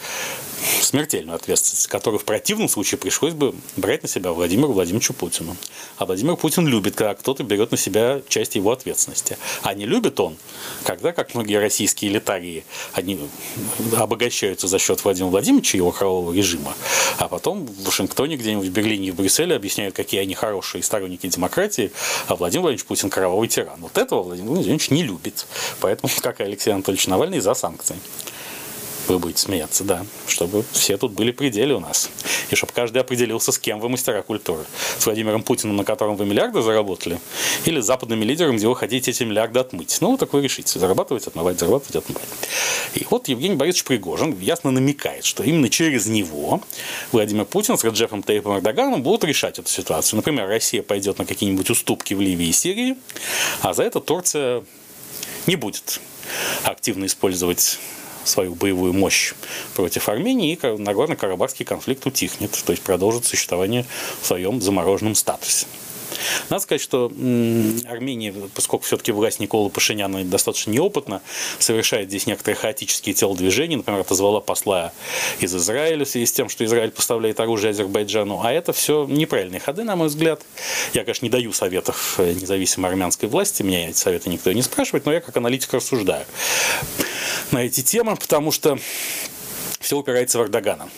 смертельную 0.81 1.35
ответственность, 1.35 1.87
которую 1.87 2.19
в 2.19 2.25
противном 2.25 2.69
случае 2.69 2.97
пришлось 2.97 3.33
бы 3.33 3.53
брать 3.75 4.03
на 4.03 4.09
себя 4.09 4.31
Владимиру 4.31 4.73
Владимировичу 4.73 5.13
Путину. 5.13 5.55
А 5.97 6.05
Владимир 6.05 6.35
Путин 6.35 6.67
любит, 6.67 6.95
когда 6.95 7.13
кто-то 7.15 7.43
берет 7.43 7.71
на 7.71 7.77
себя 7.77 8.21
часть 8.29 8.55
его 8.55 8.71
ответственности. 8.71 9.37
А 9.61 9.73
не 9.73 9.85
любит 9.85 10.19
он, 10.19 10.37
когда, 10.83 11.11
как 11.11 11.35
многие 11.35 11.59
российские 11.59 12.11
элитарии, 12.11 12.63
они 12.93 13.19
обогащаются 13.97 14.67
за 14.67 14.79
счет 14.79 15.03
Владимира 15.03 15.31
Владимировича 15.31 15.77
и 15.77 15.81
его 15.81 15.91
кровавого 15.91 16.33
режима, 16.33 16.73
а 17.17 17.27
потом 17.27 17.65
в 17.65 17.83
Вашингтоне, 17.85 18.37
где-нибудь 18.37 18.67
в 18.67 18.71
Берлине 18.71 19.09
и 19.09 19.11
в 19.11 19.15
Брюсселе 19.15 19.55
объясняют, 19.55 19.95
какие 19.95 20.21
они 20.21 20.32
хорошие 20.35 20.83
сторонники 20.83 21.27
демократии, 21.27 21.91
а 22.27 22.35
Владимир 22.35 22.63
Владимирович 22.63 22.85
Путин 22.85 23.09
кровавый 23.09 23.47
тиран. 23.47 23.79
Вот 23.79 23.97
этого 23.97 24.23
Владимир 24.23 24.51
Владимирович 24.51 24.89
не 24.89 25.03
любит. 25.03 25.45
Поэтому, 25.79 26.11
как 26.21 26.39
и 26.39 26.43
Алексей 26.43 26.71
Анатольевич 26.71 27.07
Навальный, 27.07 27.39
за 27.39 27.53
санкции. 27.53 27.95
Вы 29.07 29.19
будете 29.19 29.41
смеяться, 29.41 29.83
да. 29.83 30.05
Чтобы 30.27 30.63
все 30.71 30.97
тут 30.97 31.11
были 31.11 31.31
пределы 31.31 31.75
у 31.75 31.79
нас. 31.79 32.09
И 32.49 32.55
чтобы 32.55 32.71
каждый 32.73 33.01
определился, 33.01 33.51
с 33.51 33.59
кем 33.59 33.79
вы 33.79 33.89
мастера 33.89 34.21
культуры. 34.21 34.63
С 34.97 35.05
Владимиром 35.05 35.43
Путиным, 35.43 35.75
на 35.75 35.83
котором 35.83 36.15
вы 36.15 36.25
миллиарды 36.25 36.61
заработали, 36.61 37.19
или 37.65 37.81
с 37.81 37.85
западными 37.85 38.23
лидерами, 38.23 38.57
где 38.57 38.67
вы 38.67 38.75
хотите 38.75 39.11
эти 39.11 39.23
миллиарды 39.23 39.59
отмыть. 39.59 39.97
Ну, 39.99 40.17
так 40.17 40.31
вы 40.33 40.41
решите. 40.41 40.79
Зарабатывать, 40.79 41.27
отмывать, 41.27 41.59
зарабатывать, 41.59 41.95
отмывать. 41.97 42.27
И 42.95 43.05
вот 43.09 43.27
Евгений 43.27 43.55
Борисович 43.55 43.85
Пригожин 43.85 44.39
ясно 44.39 44.71
намекает, 44.71 45.25
что 45.25 45.43
именно 45.43 45.69
через 45.69 46.07
него 46.07 46.61
Владимир 47.11 47.45
Путин 47.45 47.77
с 47.77 47.83
Раджепом 47.83 48.23
Тейпом 48.23 48.57
Эрдоганом 48.57 49.03
будут 49.03 49.23
решать 49.25 49.59
эту 49.59 49.69
ситуацию. 49.69 50.17
Например, 50.17 50.47
Россия 50.47 50.81
пойдет 50.83 51.17
на 51.17 51.25
какие-нибудь 51.25 51.69
уступки 51.69 52.13
в 52.13 52.21
Ливии 52.21 52.47
и 52.47 52.53
Сирии, 52.53 52.95
а 53.61 53.73
за 53.73 53.83
это 53.83 53.99
Турция 53.99 54.63
не 55.47 55.55
будет 55.55 55.99
активно 56.63 57.05
использовать 57.05 57.79
свою 58.25 58.55
боевую 58.55 58.93
мощь 58.93 59.33
против 59.75 60.09
Армении, 60.09 60.53
и 60.53 60.57
Нагорно-Карабахский 60.57 61.65
конфликт 61.65 62.05
утихнет, 62.05 62.51
то 62.65 62.71
есть 62.71 62.83
продолжит 62.83 63.25
существование 63.25 63.85
в 64.21 64.25
своем 64.25 64.61
замороженном 64.61 65.15
статусе. 65.15 65.67
Надо 66.49 66.61
сказать, 66.61 66.81
что 66.81 67.05
Армения, 67.05 68.33
поскольку 68.53 68.85
все-таки 68.85 69.11
власть 69.11 69.39
Никола 69.39 69.69
Пашиняна 69.69 70.23
достаточно 70.23 70.71
неопытна, 70.71 71.21
совершает 71.59 72.09
здесь 72.09 72.27
некоторые 72.27 72.55
хаотические 72.55 73.15
телодвижения. 73.15 73.77
Например, 73.77 74.01
отозвала 74.01 74.39
посла 74.39 74.93
из 75.39 75.55
Израиля 75.55 76.05
в 76.05 76.09
связи 76.09 76.25
с 76.25 76.31
тем, 76.31 76.49
что 76.49 76.65
Израиль 76.65 76.91
поставляет 76.91 77.39
оружие 77.39 77.71
Азербайджану. 77.71 78.41
А 78.43 78.51
это 78.51 78.73
все 78.73 79.05
неправильные 79.09 79.59
ходы, 79.59 79.83
на 79.83 79.95
мой 79.95 80.07
взгляд. 80.07 80.41
Я, 80.93 81.03
конечно, 81.03 81.25
не 81.25 81.29
даю 81.29 81.53
советов 81.53 82.15
э, 82.19 82.33
независимой 82.33 82.91
армянской 82.91 83.29
власти, 83.29 83.63
меня 83.63 83.89
эти 83.89 83.97
советы 83.97 84.29
никто 84.29 84.51
не 84.51 84.61
спрашивает, 84.61 85.05
но 85.05 85.13
я 85.13 85.21
как 85.21 85.35
аналитик 85.37 85.73
рассуждаю 85.73 86.25
на 87.51 87.59
эти 87.59 87.81
темы, 87.81 88.15
потому 88.15 88.51
что 88.51 88.77
все 89.79 89.97
упирается 89.97 90.39
в 90.39 90.43
Эрдогана. 90.43 90.89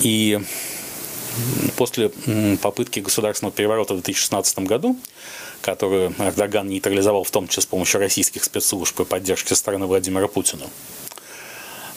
И 0.00 0.40
после 1.76 2.10
попытки 2.62 3.00
государственного 3.00 3.54
переворота 3.54 3.94
в 3.94 4.02
2016 4.02 4.60
году, 4.60 4.96
которую 5.60 6.14
Эрдоган 6.18 6.68
нейтрализовал 6.68 7.24
в 7.24 7.30
том 7.30 7.48
числе 7.48 7.62
с 7.62 7.66
помощью 7.66 8.00
российских 8.00 8.44
спецслужб 8.44 9.00
и 9.00 9.04
поддержки 9.04 9.48
со 9.48 9.56
стороны 9.56 9.86
Владимира 9.86 10.28
Путина, 10.28 10.66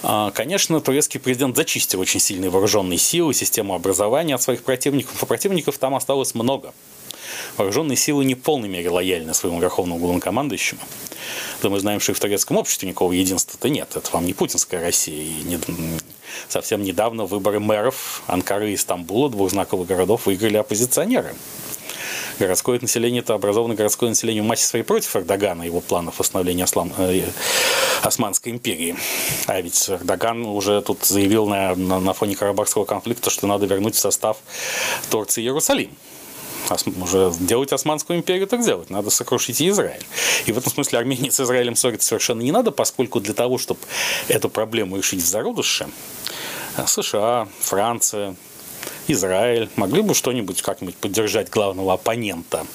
а, 0.01 0.31
Конечно, 0.31 0.79
турецкий 0.79 1.19
президент 1.19 1.55
зачистил 1.55 1.99
очень 1.99 2.19
сильные 2.19 2.49
вооруженные 2.49 2.97
силы, 2.97 3.33
систему 3.33 3.73
образования 3.73 4.35
от 4.35 4.41
своих 4.41 4.63
противников, 4.63 5.21
а 5.21 5.25
противников 5.25 5.77
там 5.77 5.95
осталось 5.95 6.35
много. 6.35 6.73
Вооруженные 7.57 7.97
силы 7.97 8.25
не 8.25 8.35
в 8.35 8.41
полной 8.41 8.69
мере 8.69 8.89
лояльны 8.89 9.33
своему 9.33 9.59
верховному 9.59 9.99
главнокомандующему. 9.99 10.81
Да 11.61 11.69
мы 11.69 11.79
знаем, 11.79 11.99
что 11.99 12.11
и 12.11 12.15
в 12.15 12.19
турецком 12.19 12.57
обществе 12.57 12.87
никакого 12.87 13.11
единства-то 13.11 13.69
нет. 13.69 13.89
Это 13.95 14.09
вам 14.11 14.25
не 14.25 14.33
путинская 14.33 14.81
Россия. 14.81 15.23
И 15.23 15.43
не, 15.43 15.59
совсем 16.47 16.83
недавно 16.83 17.25
выборы 17.25 17.59
мэров 17.59 18.23
Анкары 18.27 18.71
и 18.71 18.77
Стамбула, 18.77 19.29
двух 19.29 19.51
знаковых 19.51 19.87
городов, 19.87 20.25
выиграли 20.25 20.57
оппозиционеры. 20.57 21.35
Городское 22.39 22.79
население– 22.79 23.21
это 23.21 23.33
образованное 23.33 23.75
городское 23.75 24.09
население 24.09 24.41
в 24.41 24.45
массе 24.45 24.65
своей 24.65 24.85
против 24.85 25.13
Эрдогана 25.17 25.63
и 25.63 25.65
его 25.65 25.81
планов 25.81 26.19
восстановления 26.19 26.63
Ослам, 26.63 26.93
э, 26.97 27.25
Османской 28.01 28.53
империи. 28.53 28.95
А 29.47 29.59
ведь 29.59 29.89
Эрдоган 29.89 30.45
уже 30.45 30.81
тут 30.81 31.03
заявил 31.03 31.47
на, 31.47 31.75
на, 31.75 31.99
на 31.99 32.13
фоне 32.13 32.37
Карабахского 32.37 32.85
конфликта, 32.85 33.29
что 33.29 33.45
надо 33.45 33.65
вернуть 33.65 33.95
в 33.95 33.99
состав 33.99 34.37
Турции 35.09 35.41
Иерусалим 35.41 35.91
уже 37.01 37.31
делать 37.39 37.73
Османскую 37.73 38.19
империю, 38.19 38.47
так 38.47 38.63
делать. 38.63 38.89
Надо 38.89 39.09
сокрушить 39.09 39.61
Израиль. 39.61 40.05
И 40.45 40.51
в 40.51 40.57
этом 40.57 40.71
смысле 40.71 40.99
Армении 40.99 41.29
с 41.29 41.39
Израилем 41.39 41.75
ссориться 41.75 42.09
совершенно 42.09 42.41
не 42.41 42.51
надо, 42.51 42.71
поскольку 42.71 43.19
для 43.19 43.33
того, 43.33 43.57
чтобы 43.57 43.79
эту 44.27 44.49
проблему 44.49 44.97
решить 44.97 45.21
в 45.21 45.25
зародыше, 45.25 45.87
США, 46.85 47.47
Франция, 47.59 48.35
Израиль 49.07 49.69
могли 49.75 50.01
бы 50.01 50.13
что-нибудь 50.13 50.61
как-нибудь 50.61 50.95
поддержать 50.95 51.49
главного 51.49 51.93
оппонента 51.93 52.65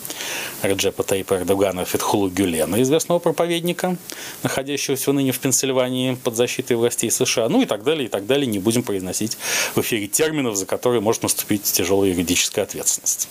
Реджепа 0.62 1.05
Тайпа 1.05 1.35
Эрдогана 1.35 1.85
Фетхулу 1.85 2.28
Гюлена, 2.28 2.82
известного 2.82 3.20
проповедника, 3.20 3.97
находящегося 4.43 5.12
ныне 5.12 5.30
в 5.32 5.39
Пенсильвании 5.39 6.14
под 6.14 6.35
защитой 6.35 6.74
властей 6.74 7.11
США, 7.11 7.49
ну 7.49 7.62
и 7.62 7.66
так 7.66 7.85
далее, 7.85 8.07
и 8.07 8.09
так 8.09 8.26
далее. 8.26 8.47
Не 8.47 8.59
будем 8.59 8.82
произносить 8.82 9.39
в 9.74 9.80
эфире 9.80 10.09
терминов, 10.09 10.57
за 10.57 10.66
которые 10.66 11.01
может 11.01 11.22
наступить 11.22 11.62
тяжелая 11.62 12.11
юридическая 12.11 12.64
ответственность. 12.64 13.28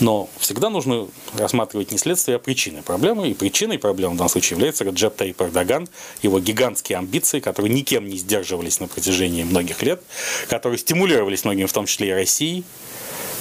Но 0.00 0.28
всегда 0.38 0.70
нужно 0.70 1.06
рассматривать 1.34 1.92
не 1.92 1.98
следствие, 1.98 2.36
а 2.36 2.38
причины 2.38 2.82
проблемы. 2.82 3.28
И 3.28 3.34
причиной 3.34 3.78
проблемы 3.78 4.14
в 4.14 4.16
данном 4.16 4.30
случае 4.30 4.56
является 4.56 4.84
Раджеп 4.84 5.14
Таип 5.14 5.40
Эрдоган, 5.40 5.88
его 6.22 6.40
гигантские 6.40 6.98
амбиции, 6.98 7.40
которые 7.40 7.72
никем 7.72 8.08
не 8.08 8.16
сдерживались 8.16 8.80
на 8.80 8.88
протяжении 8.88 9.44
многих 9.44 9.82
лет, 9.82 10.02
которые 10.48 10.78
стимулировались 10.78 11.44
многими, 11.44 11.66
в 11.66 11.72
том 11.72 11.86
числе 11.86 12.08
и 12.08 12.12
Россией, 12.12 12.64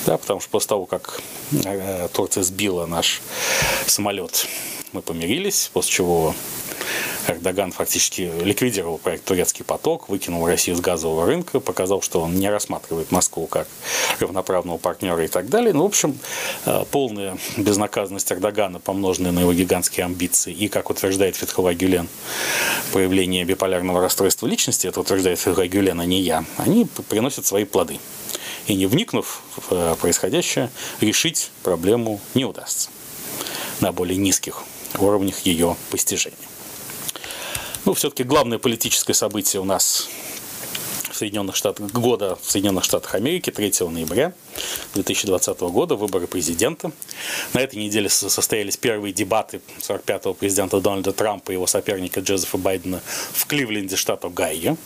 да, 0.05 0.17
потому 0.17 0.39
что 0.39 0.49
после 0.49 0.69
того, 0.69 0.85
как 0.85 1.21
э, 1.65 2.07
Турция 2.13 2.43
сбила 2.43 2.85
наш 2.85 3.21
самолет, 3.87 4.47
мы 4.91 5.01
помирились, 5.01 5.69
после 5.73 5.91
чего 5.91 6.35
Эрдоган 7.27 7.71
фактически 7.71 8.31
ликвидировал 8.43 8.97
проект 8.97 9.25
«Турецкий 9.25 9.63
поток», 9.63 10.09
выкинул 10.09 10.45
Россию 10.45 10.75
с 10.75 10.81
газового 10.81 11.25
рынка, 11.25 11.59
показал, 11.59 12.01
что 12.01 12.21
он 12.21 12.35
не 12.35 12.49
рассматривает 12.49 13.11
Москву 13.11 13.47
как 13.47 13.67
равноправного 14.19 14.77
партнера 14.77 15.23
и 15.23 15.27
так 15.27 15.49
далее. 15.49 15.73
Ну, 15.73 15.83
в 15.83 15.87
общем, 15.87 16.17
э, 16.65 16.83
полная 16.91 17.37
безнаказанность 17.57 18.31
Эрдогана, 18.31 18.79
помноженная 18.79 19.31
на 19.31 19.39
его 19.39 19.53
гигантские 19.53 20.05
амбиции, 20.05 20.53
и, 20.53 20.67
как 20.67 20.89
утверждает 20.89 21.35
Фетхова 21.35 21.73
Гюлен, 21.73 22.09
проявление 22.91 23.45
биполярного 23.45 24.01
расстройства 24.01 24.47
личности, 24.47 24.87
это 24.87 24.99
утверждает 24.99 25.39
Фетхова 25.39 25.67
Гюлен, 25.67 25.99
а 26.01 26.05
не 26.05 26.21
я, 26.21 26.43
они 26.57 26.87
приносят 27.09 27.45
свои 27.45 27.63
плоды. 27.63 27.99
И 28.67 28.75
не 28.75 28.85
вникнув 28.85 29.41
в 29.55 29.71
э, 29.71 29.95
происходящее, 29.99 30.69
решить 30.99 31.51
проблему 31.63 32.19
не 32.33 32.45
удастся 32.45 32.89
на 33.79 33.91
более 33.91 34.17
низких 34.17 34.63
уровнях 34.97 35.39
ее 35.41 35.75
постижения. 35.89 36.37
Ну, 37.85 37.93
все-таки 37.93 38.23
главное 38.23 38.59
политическое 38.59 39.13
событие 39.13 39.61
у 39.61 39.65
нас 39.65 40.07
в 41.11 41.17
Соединенных 41.17 41.57
Штатах, 41.57 41.91
года 41.91 42.37
в 42.41 42.49
Соединенных 42.49 42.85
Штатах 42.85 43.13
Америки 43.15 43.49
3 43.49 43.73
ноября 43.89 44.33
2020 44.93 45.59
года, 45.59 45.95
выборы 45.95 46.25
президента. 46.27 46.93
На 47.53 47.59
этой 47.59 47.75
неделе 47.75 48.07
состоялись 48.07 48.77
первые 48.77 49.13
дебаты 49.13 49.59
45-го 49.81 50.33
президента 50.33 50.79
Дональда 50.79 51.11
Трампа 51.11 51.51
и 51.51 51.55
его 51.55 51.67
соперника 51.67 52.21
Джозефа 52.21 52.57
Байдена 52.57 53.01
в 53.33 53.45
Кливленде, 53.47 53.97
штата 53.97 54.29
Гайо. 54.29 54.77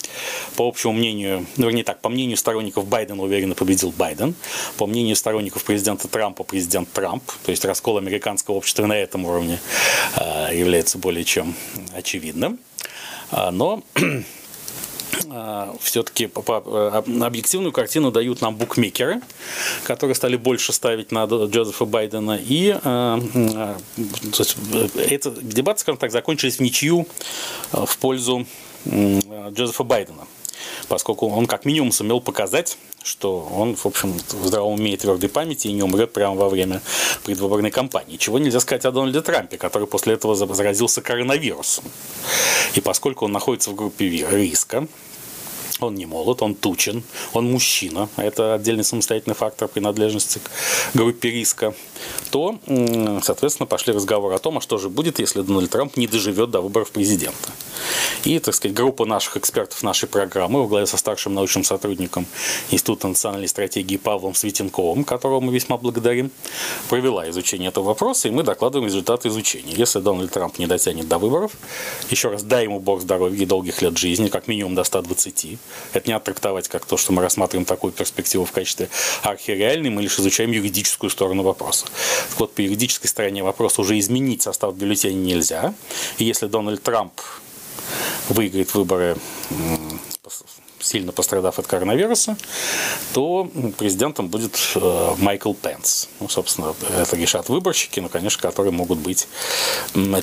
По 0.56 0.68
общему 0.68 0.94
мнению, 0.94 1.46
ну, 1.56 1.68
вернее 1.68 1.84
так, 1.84 2.02
по 2.02 2.10
мнению 2.10 2.38
сторонников 2.38 2.88
Байдена 2.88 3.22
уверенно 3.22 3.54
победил 3.54 3.92
Байден. 3.92 4.34
По 4.78 4.88
мнению 4.88 5.16
сторонников 5.16 5.66
президента 5.66 6.08
Трампа, 6.08 6.44
президент 6.44 6.92
Трамп. 6.92 7.24
То 7.46 7.52
есть 7.52 7.64
раскол 7.64 8.00
американского 8.00 8.56
общества 8.56 8.88
на 8.88 8.98
этом 8.98 9.26
уровне 9.26 9.60
э, 10.16 10.50
является 10.58 10.98
более 10.98 11.24
чем 11.24 11.54
очевидным. 11.94 12.60
А, 13.32 13.52
но 13.52 13.84
а, 15.30 15.76
все-таки 15.82 16.30
э, 16.36 17.02
объективную 17.22 17.72
картину 17.72 18.12
дают 18.12 18.42
нам 18.42 18.56
букмекеры, 18.56 19.22
которые 19.84 20.16
стали 20.16 20.38
больше 20.38 20.74
ставить 20.74 21.12
на 21.12 21.26
Джозефа 21.26 21.86
Байдена. 21.86 22.40
И 22.42 22.78
э, 22.82 23.20
э, 23.34 23.76
эти 24.96 25.30
дебаты, 25.42 25.82
скажем 25.82 25.98
так, 25.98 26.12
закончились 26.12 26.58
в 26.58 26.62
ничью 26.62 27.08
в 27.72 27.98
пользу 27.98 28.46
Джозефа 28.86 29.84
Байдена 29.84 30.28
поскольку 30.88 31.28
он 31.28 31.46
как 31.48 31.66
минимум 31.66 31.92
сумел 31.92 32.22
показать, 32.22 32.78
что 33.04 33.48
он, 33.54 33.76
в 33.76 33.86
общем, 33.86 34.14
в 34.14 34.48
здравом 34.48 34.74
уме 34.74 34.94
и 34.94 34.98
твердой 34.98 35.30
памяти 35.30 35.68
и 35.68 35.74
не 35.74 35.84
умрет 35.84 36.14
прямо 36.14 36.36
во 36.36 36.50
время 36.50 36.82
предвыборной 37.24 37.72
кампании. 37.72 38.18
Чего 38.18 38.40
нельзя 38.40 38.60
сказать 38.60 38.86
о 38.86 38.92
Дональде 38.92 39.22
Трампе, 39.22 39.58
который 39.58 39.88
после 39.88 40.14
этого 40.14 40.36
заразился 40.36 41.02
коронавирусом. 41.02 41.86
И 42.76 42.82
поскольку 42.82 43.26
он 43.26 43.32
находится 43.32 43.72
в 43.72 43.76
группе 43.76 44.10
риска, 44.10 44.88
он 45.80 45.96
не 45.96 46.06
молод, 46.06 46.42
он 46.42 46.56
тучен, 46.56 47.04
он 47.34 47.52
мужчина, 47.52 48.10
это 48.18 48.56
отдельный 48.56 48.84
самостоятельный 48.84 49.36
фактор 49.36 49.68
принадлежности 49.68 50.40
к 50.40 50.50
группе 50.96 51.30
риска, 51.30 51.74
то, 52.32 52.60
соответственно, 53.24 53.68
пошли 53.68 53.94
разговоры 53.94 54.36
о 54.36 54.40
том, 54.40 54.58
а 54.58 54.62
что 54.62 54.78
же 54.78 54.90
будет, 54.90 55.20
если 55.20 55.42
Дональд 55.42 55.70
Трамп 55.70 55.98
не 55.98 56.08
доживет 56.08 56.52
до 56.52 56.62
выборов 56.62 56.92
президента. 56.92 57.50
И, 58.24 58.40
так 58.40 58.56
сказать, 58.56 58.76
группа 58.76 59.06
наших 59.06 59.38
экспертов 59.38 59.84
нашей 59.84 60.10
программы 60.10 60.62
во 60.62 60.68
главе 60.68 60.86
со 60.86 60.98
старшим 60.98 61.34
научным 61.34 61.64
сотрудником 61.64 62.26
Института 62.72 63.08
национальной 63.08 63.48
стратегии 63.48 63.98
Павлом 63.98 64.36
Светенковым, 64.36 65.04
которого 65.04 65.40
мы 65.40 65.54
весьма 65.54 65.78
благодарим, 65.78 66.32
провела 66.90 67.30
изучение 67.30 67.70
этого 67.70 67.86
вопроса, 67.86 68.28
и 68.28 68.32
мы 68.32 68.44
докладываем 68.44 68.88
результаты 68.88 69.30
изучения. 69.30 69.74
Если 69.74 70.00
Дональд 70.00 70.32
Трамп 70.32 70.58
не 70.60 70.68
дотянет 70.68 71.08
до 71.08 71.18
выборов, 71.18 71.54
еще 72.10 72.30
раз, 72.30 72.44
дай 72.44 72.64
ему 72.64 72.80
бог 72.80 73.02
здоровья 73.02 73.42
и 73.42 73.46
долгих 73.46 73.82
лет 73.82 73.98
жизни, 73.98 74.28
как 74.28 74.48
минимум 74.48 74.76
до 74.76 74.84
120, 74.84 75.58
это 75.94 76.10
не 76.10 76.14
оттрактовать 76.14 76.68
как 76.68 76.86
то, 76.86 76.98
что 76.98 77.14
мы 77.14 77.22
рассматриваем 77.22 77.66
такую 77.66 77.94
перспективу 77.94 78.46
в 78.46 78.52
качестве 78.52 78.90
архиреальной, 79.24 79.90
мы 79.90 80.02
лишь 80.02 80.20
изучаем 80.20 80.52
юридическую 80.52 81.10
сторону 81.10 81.44
вопроса. 81.44 81.86
Так 82.30 82.40
вот, 82.40 82.54
по 82.54 82.62
юридической 82.62 83.08
стороне 83.08 83.44
вопроса 83.44 83.82
уже 83.82 83.98
изменить 84.00 84.42
состав 84.42 84.76
бюллетеня 84.76 85.16
нельзя. 85.16 85.74
И 86.18 86.26
если 86.26 86.48
Дональд 86.48 86.82
Трамп 86.82 87.14
выиграет 88.30 88.74
выборы 88.74 89.18
сильно 90.80 91.12
пострадав 91.12 91.60
от 91.60 91.68
коронавируса, 91.68 92.38
то 93.14 93.50
президентом 93.78 94.28
будет 94.30 94.58
э, 94.76 95.16
Майкл 95.18 95.54
Пенс. 95.54 96.08
Ну, 96.20 96.30
собственно, 96.30 96.74
это 96.98 97.16
решат 97.16 97.50
выборщики, 97.50 98.00
но, 98.00 98.10
конечно, 98.10 98.42
которые 98.42 98.72
могут 98.72 99.00
быть, 99.00 99.28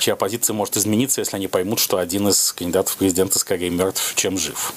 чья 0.01 0.17
позиция 0.17 0.55
может 0.55 0.77
измениться, 0.77 1.21
если 1.21 1.37
они 1.37 1.49
поймут, 1.49 1.81
что 1.81 1.99
один 1.99 2.29
из 2.29 2.53
кандидатов 2.53 2.95
в 2.95 2.97
президенты 2.97 3.39
скорее 3.39 3.71
мертв, 3.71 4.15
чем 4.17 4.39
жив. 4.39 4.73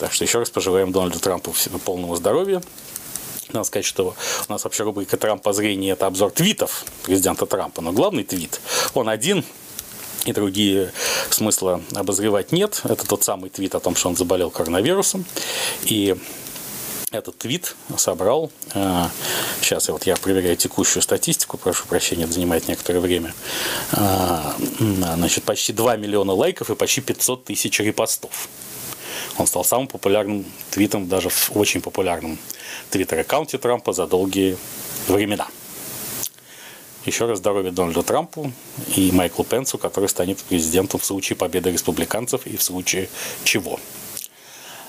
Так 0.00 0.14
что 0.14 0.24
еще 0.24 0.38
раз 0.38 0.48
пожелаем 0.48 0.92
Дональду 0.92 1.20
Трампу 1.20 1.54
полного 1.84 2.16
здоровья. 2.16 2.62
Надо 3.52 3.64
сказать, 3.64 3.84
что 3.84 4.16
у 4.48 4.52
нас 4.52 4.64
вообще 4.64 4.82
рубрика 4.84 5.18
«Трамп 5.18 5.42
по 5.42 5.52
зрению»– 5.52 5.92
это 5.94 6.06
обзор 6.06 6.30
твитов 6.30 6.86
президента 7.02 7.44
Трампа. 7.44 7.82
Но 7.82 7.92
главный 7.92 8.24
твит, 8.24 8.62
он 8.94 9.10
один, 9.10 9.44
и 10.24 10.32
другие 10.32 10.90
смысла 11.28 11.82
обозревать 11.94 12.50
нет. 12.50 12.80
Это 12.84 13.06
тот 13.06 13.24
самый 13.24 13.50
твит 13.50 13.74
о 13.74 13.80
том, 13.80 13.94
что 13.94 14.08
он 14.08 14.16
заболел 14.16 14.50
коронавирусом. 14.50 15.26
И 15.82 16.16
этот 17.10 17.36
твит 17.36 17.76
собрал, 17.98 18.50
сейчас 19.60 19.88
я 19.88 19.92
вот 19.92 20.06
я 20.06 20.16
проверяю 20.16 20.56
текущую 20.56 21.02
статистику, 21.02 21.58
прошу 21.58 21.86
прощения, 21.88 22.24
это 22.24 22.32
занимает 22.32 22.68
некоторое 22.68 23.00
время, 23.00 23.34
значит, 23.90 25.44
почти 25.44 25.74
2 25.74 25.96
миллиона 25.96 26.32
лайков 26.32 26.70
и 26.70 26.74
почти 26.74 27.02
500 27.02 27.44
тысяч 27.44 27.80
репостов. 27.80 28.48
Он 29.40 29.46
стал 29.46 29.64
самым 29.64 29.86
популярным 29.86 30.44
твитом, 30.70 31.08
даже 31.08 31.30
в 31.30 31.56
очень 31.56 31.80
популярном 31.80 32.38
твиттер-аккаунте 32.90 33.56
Трампа 33.56 33.94
за 33.94 34.06
долгие 34.06 34.58
времена. 35.08 35.48
Еще 37.06 37.24
раз 37.24 37.38
здоровья 37.38 37.70
Дональду 37.70 38.02
Трампу 38.02 38.52
и 38.94 39.10
Майклу 39.12 39.44
Пенсу, 39.44 39.78
который 39.78 40.10
станет 40.10 40.36
президентом 40.42 41.00
в 41.00 41.06
случае 41.06 41.38
победы 41.38 41.70
республиканцев 41.70 42.46
и 42.46 42.58
в 42.58 42.62
случае 42.62 43.08
чего. 43.42 43.80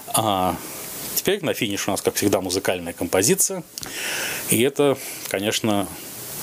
А 0.07 0.57
теперь 1.15 1.41
на 1.45 1.53
финише 1.53 1.89
у 1.89 1.91
нас, 1.91 2.01
как 2.01 2.15
всегда, 2.15 2.41
музыкальная 2.41 2.91
композиция. 2.91 3.63
И 4.49 4.61
это, 4.61 4.97
конечно, 5.29 5.87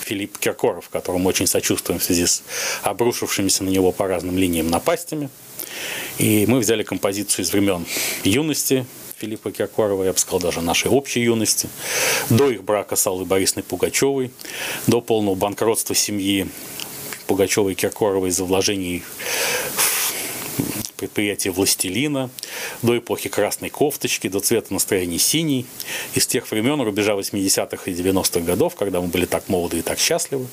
Филипп 0.00 0.38
Киркоров, 0.38 0.88
которому 0.88 1.28
очень 1.28 1.46
сочувствуем 1.46 2.00
в 2.00 2.04
связи 2.04 2.24
с 2.24 2.42
обрушившимися 2.82 3.64
на 3.64 3.68
него 3.68 3.92
по 3.92 4.08
разным 4.08 4.38
линиям 4.38 4.70
напастями. 4.70 5.28
И 6.18 6.46
мы 6.46 6.58
взяли 6.58 6.82
композицию 6.82 7.44
из 7.44 7.52
времен 7.52 7.86
юности 8.24 8.86
Филиппа 9.18 9.50
Киркорова, 9.50 10.04
я 10.04 10.12
бы 10.12 10.18
сказал, 10.18 10.40
даже 10.40 10.60
нашей 10.60 10.90
общей 10.90 11.20
юности, 11.20 11.68
до 12.30 12.50
их 12.50 12.62
брака 12.62 12.94
с 12.94 13.06
Аллой 13.06 13.24
Борисовной 13.24 13.64
Пугачевой, 13.64 14.30
до 14.86 15.00
полного 15.00 15.34
банкротства 15.34 15.94
семьи 15.94 16.48
Пугачевой 17.26 17.72
и 17.72 17.74
Киркоровой 17.74 18.28
из-за 18.28 18.44
вложений 18.44 19.02
в 20.56 20.92
предприятие 20.96 21.52
«Властелина», 21.52 22.30
до 22.82 22.98
эпохи 22.98 23.28
красной 23.28 23.70
кофточки, 23.70 24.28
до 24.28 24.40
цвета 24.40 24.72
настроения 24.72 25.18
синий, 25.18 25.66
из 26.14 26.26
тех 26.26 26.50
времен, 26.50 26.80
рубежа 26.80 27.14
80-х 27.14 27.90
и 27.90 27.94
90-х 27.94 28.40
годов, 28.40 28.76
когда 28.76 29.00
мы 29.00 29.08
были 29.08 29.26
так 29.26 29.48
молоды 29.48 29.80
и 29.80 29.82
так 29.82 29.98
счастливы, 29.98 30.46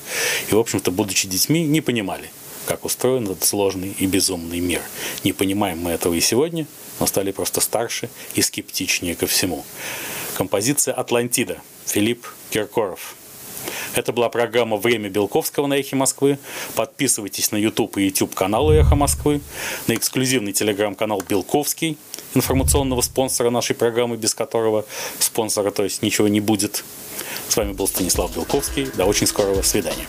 и, 0.50 0.54
в 0.54 0.60
общем-то, 0.60 0.92
будучи 0.92 1.28
детьми, 1.28 1.64
не 1.64 1.82
понимали, 1.82 2.30
как 2.66 2.86
устроен 2.86 3.26
этот 3.26 3.44
сложный 3.44 3.96
и 3.98 4.06
безумный 4.06 4.60
мир. 4.60 4.82
Не 5.24 5.34
понимаем 5.34 5.80
мы 5.80 5.92
этого 5.92 6.14
и 6.14 6.22
сегодня, 6.22 6.68
но 7.00 7.06
стали 7.06 7.32
просто 7.32 7.62
старше 7.62 8.10
и 8.34 8.42
скептичнее 8.42 9.16
ко 9.16 9.28
всему. 9.28 9.66
Композиция 10.36 10.94
«Атлантида» 10.94 11.62
Филипп 11.86 12.28
Киркоров. 12.50 13.16
Это 13.96 14.12
была 14.12 14.30
программа 14.30 14.78
«Время 14.78 15.10
Белковского» 15.10 15.68
на 15.68 15.76
«Эхе 15.76 15.96
Москвы». 15.96 16.38
Подписывайтесь 16.76 17.52
на 17.52 17.58
YouTube 17.58 17.98
и 17.98 18.06
YouTube 18.06 18.36
каналы 18.36 18.76
«Эхо 18.76 18.96
Москвы», 18.96 19.42
на 19.88 19.94
эксклюзивный 19.94 20.52
телеграм-канал 20.52 21.24
«Белковский», 21.28 21.98
информационного 22.34 23.02
спонсора 23.02 23.50
нашей 23.50 23.76
программы, 23.76 24.18
без 24.18 24.36
которого 24.36 24.86
спонсора, 25.20 25.72
то 25.72 25.84
есть 25.84 26.02
ничего 26.02 26.28
не 26.28 26.42
будет. 26.42 26.84
С 27.48 27.56
вами 27.56 27.74
был 27.74 27.88
Станислав 27.88 28.36
Белковский. 28.36 28.88
До 28.96 29.06
очень 29.06 29.28
скорого 29.28 29.62
свидания. 29.62 30.06